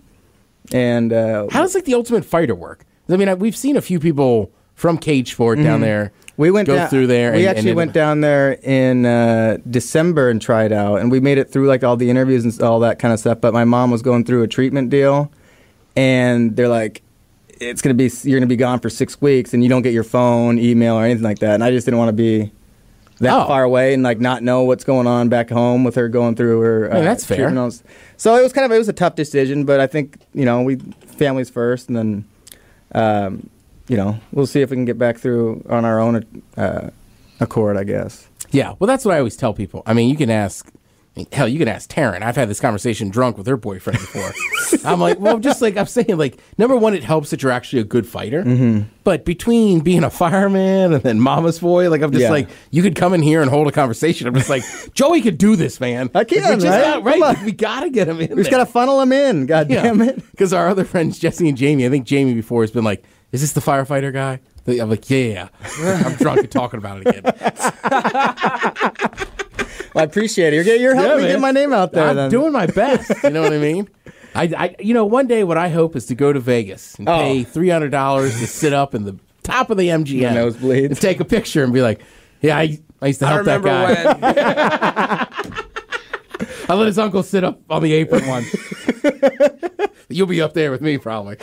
And 0.73 1.13
uh, 1.13 1.47
How 1.51 1.61
does 1.61 1.75
like 1.75 1.85
the 1.85 1.95
Ultimate 1.95 2.25
Fighter 2.25 2.55
work? 2.55 2.85
I 3.09 3.17
mean, 3.17 3.29
I, 3.29 3.35
we've 3.35 3.57
seen 3.57 3.77
a 3.77 3.83
few 3.83 4.01
people 4.01 4.51
from 4.75 4.97
Cage 4.99 5.33
Sport 5.33 5.59
down 5.63 5.83
there. 5.83 6.07
Mm-hmm. 6.07 6.33
we 6.43 6.51
went 6.51 6.67
go 6.67 6.77
down, 6.77 6.89
through 6.89 7.07
there. 7.07 7.33
We 7.33 7.47
and- 7.47 7.49
actually 7.57 7.71
and 7.71 7.77
went 7.77 7.93
down 7.93 8.23
there 8.23 8.53
in 8.63 9.05
uh, 9.05 9.59
December 9.69 10.31
and 10.31 10.41
tried 10.41 10.73
out, 10.73 11.01
and 11.01 11.11
we 11.11 11.21
made 11.21 11.39
it 11.39 11.51
through 11.51 11.67
like 11.69 11.85
all 11.85 11.97
the 11.97 12.09
interviews 12.09 12.45
and 12.45 12.61
all 12.63 12.81
that 12.81 12.99
kind 12.99 13.13
of 13.13 13.21
stuff. 13.21 13.41
But 13.41 13.53
my 13.53 13.65
mom 13.65 13.91
was 13.91 14.01
going 14.03 14.25
through 14.25 14.43
a 14.43 14.49
treatment 14.49 14.89
deal, 14.91 15.31
and 15.97 16.57
they're 16.57 16.69
like, 16.69 17.03
"It's 17.61 17.83
gonna 17.83 17.95
be 17.95 18.11
you're 18.23 18.41
gonna 18.41 18.47
be 18.49 18.57
gone 18.57 18.81
for 18.81 18.89
six 18.89 19.21
weeks, 19.21 19.53
and 19.53 19.63
you 19.63 19.69
don't 19.69 19.83
get 19.83 19.93
your 19.93 20.03
phone, 20.03 20.59
email, 20.59 20.95
or 20.95 21.05
anything 21.05 21.25
like 21.25 21.41
that." 21.41 21.55
And 21.55 21.63
I 21.63 21.71
just 21.71 21.85
didn't 21.85 21.99
want 21.99 22.09
to 22.09 22.15
be 22.15 22.51
that 23.21 23.33
Oh. 23.43 23.47
far 23.47 23.63
away 23.63 23.95
and 23.95 24.03
like 24.03 24.21
not 24.21 24.43
know 24.43 24.63
what's 24.65 24.85
going 24.85 25.07
on 25.07 25.29
back 25.29 25.51
home 25.51 25.85
with 25.85 25.95
her 25.95 26.09
going 26.09 26.35
through 26.35 26.61
her. 26.61 26.93
uh, 26.93 26.97
Yeah, 26.99 27.03
that's 27.05 27.25
fair. 27.25 27.49
I 27.49 27.71
So 28.17 28.35
it 28.37 28.43
was 28.43 28.53
kind 28.53 28.65
of 28.65 28.73
it 28.73 28.79
was 28.79 28.89
a 28.89 28.93
tough 28.93 29.15
decision, 29.15 29.65
but 29.65 29.81
I 29.81 29.87
think 29.87 30.19
you 30.35 30.45
know 30.45 30.63
we 30.63 30.77
families 31.19 31.49
first, 31.51 31.89
and 31.89 31.97
then 31.97 32.25
um, 32.95 33.49
you 33.89 33.97
know 33.97 34.19
we'll 34.33 34.47
see 34.47 34.61
if 34.63 34.71
we 34.71 34.77
can 34.77 34.85
get 34.85 34.99
back 34.99 35.19
through 35.19 35.65
on 35.69 35.85
our 35.85 36.01
own 36.01 36.25
uh, 36.57 36.91
accord, 37.41 37.77
I 37.77 37.85
guess. 37.85 38.27
Yeah, 38.51 38.75
well, 38.79 38.87
that's 38.87 39.05
what 39.05 39.15
I 39.15 39.19
always 39.19 39.37
tell 39.37 39.53
people. 39.55 39.83
I 39.87 39.95
mean, 39.95 40.09
you 40.09 40.17
can 40.17 40.31
ask, 40.31 40.71
hell, 41.33 41.47
you 41.49 41.59
can 41.59 41.69
ask 41.69 41.89
Taryn. 41.91 42.23
I've 42.23 42.35
had 42.35 42.49
this 42.49 42.59
conversation 42.61 43.09
drunk 43.09 43.39
with 43.39 43.47
her 43.47 43.57
boyfriend 43.57 44.01
before. 44.01 44.33
I'm 44.85 44.99
like, 45.01 45.21
well, 45.21 45.39
just 45.39 45.63
like 45.63 45.77
I'm 45.77 45.87
saying, 45.87 46.17
like, 46.17 46.39
number 46.59 46.77
one, 46.77 46.95
it 46.95 47.05
helps 47.05 47.31
that 47.31 47.43
you're 47.43 47.53
actually 47.53 47.83
a 47.83 47.85
good 47.85 48.07
fighter. 48.07 48.43
Mm-hmm. 48.43 48.89
But 49.05 49.25
between 49.25 49.81
being 49.81 50.03
a 50.03 50.11
fireman 50.11 50.93
and 50.93 51.03
then 51.03 51.21
mama's 51.21 51.61
boy, 51.61 51.89
like, 51.89 52.03
I'm 52.03 52.11
just 52.11 52.23
Yeah. 52.23 52.31
like, 52.31 52.49
you 52.71 52.83
could 52.83 52.97
come 52.97 53.15
in 53.15 53.23
here 53.23 53.43
and 53.43 53.51
hold 53.51 53.69
a 53.69 53.73
conversation. 53.73 54.27
I'm 54.27 54.35
just 54.35 54.51
like, 54.51 54.65
Joey 54.95 55.23
could 55.23 55.39
do 55.39 55.55
this, 55.57 55.79
man. 55.79 56.11
I 56.15 56.25
can, 56.25 56.43
Like, 56.43 56.57
we 56.57 56.63
just 56.63 56.67
right? 56.67 56.95
got- 56.95 57.05
right? 57.05 57.13
Come 57.15 57.23
on. 57.23 57.35
Like, 57.35 57.45
we 57.45 57.53
got 57.53 57.81
to 57.81 57.91
get 57.91 58.09
him 58.09 58.21
in. 58.21 58.31
We 58.31 58.37
just 58.43 58.51
gotta 58.51 58.67
funnel 58.67 59.01
him 59.01 59.13
in. 59.13 59.47
God 59.47 59.69
damn 59.69 60.01
it! 60.01 60.23
Because 60.35 60.53
our 60.53 60.69
other 60.69 60.85
friends, 60.85 61.19
Jesse 61.21 61.49
and 61.49 61.57
Jamie, 61.57 61.87
I 61.87 61.91
think 61.91 62.07
Jamie 62.07 62.35
before 62.35 62.63
has 62.65 62.73
been 62.73 62.83
like, 62.83 63.05
is 63.31 63.41
this 63.41 63.53
the 63.53 63.61
firefighter 63.61 64.13
guy? 64.13 64.41
I'm 64.67 64.89
like, 64.91 65.09
yeah, 65.11 65.19
yeah. 65.19 65.49
yeah. 65.81 66.03
I'm 66.07 66.15
drunk 66.15 66.41
and 66.41 66.51
talking 66.51 66.79
about 66.79 67.03
it 67.05 67.17
again. 67.17 67.33
Well, 69.95 70.03
I 70.03 70.05
appreciate 70.05 70.53
it. 70.53 70.57
You're, 70.57 70.65
get- 70.65 70.81
you're 70.81 70.95
helping 70.95 71.11
Yeah, 71.11 71.17
me 71.17 71.23
man. 71.23 71.33
get 71.35 71.41
my 71.41 71.51
name 71.53 71.73
out 71.73 71.93
there. 71.93 72.09
I'm 72.09 72.17
then. 72.17 72.31
doing 72.31 72.53
my 72.53 72.67
best. 72.67 73.11
You 73.25 73.31
know 73.31 73.43
what 73.43 73.53
I 73.53 73.59
mean? 73.59 73.89
I, 74.35 74.43
I, 74.57 74.77
you 74.81 74.93
know, 74.95 75.05
one 75.05 75.27
day 75.29 75.45
what 75.45 75.57
I 75.57 75.69
hope 75.69 75.95
is 75.95 76.07
to 76.07 76.15
go 76.17 76.33
to 76.33 76.41
Vegas 76.41 76.97
and 76.97 77.09
Oh. 77.09 77.19
pay 77.21 77.45
three 77.45 77.69
hundred 77.71 77.91
dollars 77.91 78.39
to 78.41 78.47
sit 78.49 78.73
up 78.73 78.95
in 78.95 79.05
the 79.05 79.17
top 79.45 79.71
of 79.71 79.77
the 79.79 79.89
MGM, 79.89 80.33
nosebleeds. 80.35 80.87
and 80.87 81.01
take 81.01 81.21
a 81.21 81.25
picture 81.25 81.63
and 81.63 81.73
be 81.73 81.81
like, 81.83 82.01
"Yeah, 82.41 82.59
I, 82.59 82.79
I 83.01 83.07
used 83.09 83.21
to 83.21 83.27
I 83.27 83.33
help 83.33 83.45
that 83.45 83.63
guy. 83.63 83.95
when 83.95 85.59
I 86.69 86.75
let 86.75 86.87
his 86.89 86.99
uncle 86.99 87.23
sit 87.23 87.45
up 87.45 87.61
on 87.71 87.83
the 87.83 87.93
apron 87.93 88.27
once. 88.27 88.53
You'll 90.09 90.27
be 90.27 90.41
up 90.43 90.55
there 90.55 90.71
with 90.73 90.81
me 90.81 90.99
probably. 90.99 91.37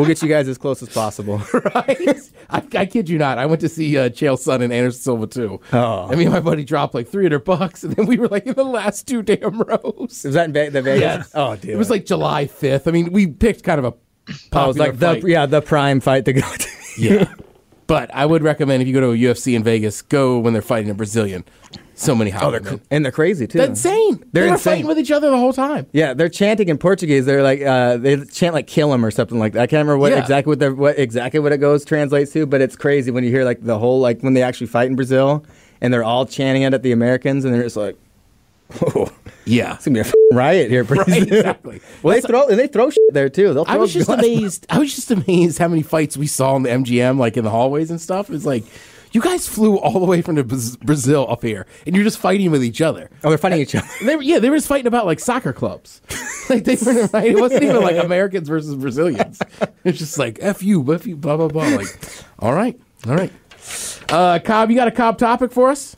We'll 0.00 0.08
get 0.08 0.22
you 0.22 0.28
guys 0.28 0.48
as 0.48 0.56
close 0.56 0.82
as 0.82 0.88
possible. 0.88 1.38
right? 1.74 2.18
I, 2.50 2.62
I 2.74 2.86
kid 2.86 3.08
you 3.08 3.18
not. 3.18 3.36
I 3.38 3.44
went 3.46 3.60
to 3.60 3.68
see 3.68 3.98
uh, 3.98 4.08
Chael 4.08 4.38
Son 4.38 4.62
and 4.62 4.72
Anderson 4.72 5.02
Silva 5.02 5.26
too. 5.26 5.60
Oh. 5.72 6.08
And 6.08 6.18
me 6.18 6.24
and 6.24 6.32
my 6.32 6.40
buddy 6.40 6.64
dropped 6.64 6.94
like 6.94 7.06
300 7.08 7.40
bucks, 7.40 7.84
and 7.84 7.94
then 7.94 8.06
we 8.06 8.16
were 8.16 8.28
like 8.28 8.46
in 8.46 8.54
the 8.54 8.64
last 8.64 9.06
two 9.06 9.22
damn 9.22 9.60
rows. 9.60 10.22
Was 10.24 10.34
that 10.34 10.46
in 10.46 10.52
Ve- 10.54 10.70
the 10.70 10.80
Vegas? 10.82 11.00
Yes. 11.00 11.30
Oh, 11.34 11.54
dude. 11.56 11.70
It 11.72 11.76
was 11.76 11.90
like 11.90 12.06
July 12.06 12.46
5th. 12.46 12.88
I 12.88 12.90
mean, 12.90 13.12
we 13.12 13.26
picked 13.26 13.62
kind 13.62 13.78
of 13.78 13.84
a 13.84 13.94
Oh, 14.52 14.64
it 14.64 14.66
was 14.68 14.78
like 14.78 14.96
fight. 14.96 15.22
the 15.22 15.28
yeah 15.30 15.46
the 15.46 15.60
prime 15.60 16.00
fight 16.00 16.24
to 16.26 16.32
go 16.32 16.40
to. 16.42 16.68
Yeah. 16.96 17.32
but 17.86 18.14
I 18.14 18.24
would 18.26 18.42
recommend 18.42 18.80
if 18.80 18.86
you 18.88 18.94
go 18.94 19.00
to 19.00 19.10
a 19.10 19.16
UFC 19.16 19.54
in 19.54 19.64
Vegas, 19.64 20.02
go 20.02 20.38
when 20.38 20.52
they're 20.52 20.62
fighting 20.62 20.90
a 20.90 20.94
Brazilian. 20.94 21.44
So 22.00 22.14
many 22.14 22.30
Oh, 22.32 22.50
they're 22.50 22.60
Hollywood. 22.60 22.66
cr- 22.80 22.86
and 22.90 23.04
they're 23.04 23.12
crazy 23.12 23.46
too. 23.46 23.58
That's 23.58 23.84
insane. 23.84 24.24
They're 24.32 24.44
they 24.44 24.48
were 24.48 24.54
insane. 24.54 24.72
fighting 24.72 24.86
with 24.86 24.98
each 24.98 25.10
other 25.10 25.30
the 25.30 25.36
whole 25.36 25.52
time. 25.52 25.86
Yeah, 25.92 26.14
they're 26.14 26.30
chanting 26.30 26.68
in 26.70 26.78
Portuguese. 26.78 27.26
They're 27.26 27.42
like 27.42 27.60
uh, 27.60 27.98
they 27.98 28.16
chant 28.24 28.54
like 28.54 28.66
"kill 28.66 28.92
him" 28.94 29.04
or 29.04 29.10
something 29.10 29.38
like 29.38 29.52
that. 29.52 29.60
I 29.62 29.66
can't 29.66 29.80
remember 29.86 29.98
what 29.98 30.12
Yeah. 30.12 30.20
exactly 30.20 30.56
what 30.56 30.76
what 30.78 30.98
exactly 30.98 31.40
what 31.40 31.52
it 31.52 31.58
goes 31.58 31.84
translates 31.84 32.32
to, 32.32 32.46
but 32.46 32.62
it's 32.62 32.74
crazy 32.74 33.10
when 33.10 33.22
you 33.22 33.30
hear 33.30 33.44
like 33.44 33.62
the 33.62 33.78
whole 33.78 34.00
like 34.00 34.22
when 34.22 34.32
they 34.32 34.42
actually 34.42 34.68
fight 34.68 34.88
in 34.88 34.96
Brazil 34.96 35.44
and 35.82 35.92
they're 35.92 36.02
all 36.04 36.24
chanting 36.24 36.62
it 36.62 36.72
at 36.72 36.82
the 36.82 36.92
Americans 36.92 37.44
and 37.44 37.52
they're 37.52 37.62
just 37.64 37.76
like, 37.76 37.96
"Oh, 38.94 39.12
Yeah. 39.44 39.74
it's 39.74 39.84
gonna 39.84 39.94
be 39.96 40.00
a 40.00 40.04
f- 40.04 40.14
riot 40.32 40.70
here." 40.70 40.84
pretty 40.86 41.02
Right, 41.10 41.22
soon." 41.28 41.34
exactly. 41.36 41.80
well, 42.02 42.14
they 42.14 42.22
throw 42.22 42.46
and 42.48 42.58
they 42.58 42.66
throw 42.66 42.88
shit 42.88 43.12
there 43.12 43.28
too. 43.28 43.52
They'll 43.52 43.66
throw 43.66 43.74
I 43.74 43.76
was 43.78 43.92
just 43.92 44.08
amazed. 44.08 44.64
I 44.70 44.78
was 44.78 44.94
just 44.94 45.10
amazed 45.10 45.58
how 45.58 45.68
many 45.68 45.82
fights 45.82 46.16
we 46.16 46.26
saw 46.28 46.56
in 46.56 46.62
the 46.62 46.70
MGM, 46.70 47.18
like 47.18 47.36
in 47.36 47.44
the 47.44 47.50
hallways 47.50 47.90
and 47.90 48.00
stuff. 48.00 48.30
It's 48.30 48.46
like 48.46 48.64
you 49.12 49.20
guys 49.20 49.46
flew 49.48 49.76
all 49.78 49.98
the 49.98 50.06
way 50.06 50.22
from 50.22 50.36
the 50.36 50.44
Braz- 50.44 50.78
Brazil 50.80 51.26
up 51.28 51.42
here, 51.42 51.66
and 51.86 51.94
you're 51.94 52.04
just 52.04 52.18
fighting 52.18 52.50
with 52.50 52.62
each 52.62 52.80
other. 52.80 53.10
Oh, 53.24 53.28
they're 53.28 53.38
fighting 53.38 53.60
each 53.60 53.74
other. 53.74 53.86
They 54.02 54.16
were, 54.16 54.22
yeah, 54.22 54.38
they 54.38 54.50
were 54.50 54.56
just 54.56 54.68
fighting 54.68 54.86
about 54.86 55.06
like 55.06 55.20
soccer 55.20 55.52
clubs. 55.52 56.00
like 56.50 56.64
they 56.64 56.76
were 56.76 57.06
right. 57.12 57.30
It 57.30 57.40
wasn't 57.40 57.64
even 57.64 57.80
like 57.80 57.96
Americans 57.96 58.48
versus 58.48 58.74
Brazilians. 58.74 59.40
It's 59.82 59.98
just 59.98 60.18
like 60.18 60.38
f 60.42 60.62
you, 60.62 60.92
f 60.92 61.06
you, 61.06 61.16
blah 61.16 61.38
blah 61.38 61.48
blah. 61.48 61.64
Like, 61.64 61.86
all 62.38 62.52
right, 62.52 62.78
all 63.08 63.14
right. 63.14 63.32
Uh, 64.10 64.38
Cobb, 64.38 64.70
you 64.70 64.76
got 64.76 64.88
a 64.88 64.90
Cobb 64.90 65.16
topic 65.16 65.52
for 65.52 65.70
us? 65.70 65.96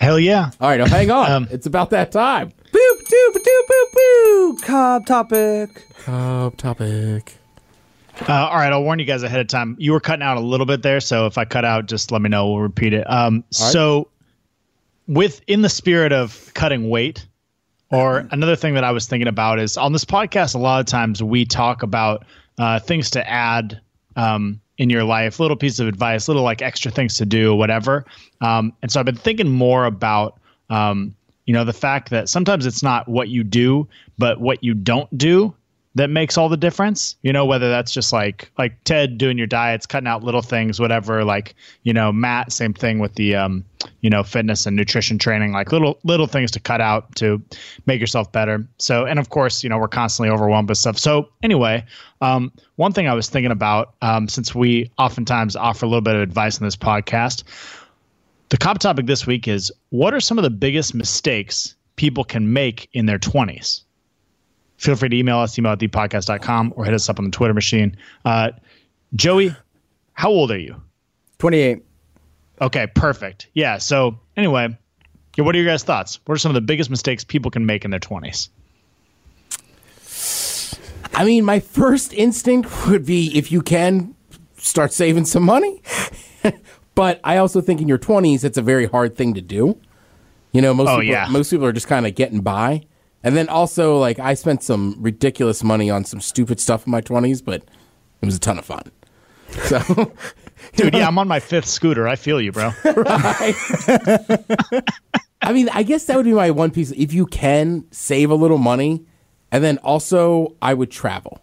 Hell 0.00 0.18
yeah. 0.18 0.50
All 0.58 0.70
right, 0.70 0.78
now 0.78 0.86
hang 0.86 1.10
on. 1.10 1.30
Um, 1.30 1.48
it's 1.50 1.66
about 1.66 1.90
that 1.90 2.10
time. 2.12 2.50
Boop 2.72 3.02
doop 3.04 3.34
doop 3.34 3.66
boop 3.68 3.92
boop. 3.94 4.62
Cobb 4.62 5.06
topic. 5.06 5.84
Cobb 6.04 6.56
topic. 6.56 7.41
Uh, 8.28 8.48
all 8.48 8.56
right, 8.56 8.72
I'll 8.72 8.82
warn 8.84 8.98
you 8.98 9.04
guys 9.04 9.22
ahead 9.22 9.40
of 9.40 9.48
time. 9.48 9.76
You 9.78 9.92
were 9.92 10.00
cutting 10.00 10.22
out 10.22 10.36
a 10.36 10.40
little 10.40 10.66
bit 10.66 10.82
there, 10.82 11.00
so 11.00 11.26
if 11.26 11.38
I 11.38 11.44
cut 11.44 11.64
out, 11.64 11.86
just 11.86 12.12
let 12.12 12.22
me 12.22 12.28
know. 12.28 12.50
We'll 12.50 12.60
repeat 12.60 12.92
it. 12.92 13.08
Um, 13.10 13.44
So, 13.50 14.08
with 15.08 15.40
in 15.48 15.62
the 15.62 15.68
spirit 15.68 16.12
of 16.12 16.50
cutting 16.54 16.88
weight, 16.88 17.26
or 17.90 18.26
another 18.30 18.56
thing 18.56 18.74
that 18.74 18.84
I 18.84 18.92
was 18.92 19.06
thinking 19.06 19.28
about 19.28 19.58
is 19.58 19.76
on 19.76 19.92
this 19.92 20.04
podcast, 20.04 20.54
a 20.54 20.58
lot 20.58 20.80
of 20.80 20.86
times 20.86 21.22
we 21.22 21.44
talk 21.44 21.82
about 21.82 22.24
uh, 22.58 22.78
things 22.78 23.10
to 23.10 23.28
add 23.28 23.80
um, 24.16 24.60
in 24.78 24.88
your 24.88 25.04
life, 25.04 25.40
little 25.40 25.56
pieces 25.56 25.80
of 25.80 25.88
advice, 25.88 26.28
little 26.28 26.42
like 26.42 26.62
extra 26.62 26.90
things 26.90 27.16
to 27.16 27.26
do, 27.26 27.54
whatever. 27.54 28.06
Um, 28.40 28.72
and 28.82 28.90
so 28.90 29.00
I've 29.00 29.06
been 29.06 29.16
thinking 29.16 29.48
more 29.48 29.84
about. 29.84 30.38
Um, 30.70 31.14
you 31.44 31.52
know 31.52 31.64
the 31.64 31.72
fact 31.72 32.10
that 32.10 32.28
sometimes 32.28 32.66
it's 32.66 32.84
not 32.84 33.08
what 33.08 33.28
you 33.28 33.42
do 33.42 33.88
but 34.16 34.40
what 34.40 34.62
you 34.62 34.74
don't 34.74 35.18
do 35.18 35.52
that 35.94 36.08
makes 36.08 36.38
all 36.38 36.48
the 36.48 36.56
difference 36.56 37.16
you 37.22 37.32
know 37.32 37.44
whether 37.44 37.68
that's 37.68 37.92
just 37.92 38.12
like 38.12 38.50
like 38.58 38.82
ted 38.84 39.18
doing 39.18 39.36
your 39.36 39.46
diets 39.46 39.86
cutting 39.86 40.06
out 40.06 40.22
little 40.22 40.42
things 40.42 40.80
whatever 40.80 41.24
like 41.24 41.54
you 41.82 41.92
know 41.92 42.12
matt 42.12 42.52
same 42.52 42.72
thing 42.72 42.98
with 42.98 43.14
the 43.14 43.34
um 43.34 43.64
you 44.00 44.08
know 44.08 44.22
fitness 44.22 44.66
and 44.66 44.76
nutrition 44.76 45.18
training 45.18 45.52
like 45.52 45.72
little 45.72 45.98
little 46.04 46.26
things 46.26 46.50
to 46.50 46.60
cut 46.60 46.80
out 46.80 47.14
to 47.14 47.42
make 47.86 48.00
yourself 48.00 48.30
better 48.32 48.66
so 48.78 49.04
and 49.04 49.18
of 49.18 49.28
course 49.28 49.62
you 49.62 49.68
know 49.68 49.78
we're 49.78 49.88
constantly 49.88 50.30
overwhelmed 50.30 50.68
with 50.68 50.78
stuff 50.78 50.98
so 50.98 51.28
anyway 51.42 51.84
um 52.20 52.52
one 52.76 52.92
thing 52.92 53.08
i 53.08 53.14
was 53.14 53.28
thinking 53.28 53.52
about 53.52 53.94
um 54.02 54.28
since 54.28 54.54
we 54.54 54.90
oftentimes 54.98 55.56
offer 55.56 55.84
a 55.84 55.88
little 55.88 56.00
bit 56.00 56.14
of 56.14 56.22
advice 56.22 56.58
in 56.58 56.64
this 56.64 56.76
podcast 56.76 57.44
the 58.52 58.58
Cobb 58.58 58.80
topic 58.80 59.06
this 59.06 59.26
week 59.26 59.48
is 59.48 59.72
what 59.88 60.12
are 60.12 60.20
some 60.20 60.36
of 60.36 60.44
the 60.44 60.50
biggest 60.50 60.94
mistakes 60.94 61.74
people 61.96 62.22
can 62.22 62.52
make 62.52 62.86
in 62.92 63.06
their 63.06 63.18
20s? 63.18 63.80
Feel 64.82 64.96
free 64.96 65.08
to 65.10 65.16
email 65.16 65.38
us, 65.38 65.56
email 65.56 65.70
at 65.72 65.78
thepodcast.com 65.78 66.72
or 66.74 66.84
hit 66.84 66.92
us 66.92 67.08
up 67.08 67.20
on 67.20 67.24
the 67.26 67.30
Twitter 67.30 67.54
machine. 67.54 67.96
Uh, 68.24 68.50
Joey, 69.14 69.54
how 70.14 70.28
old 70.28 70.50
are 70.50 70.58
you? 70.58 70.74
Twenty-eight. 71.38 71.84
Okay, 72.60 72.88
perfect. 72.88 73.46
Yeah. 73.54 73.78
So, 73.78 74.18
anyway, 74.36 74.76
what 75.36 75.54
are 75.54 75.58
your 75.58 75.66
guys' 75.70 75.84
thoughts? 75.84 76.18
What 76.26 76.34
are 76.34 76.38
some 76.38 76.50
of 76.50 76.54
the 76.54 76.60
biggest 76.60 76.90
mistakes 76.90 77.22
people 77.22 77.48
can 77.50 77.64
make 77.64 77.84
in 77.84 77.92
their 77.92 78.00
20s? 78.00 78.48
I 81.14 81.24
mean, 81.24 81.44
my 81.44 81.60
first 81.60 82.12
instinct 82.14 82.86
would 82.88 83.04
be 83.06 83.36
if 83.36 83.52
you 83.52 83.62
can 83.62 84.14
start 84.56 84.92
saving 84.92 85.24
some 85.26 85.42
money. 85.44 85.82
but 86.94 87.20
I 87.24 87.36
also 87.36 87.60
think 87.60 87.80
in 87.80 87.88
your 87.88 87.98
20s, 87.98 88.44
it's 88.44 88.58
a 88.58 88.62
very 88.62 88.86
hard 88.86 89.16
thing 89.16 89.34
to 89.34 89.40
do. 89.40 89.78
You 90.52 90.60
know, 90.62 90.74
most 90.74 90.88
Oh, 90.88 91.00
people, 91.00 91.04
yeah. 91.12 91.26
most 91.30 91.50
people 91.50 91.66
are 91.66 91.72
just 91.72 91.86
kind 91.88 92.06
of 92.06 92.14
getting 92.14 92.40
by. 92.40 92.82
And 93.24 93.36
then 93.36 93.48
also, 93.48 93.98
like, 93.98 94.18
I 94.18 94.34
spent 94.34 94.62
some 94.62 94.96
ridiculous 94.98 95.62
money 95.62 95.90
on 95.90 96.04
some 96.04 96.20
stupid 96.20 96.58
stuff 96.60 96.86
in 96.86 96.90
my 96.90 97.00
20s, 97.00 97.44
but 97.44 97.62
it 98.20 98.26
was 98.26 98.36
a 98.36 98.40
ton 98.40 98.58
of 98.58 98.64
fun. 98.64 98.82
So, 99.64 99.78
Dude, 100.76 100.94
yeah, 100.94 101.06
I'm 101.06 101.18
on 101.18 101.28
my 101.28 101.40
fifth 101.40 101.66
scooter. 101.66 102.08
I 102.08 102.16
feel 102.16 102.40
you, 102.40 102.52
bro. 102.52 102.72
I 105.42 105.52
mean, 105.52 105.68
I 105.70 105.82
guess 105.82 106.06
that 106.06 106.16
would 106.16 106.24
be 106.24 106.32
my 106.32 106.50
one 106.50 106.70
piece. 106.70 106.90
If 106.92 107.12
you 107.12 107.26
can 107.26 107.84
save 107.90 108.30
a 108.30 108.34
little 108.34 108.56
money, 108.58 109.04
and 109.50 109.62
then 109.62 109.78
also 109.78 110.56
I 110.62 110.72
would 110.72 110.90
travel. 110.90 111.42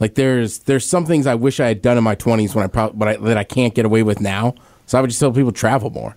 Like 0.00 0.14
there's 0.14 0.60
there's 0.60 0.86
some 0.86 1.06
things 1.06 1.26
I 1.26 1.34
wish 1.34 1.60
I 1.60 1.68
had 1.68 1.82
done 1.82 1.96
in 1.96 2.04
my 2.04 2.16
20s 2.16 2.54
when 2.54 2.64
I 2.64 2.68
probably 2.68 2.98
but 2.98 3.08
I, 3.08 3.16
that 3.16 3.36
I 3.36 3.44
can't 3.44 3.74
get 3.74 3.84
away 3.84 4.02
with 4.02 4.20
now. 4.20 4.54
So 4.86 4.98
I 4.98 5.00
would 5.00 5.10
just 5.10 5.20
tell 5.20 5.32
people 5.32 5.52
travel 5.52 5.90
more. 5.90 6.16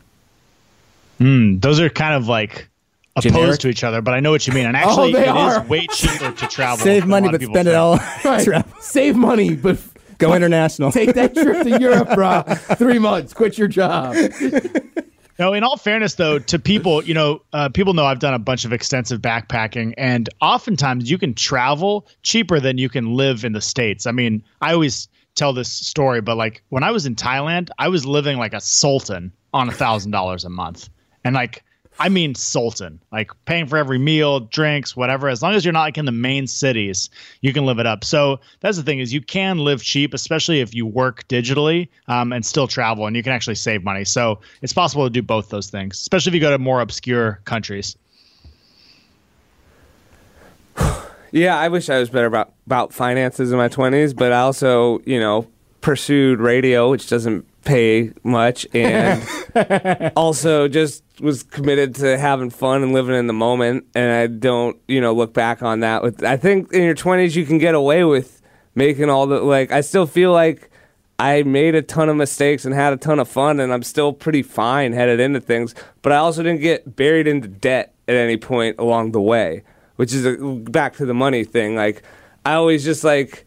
Hmm. 1.20 1.60
Those 1.60 1.80
are 1.80 1.90
kind 1.90 2.16
of 2.16 2.28
like 2.28 2.70
opposed 3.16 3.36
Generic? 3.36 3.60
to 3.60 3.68
each 3.70 3.84
other, 3.84 4.02
but 4.02 4.14
I 4.14 4.20
know 4.20 4.32
what 4.32 4.46
you 4.48 4.54
mean. 4.54 4.66
And 4.66 4.76
actually, 4.84 5.14
they 5.14 5.22
it 5.28 5.36
is 5.36 5.58
are. 5.58 5.64
way 5.66 5.88
cheaper 5.88 6.32
to 6.32 6.48
travel. 6.48 6.78
Save 6.84 7.06
money, 7.06 7.30
but 7.30 7.40
people 7.40 7.56
spend 7.56 7.68
it 7.68 7.72
think. 7.72 7.82
all. 7.82 8.00
Right. 8.26 8.66
Save 8.82 9.16
money, 9.16 9.56
but 9.56 9.80
Go 10.18 10.34
international. 10.34 10.92
take 10.92 11.14
that 11.16 11.34
trip 11.34 11.64
to 11.64 11.80
Europe, 11.80 12.10
bro. 12.16 12.44
Three 12.76 13.00
months, 13.00 13.34
quit 13.34 13.58
your 13.58 13.68
job. 13.68 14.16
No, 15.40 15.54
in 15.54 15.64
all 15.64 15.78
fairness, 15.78 16.14
though, 16.16 16.38
to 16.38 16.60
people, 16.60 17.04
you 17.04 17.16
know, 17.16 17.42
uh, 17.52 17.68
people 17.70 17.94
know 17.96 18.06
I've 18.06 18.20
done 18.20 18.36
a 18.36 18.40
bunch 18.40 18.66
of 18.66 18.72
extensive 18.74 19.20
backpacking, 19.22 19.96
and 19.98 20.30
oftentimes 20.42 21.10
you 21.10 21.18
can 21.18 21.34
travel 21.34 22.08
cheaper 22.22 22.60
than 22.60 22.78
you 22.78 22.88
can 22.88 23.16
live 23.16 23.44
in 23.44 23.52
the 23.54 23.60
states. 23.62 24.06
I 24.06 24.12
mean, 24.12 24.44
I 24.62 24.74
always 24.74 25.08
tell 25.36 25.52
this 25.52 25.70
story, 25.70 26.22
but 26.22 26.38
like 26.38 26.62
when 26.70 26.84
I 26.84 26.92
was 26.92 27.08
in 27.08 27.16
Thailand, 27.16 27.70
I 27.80 27.88
was 27.88 28.06
living 28.06 28.38
like 28.38 28.54
a 28.54 28.62
sultan 28.62 29.34
on 29.54 29.68
a 29.68 29.72
thousand 29.72 30.12
dollars 30.12 30.46
a 30.46 30.50
month, 30.50 30.90
and 31.24 31.36
like. 31.36 31.64
I 32.00 32.10
mean, 32.10 32.34
sultan, 32.36 33.00
like 33.12 33.32
paying 33.46 33.68
for 33.68 33.78
every 33.78 34.00
meal, 34.00 34.40
drinks, 34.40 34.96
whatever. 34.96 35.30
As 35.30 35.44
long 35.44 35.54
as 35.54 35.64
you're 35.64 35.74
not 35.74 35.84
like 35.84 35.98
in 35.98 36.06
the 36.06 36.12
main 36.12 36.48
cities, 36.48 37.10
you 37.42 37.54
can 37.54 37.66
live 37.66 37.80
it 37.80 37.86
up. 37.86 38.04
So 38.04 38.40
that's 38.62 38.78
the 38.78 38.84
thing 38.84 39.00
is 39.00 39.14
you 39.14 39.22
can 39.22 39.60
live 39.60 39.84
cheap, 39.84 40.14
especially 40.14 40.60
if 40.60 40.74
you 40.74 40.86
work 40.86 41.28
digitally 41.28 41.90
um, 42.08 42.34
and 42.34 42.46
still 42.46 42.68
travel, 42.68 43.06
and 43.06 43.16
you 43.16 43.24
can 43.24 43.32
actually 43.32 43.56
save 43.56 43.84
money. 43.84 44.06
So 44.06 44.40
it's 44.62 44.74
possible 44.74 45.06
to 45.06 45.10
do 45.10 45.22
both 45.22 45.50
those 45.50 45.70
things, 45.70 46.00
especially 46.00 46.32
if 46.32 46.36
you 46.36 46.42
go 46.42 46.52
to 46.52 46.58
more 46.58 46.82
obscure 46.82 47.40
countries. 47.46 47.96
Yeah, 51.36 51.58
I 51.58 51.68
wish 51.70 51.90
I 51.90 51.98
was 51.98 52.12
better 52.12 52.28
about, 52.28 52.54
about 52.68 52.94
finances 52.94 53.52
in 53.52 53.58
my 53.58 53.68
20s, 53.68 54.16
but 54.16 54.32
I 54.32 54.42
also, 54.42 55.00
you 55.00 55.20
know, 55.20 55.48
pursued 55.82 56.40
radio, 56.40 56.92
which 56.92 57.10
doesn't 57.10 57.44
pay 57.64 58.12
much, 58.24 58.68
and 58.74 59.24
also 60.16 60.68
just 60.68 61.04
was 61.20 61.44
committed 61.44 61.96
to 61.96 62.18
having 62.18 62.50
fun 62.50 62.84
and 62.84 62.94
living 62.94 63.16
in 63.16 63.28
the 63.28 63.34
moment. 63.34 63.86
And 63.96 64.12
I 64.12 64.28
don't, 64.28 64.78
you 64.88 65.02
know, 65.02 65.14
look 65.14 65.34
back 65.34 65.62
on 65.64 65.82
that 65.82 66.04
with. 66.04 66.24
I 66.24 66.38
think 66.38 66.74
in 66.74 66.84
your 66.84 66.96
20s 66.96 67.36
you 67.36 67.46
can 67.46 67.58
get 67.58 67.76
away 67.76 68.04
with 68.04 68.42
making 68.76 69.10
all 69.10 69.28
the 69.28 69.40
like. 69.42 69.72
I 69.72 69.82
still 69.82 70.06
feel 70.06 70.32
like 70.32 70.70
I 71.20 71.44
made 71.44 71.76
a 71.76 71.82
ton 71.82 72.10
of 72.10 72.16
mistakes 72.16 72.66
and 72.66 72.74
had 72.74 72.94
a 72.94 72.98
ton 72.98 73.20
of 73.20 73.28
fun, 73.28 73.60
and 73.60 73.74
I'm 73.74 73.84
still 73.84 74.14
pretty 74.14 74.42
fine 74.42 74.94
headed 74.94 75.20
into 75.20 75.40
things. 75.40 75.76
But 76.02 76.12
I 76.12 76.18
also 76.18 76.44
didn't 76.44 76.62
get 76.62 76.96
buried 76.96 77.28
into 77.28 77.48
debt 77.48 77.94
at 78.08 78.16
any 78.16 78.38
point 78.38 78.78
along 78.80 79.12
the 79.12 79.22
way, 79.22 79.64
which 79.96 80.14
is 80.14 80.26
a, 80.26 80.36
back 80.38 80.96
to 80.98 81.06
the 81.06 81.14
money 81.14 81.44
thing. 81.44 81.76
Like 81.76 82.04
I 82.46 82.56
always 82.56 82.84
just 82.84 83.04
like, 83.04 83.46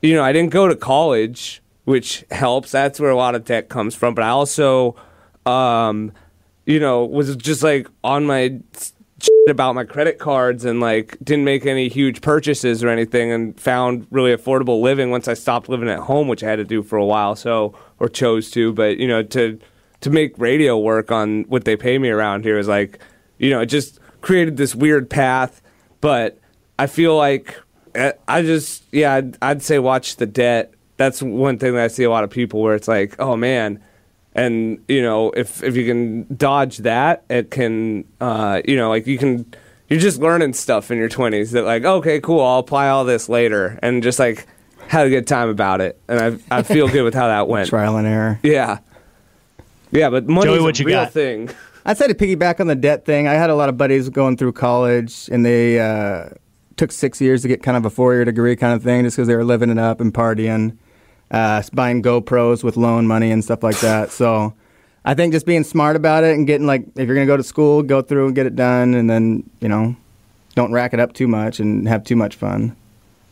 you 0.00 0.14
know, 0.14 0.22
I 0.22 0.32
didn't 0.32 0.50
go 0.50 0.66
to 0.68 0.74
college, 0.74 1.61
which 1.84 2.24
helps. 2.30 2.70
That's 2.70 3.00
where 3.00 3.10
a 3.10 3.16
lot 3.16 3.34
of 3.34 3.44
tech 3.44 3.68
comes 3.68 3.94
from. 3.94 4.14
But 4.14 4.24
I 4.24 4.28
also, 4.28 4.96
um, 5.46 6.12
you 6.66 6.78
know, 6.80 7.04
was 7.04 7.34
just 7.36 7.62
like 7.62 7.88
on 8.04 8.26
my 8.26 8.60
about 9.48 9.74
my 9.74 9.84
credit 9.84 10.18
cards 10.18 10.64
and 10.64 10.80
like 10.80 11.16
didn't 11.22 11.44
make 11.44 11.64
any 11.66 11.88
huge 11.88 12.20
purchases 12.20 12.82
or 12.82 12.88
anything 12.88 13.30
and 13.30 13.58
found 13.58 14.06
really 14.10 14.34
affordable 14.34 14.80
living 14.80 15.10
once 15.10 15.26
I 15.28 15.34
stopped 15.34 15.68
living 15.68 15.88
at 15.88 16.00
home, 16.00 16.28
which 16.28 16.42
I 16.44 16.48
had 16.50 16.56
to 16.56 16.64
do 16.64 16.82
for 16.82 16.96
a 16.96 17.04
while. 17.04 17.34
So 17.36 17.74
or 17.98 18.08
chose 18.08 18.50
to, 18.52 18.72
but 18.72 18.98
you 18.98 19.06
know, 19.08 19.22
to 19.22 19.58
to 20.00 20.10
make 20.10 20.36
radio 20.38 20.76
work 20.78 21.12
on 21.12 21.42
what 21.44 21.64
they 21.64 21.76
pay 21.76 21.98
me 21.98 22.08
around 22.08 22.42
here 22.44 22.58
is 22.58 22.66
like, 22.68 22.98
you 23.38 23.50
know, 23.50 23.60
it 23.60 23.66
just 23.66 24.00
created 24.20 24.56
this 24.56 24.74
weird 24.74 25.08
path. 25.08 25.62
But 26.00 26.38
I 26.78 26.86
feel 26.88 27.16
like 27.16 27.60
I- 27.94 28.14
I 28.26 28.42
just 28.42 28.84
yeah, 28.92 29.14
I'd, 29.14 29.38
I'd 29.42 29.62
say 29.62 29.78
watch 29.78 30.16
the 30.16 30.26
debt. 30.26 30.72
That's 31.02 31.20
one 31.20 31.58
thing 31.58 31.74
that 31.74 31.82
I 31.82 31.88
see 31.88 32.04
a 32.04 32.10
lot 32.10 32.22
of 32.22 32.30
people 32.30 32.60
where 32.62 32.76
it's 32.76 32.86
like, 32.86 33.16
oh 33.18 33.36
man, 33.36 33.82
and 34.34 34.78
you 34.86 35.02
know 35.02 35.32
if 35.32 35.60
if 35.64 35.74
you 35.76 35.84
can 35.84 36.32
dodge 36.36 36.78
that, 36.78 37.24
it 37.28 37.50
can 37.50 38.04
uh, 38.20 38.62
you 38.64 38.76
know 38.76 38.88
like 38.88 39.06
you 39.08 39.18
can 39.18 39.44
you're 39.88 39.98
just 39.98 40.20
learning 40.20 40.52
stuff 40.52 40.92
in 40.92 40.98
your 40.98 41.08
20s 41.08 41.50
that 41.50 41.64
like 41.64 41.84
okay 41.84 42.20
cool 42.20 42.40
I'll 42.40 42.60
apply 42.60 42.88
all 42.88 43.04
this 43.04 43.28
later 43.28 43.78
and 43.82 44.02
just 44.02 44.18
like 44.20 44.46
had 44.86 45.06
a 45.06 45.10
good 45.10 45.26
time 45.26 45.48
about 45.48 45.80
it 45.80 46.00
and 46.08 46.40
I 46.50 46.58
I 46.58 46.62
feel 46.62 46.86
good 46.86 47.02
with 47.02 47.14
how 47.14 47.26
that 47.26 47.48
went. 47.48 47.68
Trial 47.68 47.96
and 47.96 48.06
error. 48.06 48.38
Yeah, 48.44 48.78
yeah, 49.90 50.08
but 50.08 50.28
money's 50.28 50.60
what 50.60 50.78
a 50.78 50.82
you 50.82 50.86
real 50.86 51.04
got? 51.04 51.12
thing. 51.12 51.50
I'd 51.84 51.98
say 51.98 52.06
to 52.06 52.14
piggyback 52.14 52.60
on 52.60 52.68
the 52.68 52.76
debt 52.76 53.04
thing, 53.04 53.26
I 53.26 53.32
had 53.34 53.50
a 53.50 53.56
lot 53.56 53.68
of 53.68 53.76
buddies 53.76 54.08
going 54.08 54.36
through 54.36 54.52
college 54.52 55.28
and 55.32 55.44
they 55.44 55.80
uh, 55.80 56.28
took 56.76 56.92
six 56.92 57.20
years 57.20 57.42
to 57.42 57.48
get 57.48 57.62
kind 57.62 57.76
of 57.76 57.84
a 57.84 57.90
four 57.90 58.14
year 58.14 58.24
degree 58.24 58.54
kind 58.54 58.72
of 58.72 58.82
thing 58.84 59.02
just 59.02 59.16
because 59.16 59.26
they 59.26 59.34
were 59.34 59.44
living 59.44 59.68
it 59.68 59.78
up 59.78 60.00
and 60.00 60.14
partying, 60.14 60.76
uh, 61.32 61.62
buying 61.72 62.02
GoPros 62.02 62.62
with 62.62 62.76
loan 62.76 63.06
money 63.06 63.30
and 63.32 63.42
stuff 63.42 63.62
like 63.64 63.80
that. 63.80 64.10
So 64.12 64.54
I 65.04 65.14
think 65.14 65.32
just 65.32 65.46
being 65.46 65.64
smart 65.64 65.96
about 65.96 66.22
it 66.24 66.34
and 66.36 66.46
getting 66.46 66.66
like, 66.66 66.82
if 66.94 67.06
you're 67.08 67.14
going 67.16 67.26
to 67.26 67.32
go 67.32 67.36
to 67.36 67.42
school, 67.42 67.82
go 67.82 68.02
through 68.02 68.26
and 68.26 68.34
get 68.34 68.46
it 68.46 68.54
done 68.54 68.94
and 68.94 69.08
then, 69.10 69.48
you 69.60 69.68
know, 69.68 69.96
don't 70.54 70.70
rack 70.72 70.92
it 70.94 71.00
up 71.00 71.12
too 71.14 71.26
much 71.26 71.58
and 71.58 71.88
have 71.88 72.04
too 72.04 72.14
much 72.16 72.36
fun. 72.36 72.76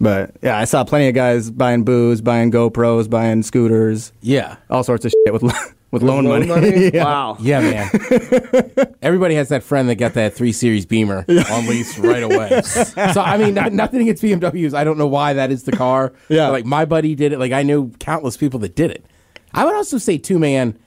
But 0.00 0.34
yeah, 0.42 0.56
I 0.58 0.64
saw 0.64 0.82
plenty 0.82 1.08
of 1.08 1.14
guys 1.14 1.50
buying 1.50 1.84
booze, 1.84 2.22
buying 2.22 2.50
GoPros, 2.50 3.08
buying 3.10 3.42
scooters, 3.42 4.12
Yeah. 4.22 4.56
all 4.70 4.82
sorts 4.82 5.04
of 5.04 5.12
shit 5.26 5.32
with, 5.34 5.42
lo- 5.92 5.98
with 5.98 6.02
loan, 6.02 6.24
Loan 6.24 6.48
money. 6.48 6.90
Yeah. 6.94 7.04
Wow. 7.04 7.36
Yeah, 7.40 7.60
man. 7.60 8.96
Everybody 9.02 9.34
has 9.34 9.48
that 9.48 9.62
friend 9.62 9.88
that 9.88 9.96
got 9.96 10.14
that 10.14 10.34
three 10.34 10.52
series 10.52 10.86
Beamer 10.86 11.24
on 11.28 11.66
lease 11.66 11.98
right 11.98 12.22
away. 12.22 12.62
so 12.64 13.20
I 13.20 13.36
mean, 13.36 13.54
not, 13.54 13.72
nothing 13.72 14.02
against 14.02 14.22
BMWs. 14.22 14.74
I 14.74 14.84
don't 14.84 14.98
know 14.98 15.06
why 15.06 15.34
that 15.34 15.50
is 15.50 15.64
the 15.64 15.72
car. 15.72 16.12
Yeah. 16.28 16.46
But, 16.46 16.52
like 16.52 16.64
my 16.64 16.84
buddy 16.84 17.14
did 17.14 17.32
it. 17.32 17.38
Like 17.38 17.52
I 17.52 17.62
knew 17.62 17.90
countless 17.98 18.36
people 18.36 18.60
that 18.60 18.74
did 18.74 18.90
it. 18.90 19.04
I 19.52 19.64
would 19.64 19.74
also 19.74 19.98
say 19.98 20.18
too, 20.18 20.38
man. 20.38 20.78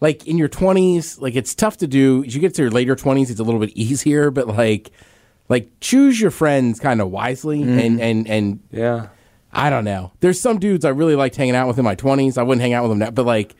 Like 0.00 0.26
in 0.26 0.36
your 0.36 0.48
twenties, 0.48 1.18
like 1.18 1.36
it's 1.36 1.54
tough 1.54 1.76
to 1.78 1.86
do. 1.86 2.24
As 2.24 2.34
you 2.34 2.40
get 2.40 2.54
to 2.54 2.62
your 2.62 2.70
later 2.70 2.96
twenties, 2.96 3.30
it's 3.30 3.40
a 3.40 3.44
little 3.44 3.60
bit 3.60 3.70
easier. 3.76 4.30
But 4.30 4.48
like, 4.48 4.90
like 5.48 5.70
choose 5.80 6.20
your 6.20 6.30
friends 6.30 6.80
kind 6.80 7.00
of 7.00 7.10
wisely 7.10 7.60
mm-hmm. 7.60 7.78
and 7.78 8.00
and 8.00 8.28
and 8.28 8.60
Yeah. 8.70 9.08
I 9.52 9.70
don't 9.70 9.84
know. 9.84 10.12
There's 10.20 10.40
some 10.40 10.58
dudes 10.58 10.84
I 10.84 10.88
really 10.90 11.14
liked 11.14 11.36
hanging 11.36 11.54
out 11.54 11.68
with 11.68 11.78
in 11.78 11.84
my 11.84 11.94
20s. 11.94 12.38
I 12.38 12.42
wouldn't 12.42 12.62
hang 12.62 12.72
out 12.72 12.84
with 12.84 12.90
them 12.90 13.00
now, 13.00 13.10
but 13.10 13.26
like, 13.26 13.54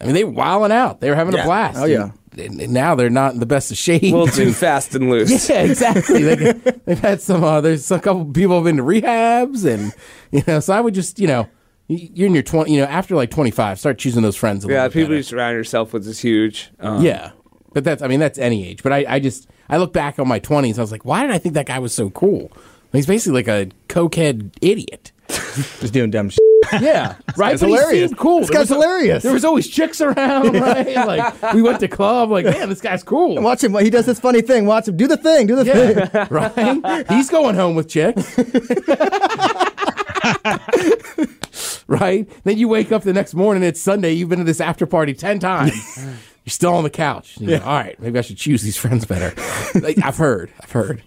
I 0.00 0.04
mean, 0.04 0.14
they 0.14 0.24
were 0.24 0.30
wilding 0.32 0.72
out. 0.76 1.00
They 1.00 1.08
were 1.10 1.16
having 1.16 1.34
a 1.34 1.38
Yeah. 1.38 1.44
blast. 1.46 1.78
Oh, 1.78 1.84
yeah. 1.86 2.10
And, 2.38 2.60
and 2.60 2.72
now 2.74 2.94
they're 2.94 3.08
not 3.08 3.32
in 3.32 3.40
the 3.40 3.46
best 3.46 3.70
of 3.70 3.78
shape. 3.78 4.02
A 4.02 4.06
little 4.06 4.26
too 4.26 4.52
fast 4.52 4.94
and 4.94 5.08
loose. 5.08 5.48
yeah, 5.48 5.62
exactly. 5.62 6.22
they, 6.22 6.52
they've 6.84 6.98
had 7.00 7.22
some. 7.22 7.42
Uh, 7.42 7.62
there's 7.62 7.90
a 7.90 7.98
couple 7.98 8.26
people 8.26 8.56
have 8.56 8.64
been 8.64 8.76
to 8.76 8.82
rehabs, 8.82 9.64
and 9.64 9.94
you 10.32 10.42
know. 10.46 10.60
So 10.60 10.74
I 10.74 10.80
would 10.82 10.92
just, 10.92 11.18
you 11.18 11.26
know, 11.26 11.48
y- 11.88 12.10
you're 12.12 12.26
in 12.26 12.34
your 12.34 12.42
20. 12.42 12.70
You 12.74 12.80
know, 12.82 12.86
after 12.86 13.16
like 13.16 13.30
25, 13.30 13.78
start 13.78 13.96
choosing 13.98 14.20
those 14.20 14.36
friends. 14.36 14.66
A 14.66 14.68
Yeah, 14.68 14.74
little 14.74 14.88
bit 14.88 14.92
people 14.92 15.06
better. 15.08 15.16
you 15.16 15.22
surround 15.22 15.56
yourself 15.56 15.94
with 15.94 16.06
is 16.06 16.20
huge. 16.20 16.70
Um, 16.78 17.02
Yeah, 17.02 17.30
but 17.72 17.84
that's. 17.84 18.02
I 18.02 18.06
mean, 18.08 18.20
that's 18.20 18.38
any 18.38 18.68
age. 18.68 18.82
But 18.82 18.92
I, 18.92 19.06
I 19.08 19.18
just, 19.18 19.48
I 19.70 19.78
look 19.78 19.94
back 19.94 20.18
on 20.18 20.28
my 20.28 20.38
20s. 20.38 20.76
I 20.76 20.82
was 20.82 20.92
like, 20.92 21.06
why 21.06 21.22
did 21.22 21.30
I 21.30 21.38
think 21.38 21.54
that 21.54 21.64
guy 21.64 21.78
was 21.78 21.94
so 21.94 22.10
cool? 22.10 22.52
He's 22.92 23.06
basically 23.06 23.42
like 23.42 23.48
a 23.48 23.70
cokehead 23.88 24.50
idiot. 24.60 25.12
Just 25.80 25.92
doing 25.92 26.10
dumb 26.10 26.28
shit. 26.30 26.40
Yeah, 26.80 27.14
right. 27.36 27.58
he 27.58 27.64
hilarious. 27.66 28.12
cool. 28.14 28.40
This 28.40 28.48
There 28.48 28.54
guy's 28.58 28.70
was 28.70 28.76
hilarious. 28.82 29.22
There 29.22 29.32
was 29.32 29.44
always 29.44 29.68
chicks 29.68 30.00
around, 30.00 30.54
right? 30.60 30.94
Like 30.96 31.52
we 31.54 31.62
went 31.62 31.80
to 31.80 31.88
club. 31.88 32.30
Like, 32.30 32.44
man, 32.44 32.68
this 32.68 32.80
guy's 32.80 33.02
cool. 33.02 33.40
Watch 33.40 33.62
him. 33.62 33.74
He 33.76 33.90
does 33.90 34.06
this 34.06 34.18
funny 34.18 34.40
thing. 34.40 34.66
Watch 34.66 34.88
him 34.88 34.96
do 34.96 35.06
the 35.06 35.16
thing. 35.16 35.46
Do 35.46 35.56
the 35.56 35.64
thing. 35.64 36.26
Right. 36.30 37.06
He's 37.10 37.30
going 37.30 37.54
home 37.54 37.76
with 37.76 37.88
chicks. 37.88 38.36
right. 41.86 42.28
Then 42.44 42.58
you 42.58 42.68
wake 42.68 42.90
up 42.92 43.02
the 43.02 43.12
next 43.12 43.34
morning. 43.34 43.62
It's 43.62 43.80
Sunday. 43.80 44.12
You've 44.12 44.28
been 44.28 44.38
to 44.40 44.44
this 44.44 44.60
after 44.60 44.86
party 44.86 45.14
ten 45.14 45.38
times. 45.38 45.72
You're 46.44 46.50
still 46.52 46.74
on 46.74 46.84
the 46.84 46.90
couch. 46.90 47.38
You 47.40 47.58
go, 47.58 47.64
All 47.64 47.74
right, 47.74 47.98
maybe 48.00 48.18
I 48.18 48.22
should 48.22 48.36
choose 48.36 48.62
these 48.62 48.76
friends 48.76 49.04
better. 49.04 49.34
Like, 49.80 49.98
I've 50.04 50.16
heard. 50.16 50.50
I've 50.62 50.70
heard. 50.72 51.02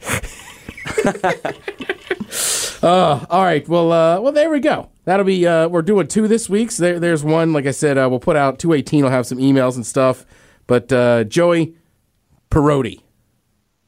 Uh, 2.81 3.25
all 3.29 3.43
right. 3.43 3.67
Well, 3.67 3.91
uh, 3.91 4.19
well, 4.21 4.31
there 4.31 4.49
we 4.49 4.59
go. 4.59 4.89
That'll 5.05 5.25
be. 5.25 5.45
Uh, 5.45 5.67
we're 5.67 5.81
doing 5.81 6.07
two 6.07 6.27
this 6.27 6.49
week. 6.49 6.71
So 6.71 6.83
there, 6.83 6.99
there's 6.99 7.23
one. 7.23 7.51
Like 7.53 7.65
I 7.65 7.71
said, 7.71 7.97
uh, 7.97 8.07
we'll 8.09 8.19
put 8.19 8.35
out 8.35 8.59
two 8.59 8.73
eighteen. 8.73 9.03
We'll 9.03 9.11
have 9.11 9.27
some 9.27 9.37
emails 9.37 9.75
and 9.75 9.85
stuff. 9.85 10.25
But 10.67 10.91
uh, 10.93 11.23
Joey 11.25 11.75
Pierotti. 12.51 13.01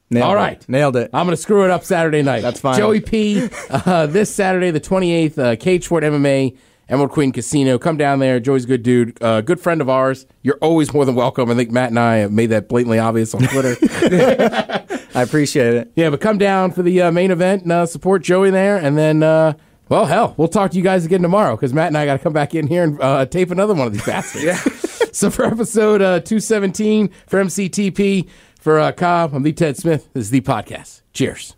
Nailed 0.10 0.38
All 0.38 0.44
it. 0.44 0.66
Nailed 0.68 0.98
it. 0.98 1.10
I'm 1.14 1.26
going 1.26 1.38
to 1.38 1.42
screw 1.42 1.64
it 1.64 1.72
up 1.72 1.86
Saturday 1.86 2.22
night. 2.22 2.42
That's 2.42 2.60
fine. 2.60 2.78
Joey 2.78 3.00
P. 3.00 3.48
Uh, 3.70 4.06
this 4.08 4.34
Saturday, 4.34 4.70
the 4.70 4.82
28th, 4.82 5.38
uh, 5.38 5.56
CageSport 5.56 6.04
MMA, 6.04 6.58
Emerald 6.90 7.12
Queen 7.12 7.32
Casino. 7.32 7.78
Come 7.78 7.98
down 7.98 8.20
there. 8.20 8.40
Joey's 8.40 8.66
a 8.66 8.68
good 8.68 8.84
dude, 8.84 9.22
uh, 9.24 9.42
good 9.42 9.60
friend 9.60 9.80
of 9.82 9.90
ours. 9.90 10.26
You're 10.42 10.58
always 10.62 10.94
more 10.94 11.06
than 11.06 11.16
welcome. 11.16 11.50
I 11.50 11.56
think 11.56 11.72
Matt 11.72 11.90
and 11.90 12.00
I 12.00 12.18
have 12.18 12.32
made 12.32 12.48
that 12.48 12.68
blatantly 12.68 13.00
obvious 13.00 13.34
on 13.34 13.42
Twitter. 13.44 13.76
I 15.14 15.22
appreciate 15.24 15.74
it. 15.74 15.92
yeah, 15.96 16.10
but 16.10 16.22
come 16.22 16.38
down 16.38 16.72
for 16.72 16.84
the 16.84 17.02
uh, 17.02 17.12
main 17.12 17.32
event 17.32 17.64
and 17.64 17.72
uh, 17.72 17.86
support 17.86 18.24
Joey 18.24 18.50
there. 18.50 18.78
And 18.78 18.98
then, 18.98 19.24
uh, 19.24 19.54
well, 19.90 20.06
hell, 20.06 20.34
we'll 20.38 20.48
talk 20.48 20.72
to 20.72 20.78
you 20.78 20.84
guys 20.84 21.06
again 21.06 21.22
tomorrow 21.22 21.56
because 21.56 21.74
Matt 21.74 21.88
and 21.88 21.98
I 21.98 22.06
got 22.06 22.14
to 22.14 22.20
come 22.20 22.34
back 22.34 22.56
in 22.56 22.68
here 22.68 22.84
and 22.84 23.02
uh, 23.02 23.26
tape 23.26 23.52
another 23.52 23.74
one 23.74 23.88
of 23.88 23.94
these 23.94 24.06
bastards. 24.06 24.46
yeah. 24.46 24.56
so 25.12 25.30
for 25.30 25.46
episode 25.46 26.02
uh, 26.02 26.20
217 26.22 27.10
for 27.28 27.44
MCTP, 27.44 28.28
for 28.60 28.80
uh, 28.80 28.92
Cobb, 28.92 29.34
I'm 29.34 29.44
the 29.44 29.54
Ted 29.54 29.76
Smith. 29.76 30.10
This 30.14 30.26
is 30.26 30.30
the 30.30 30.42
podcast. 30.42 31.02
Cheers. 31.14 31.56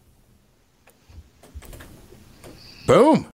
Boom. 2.88 3.28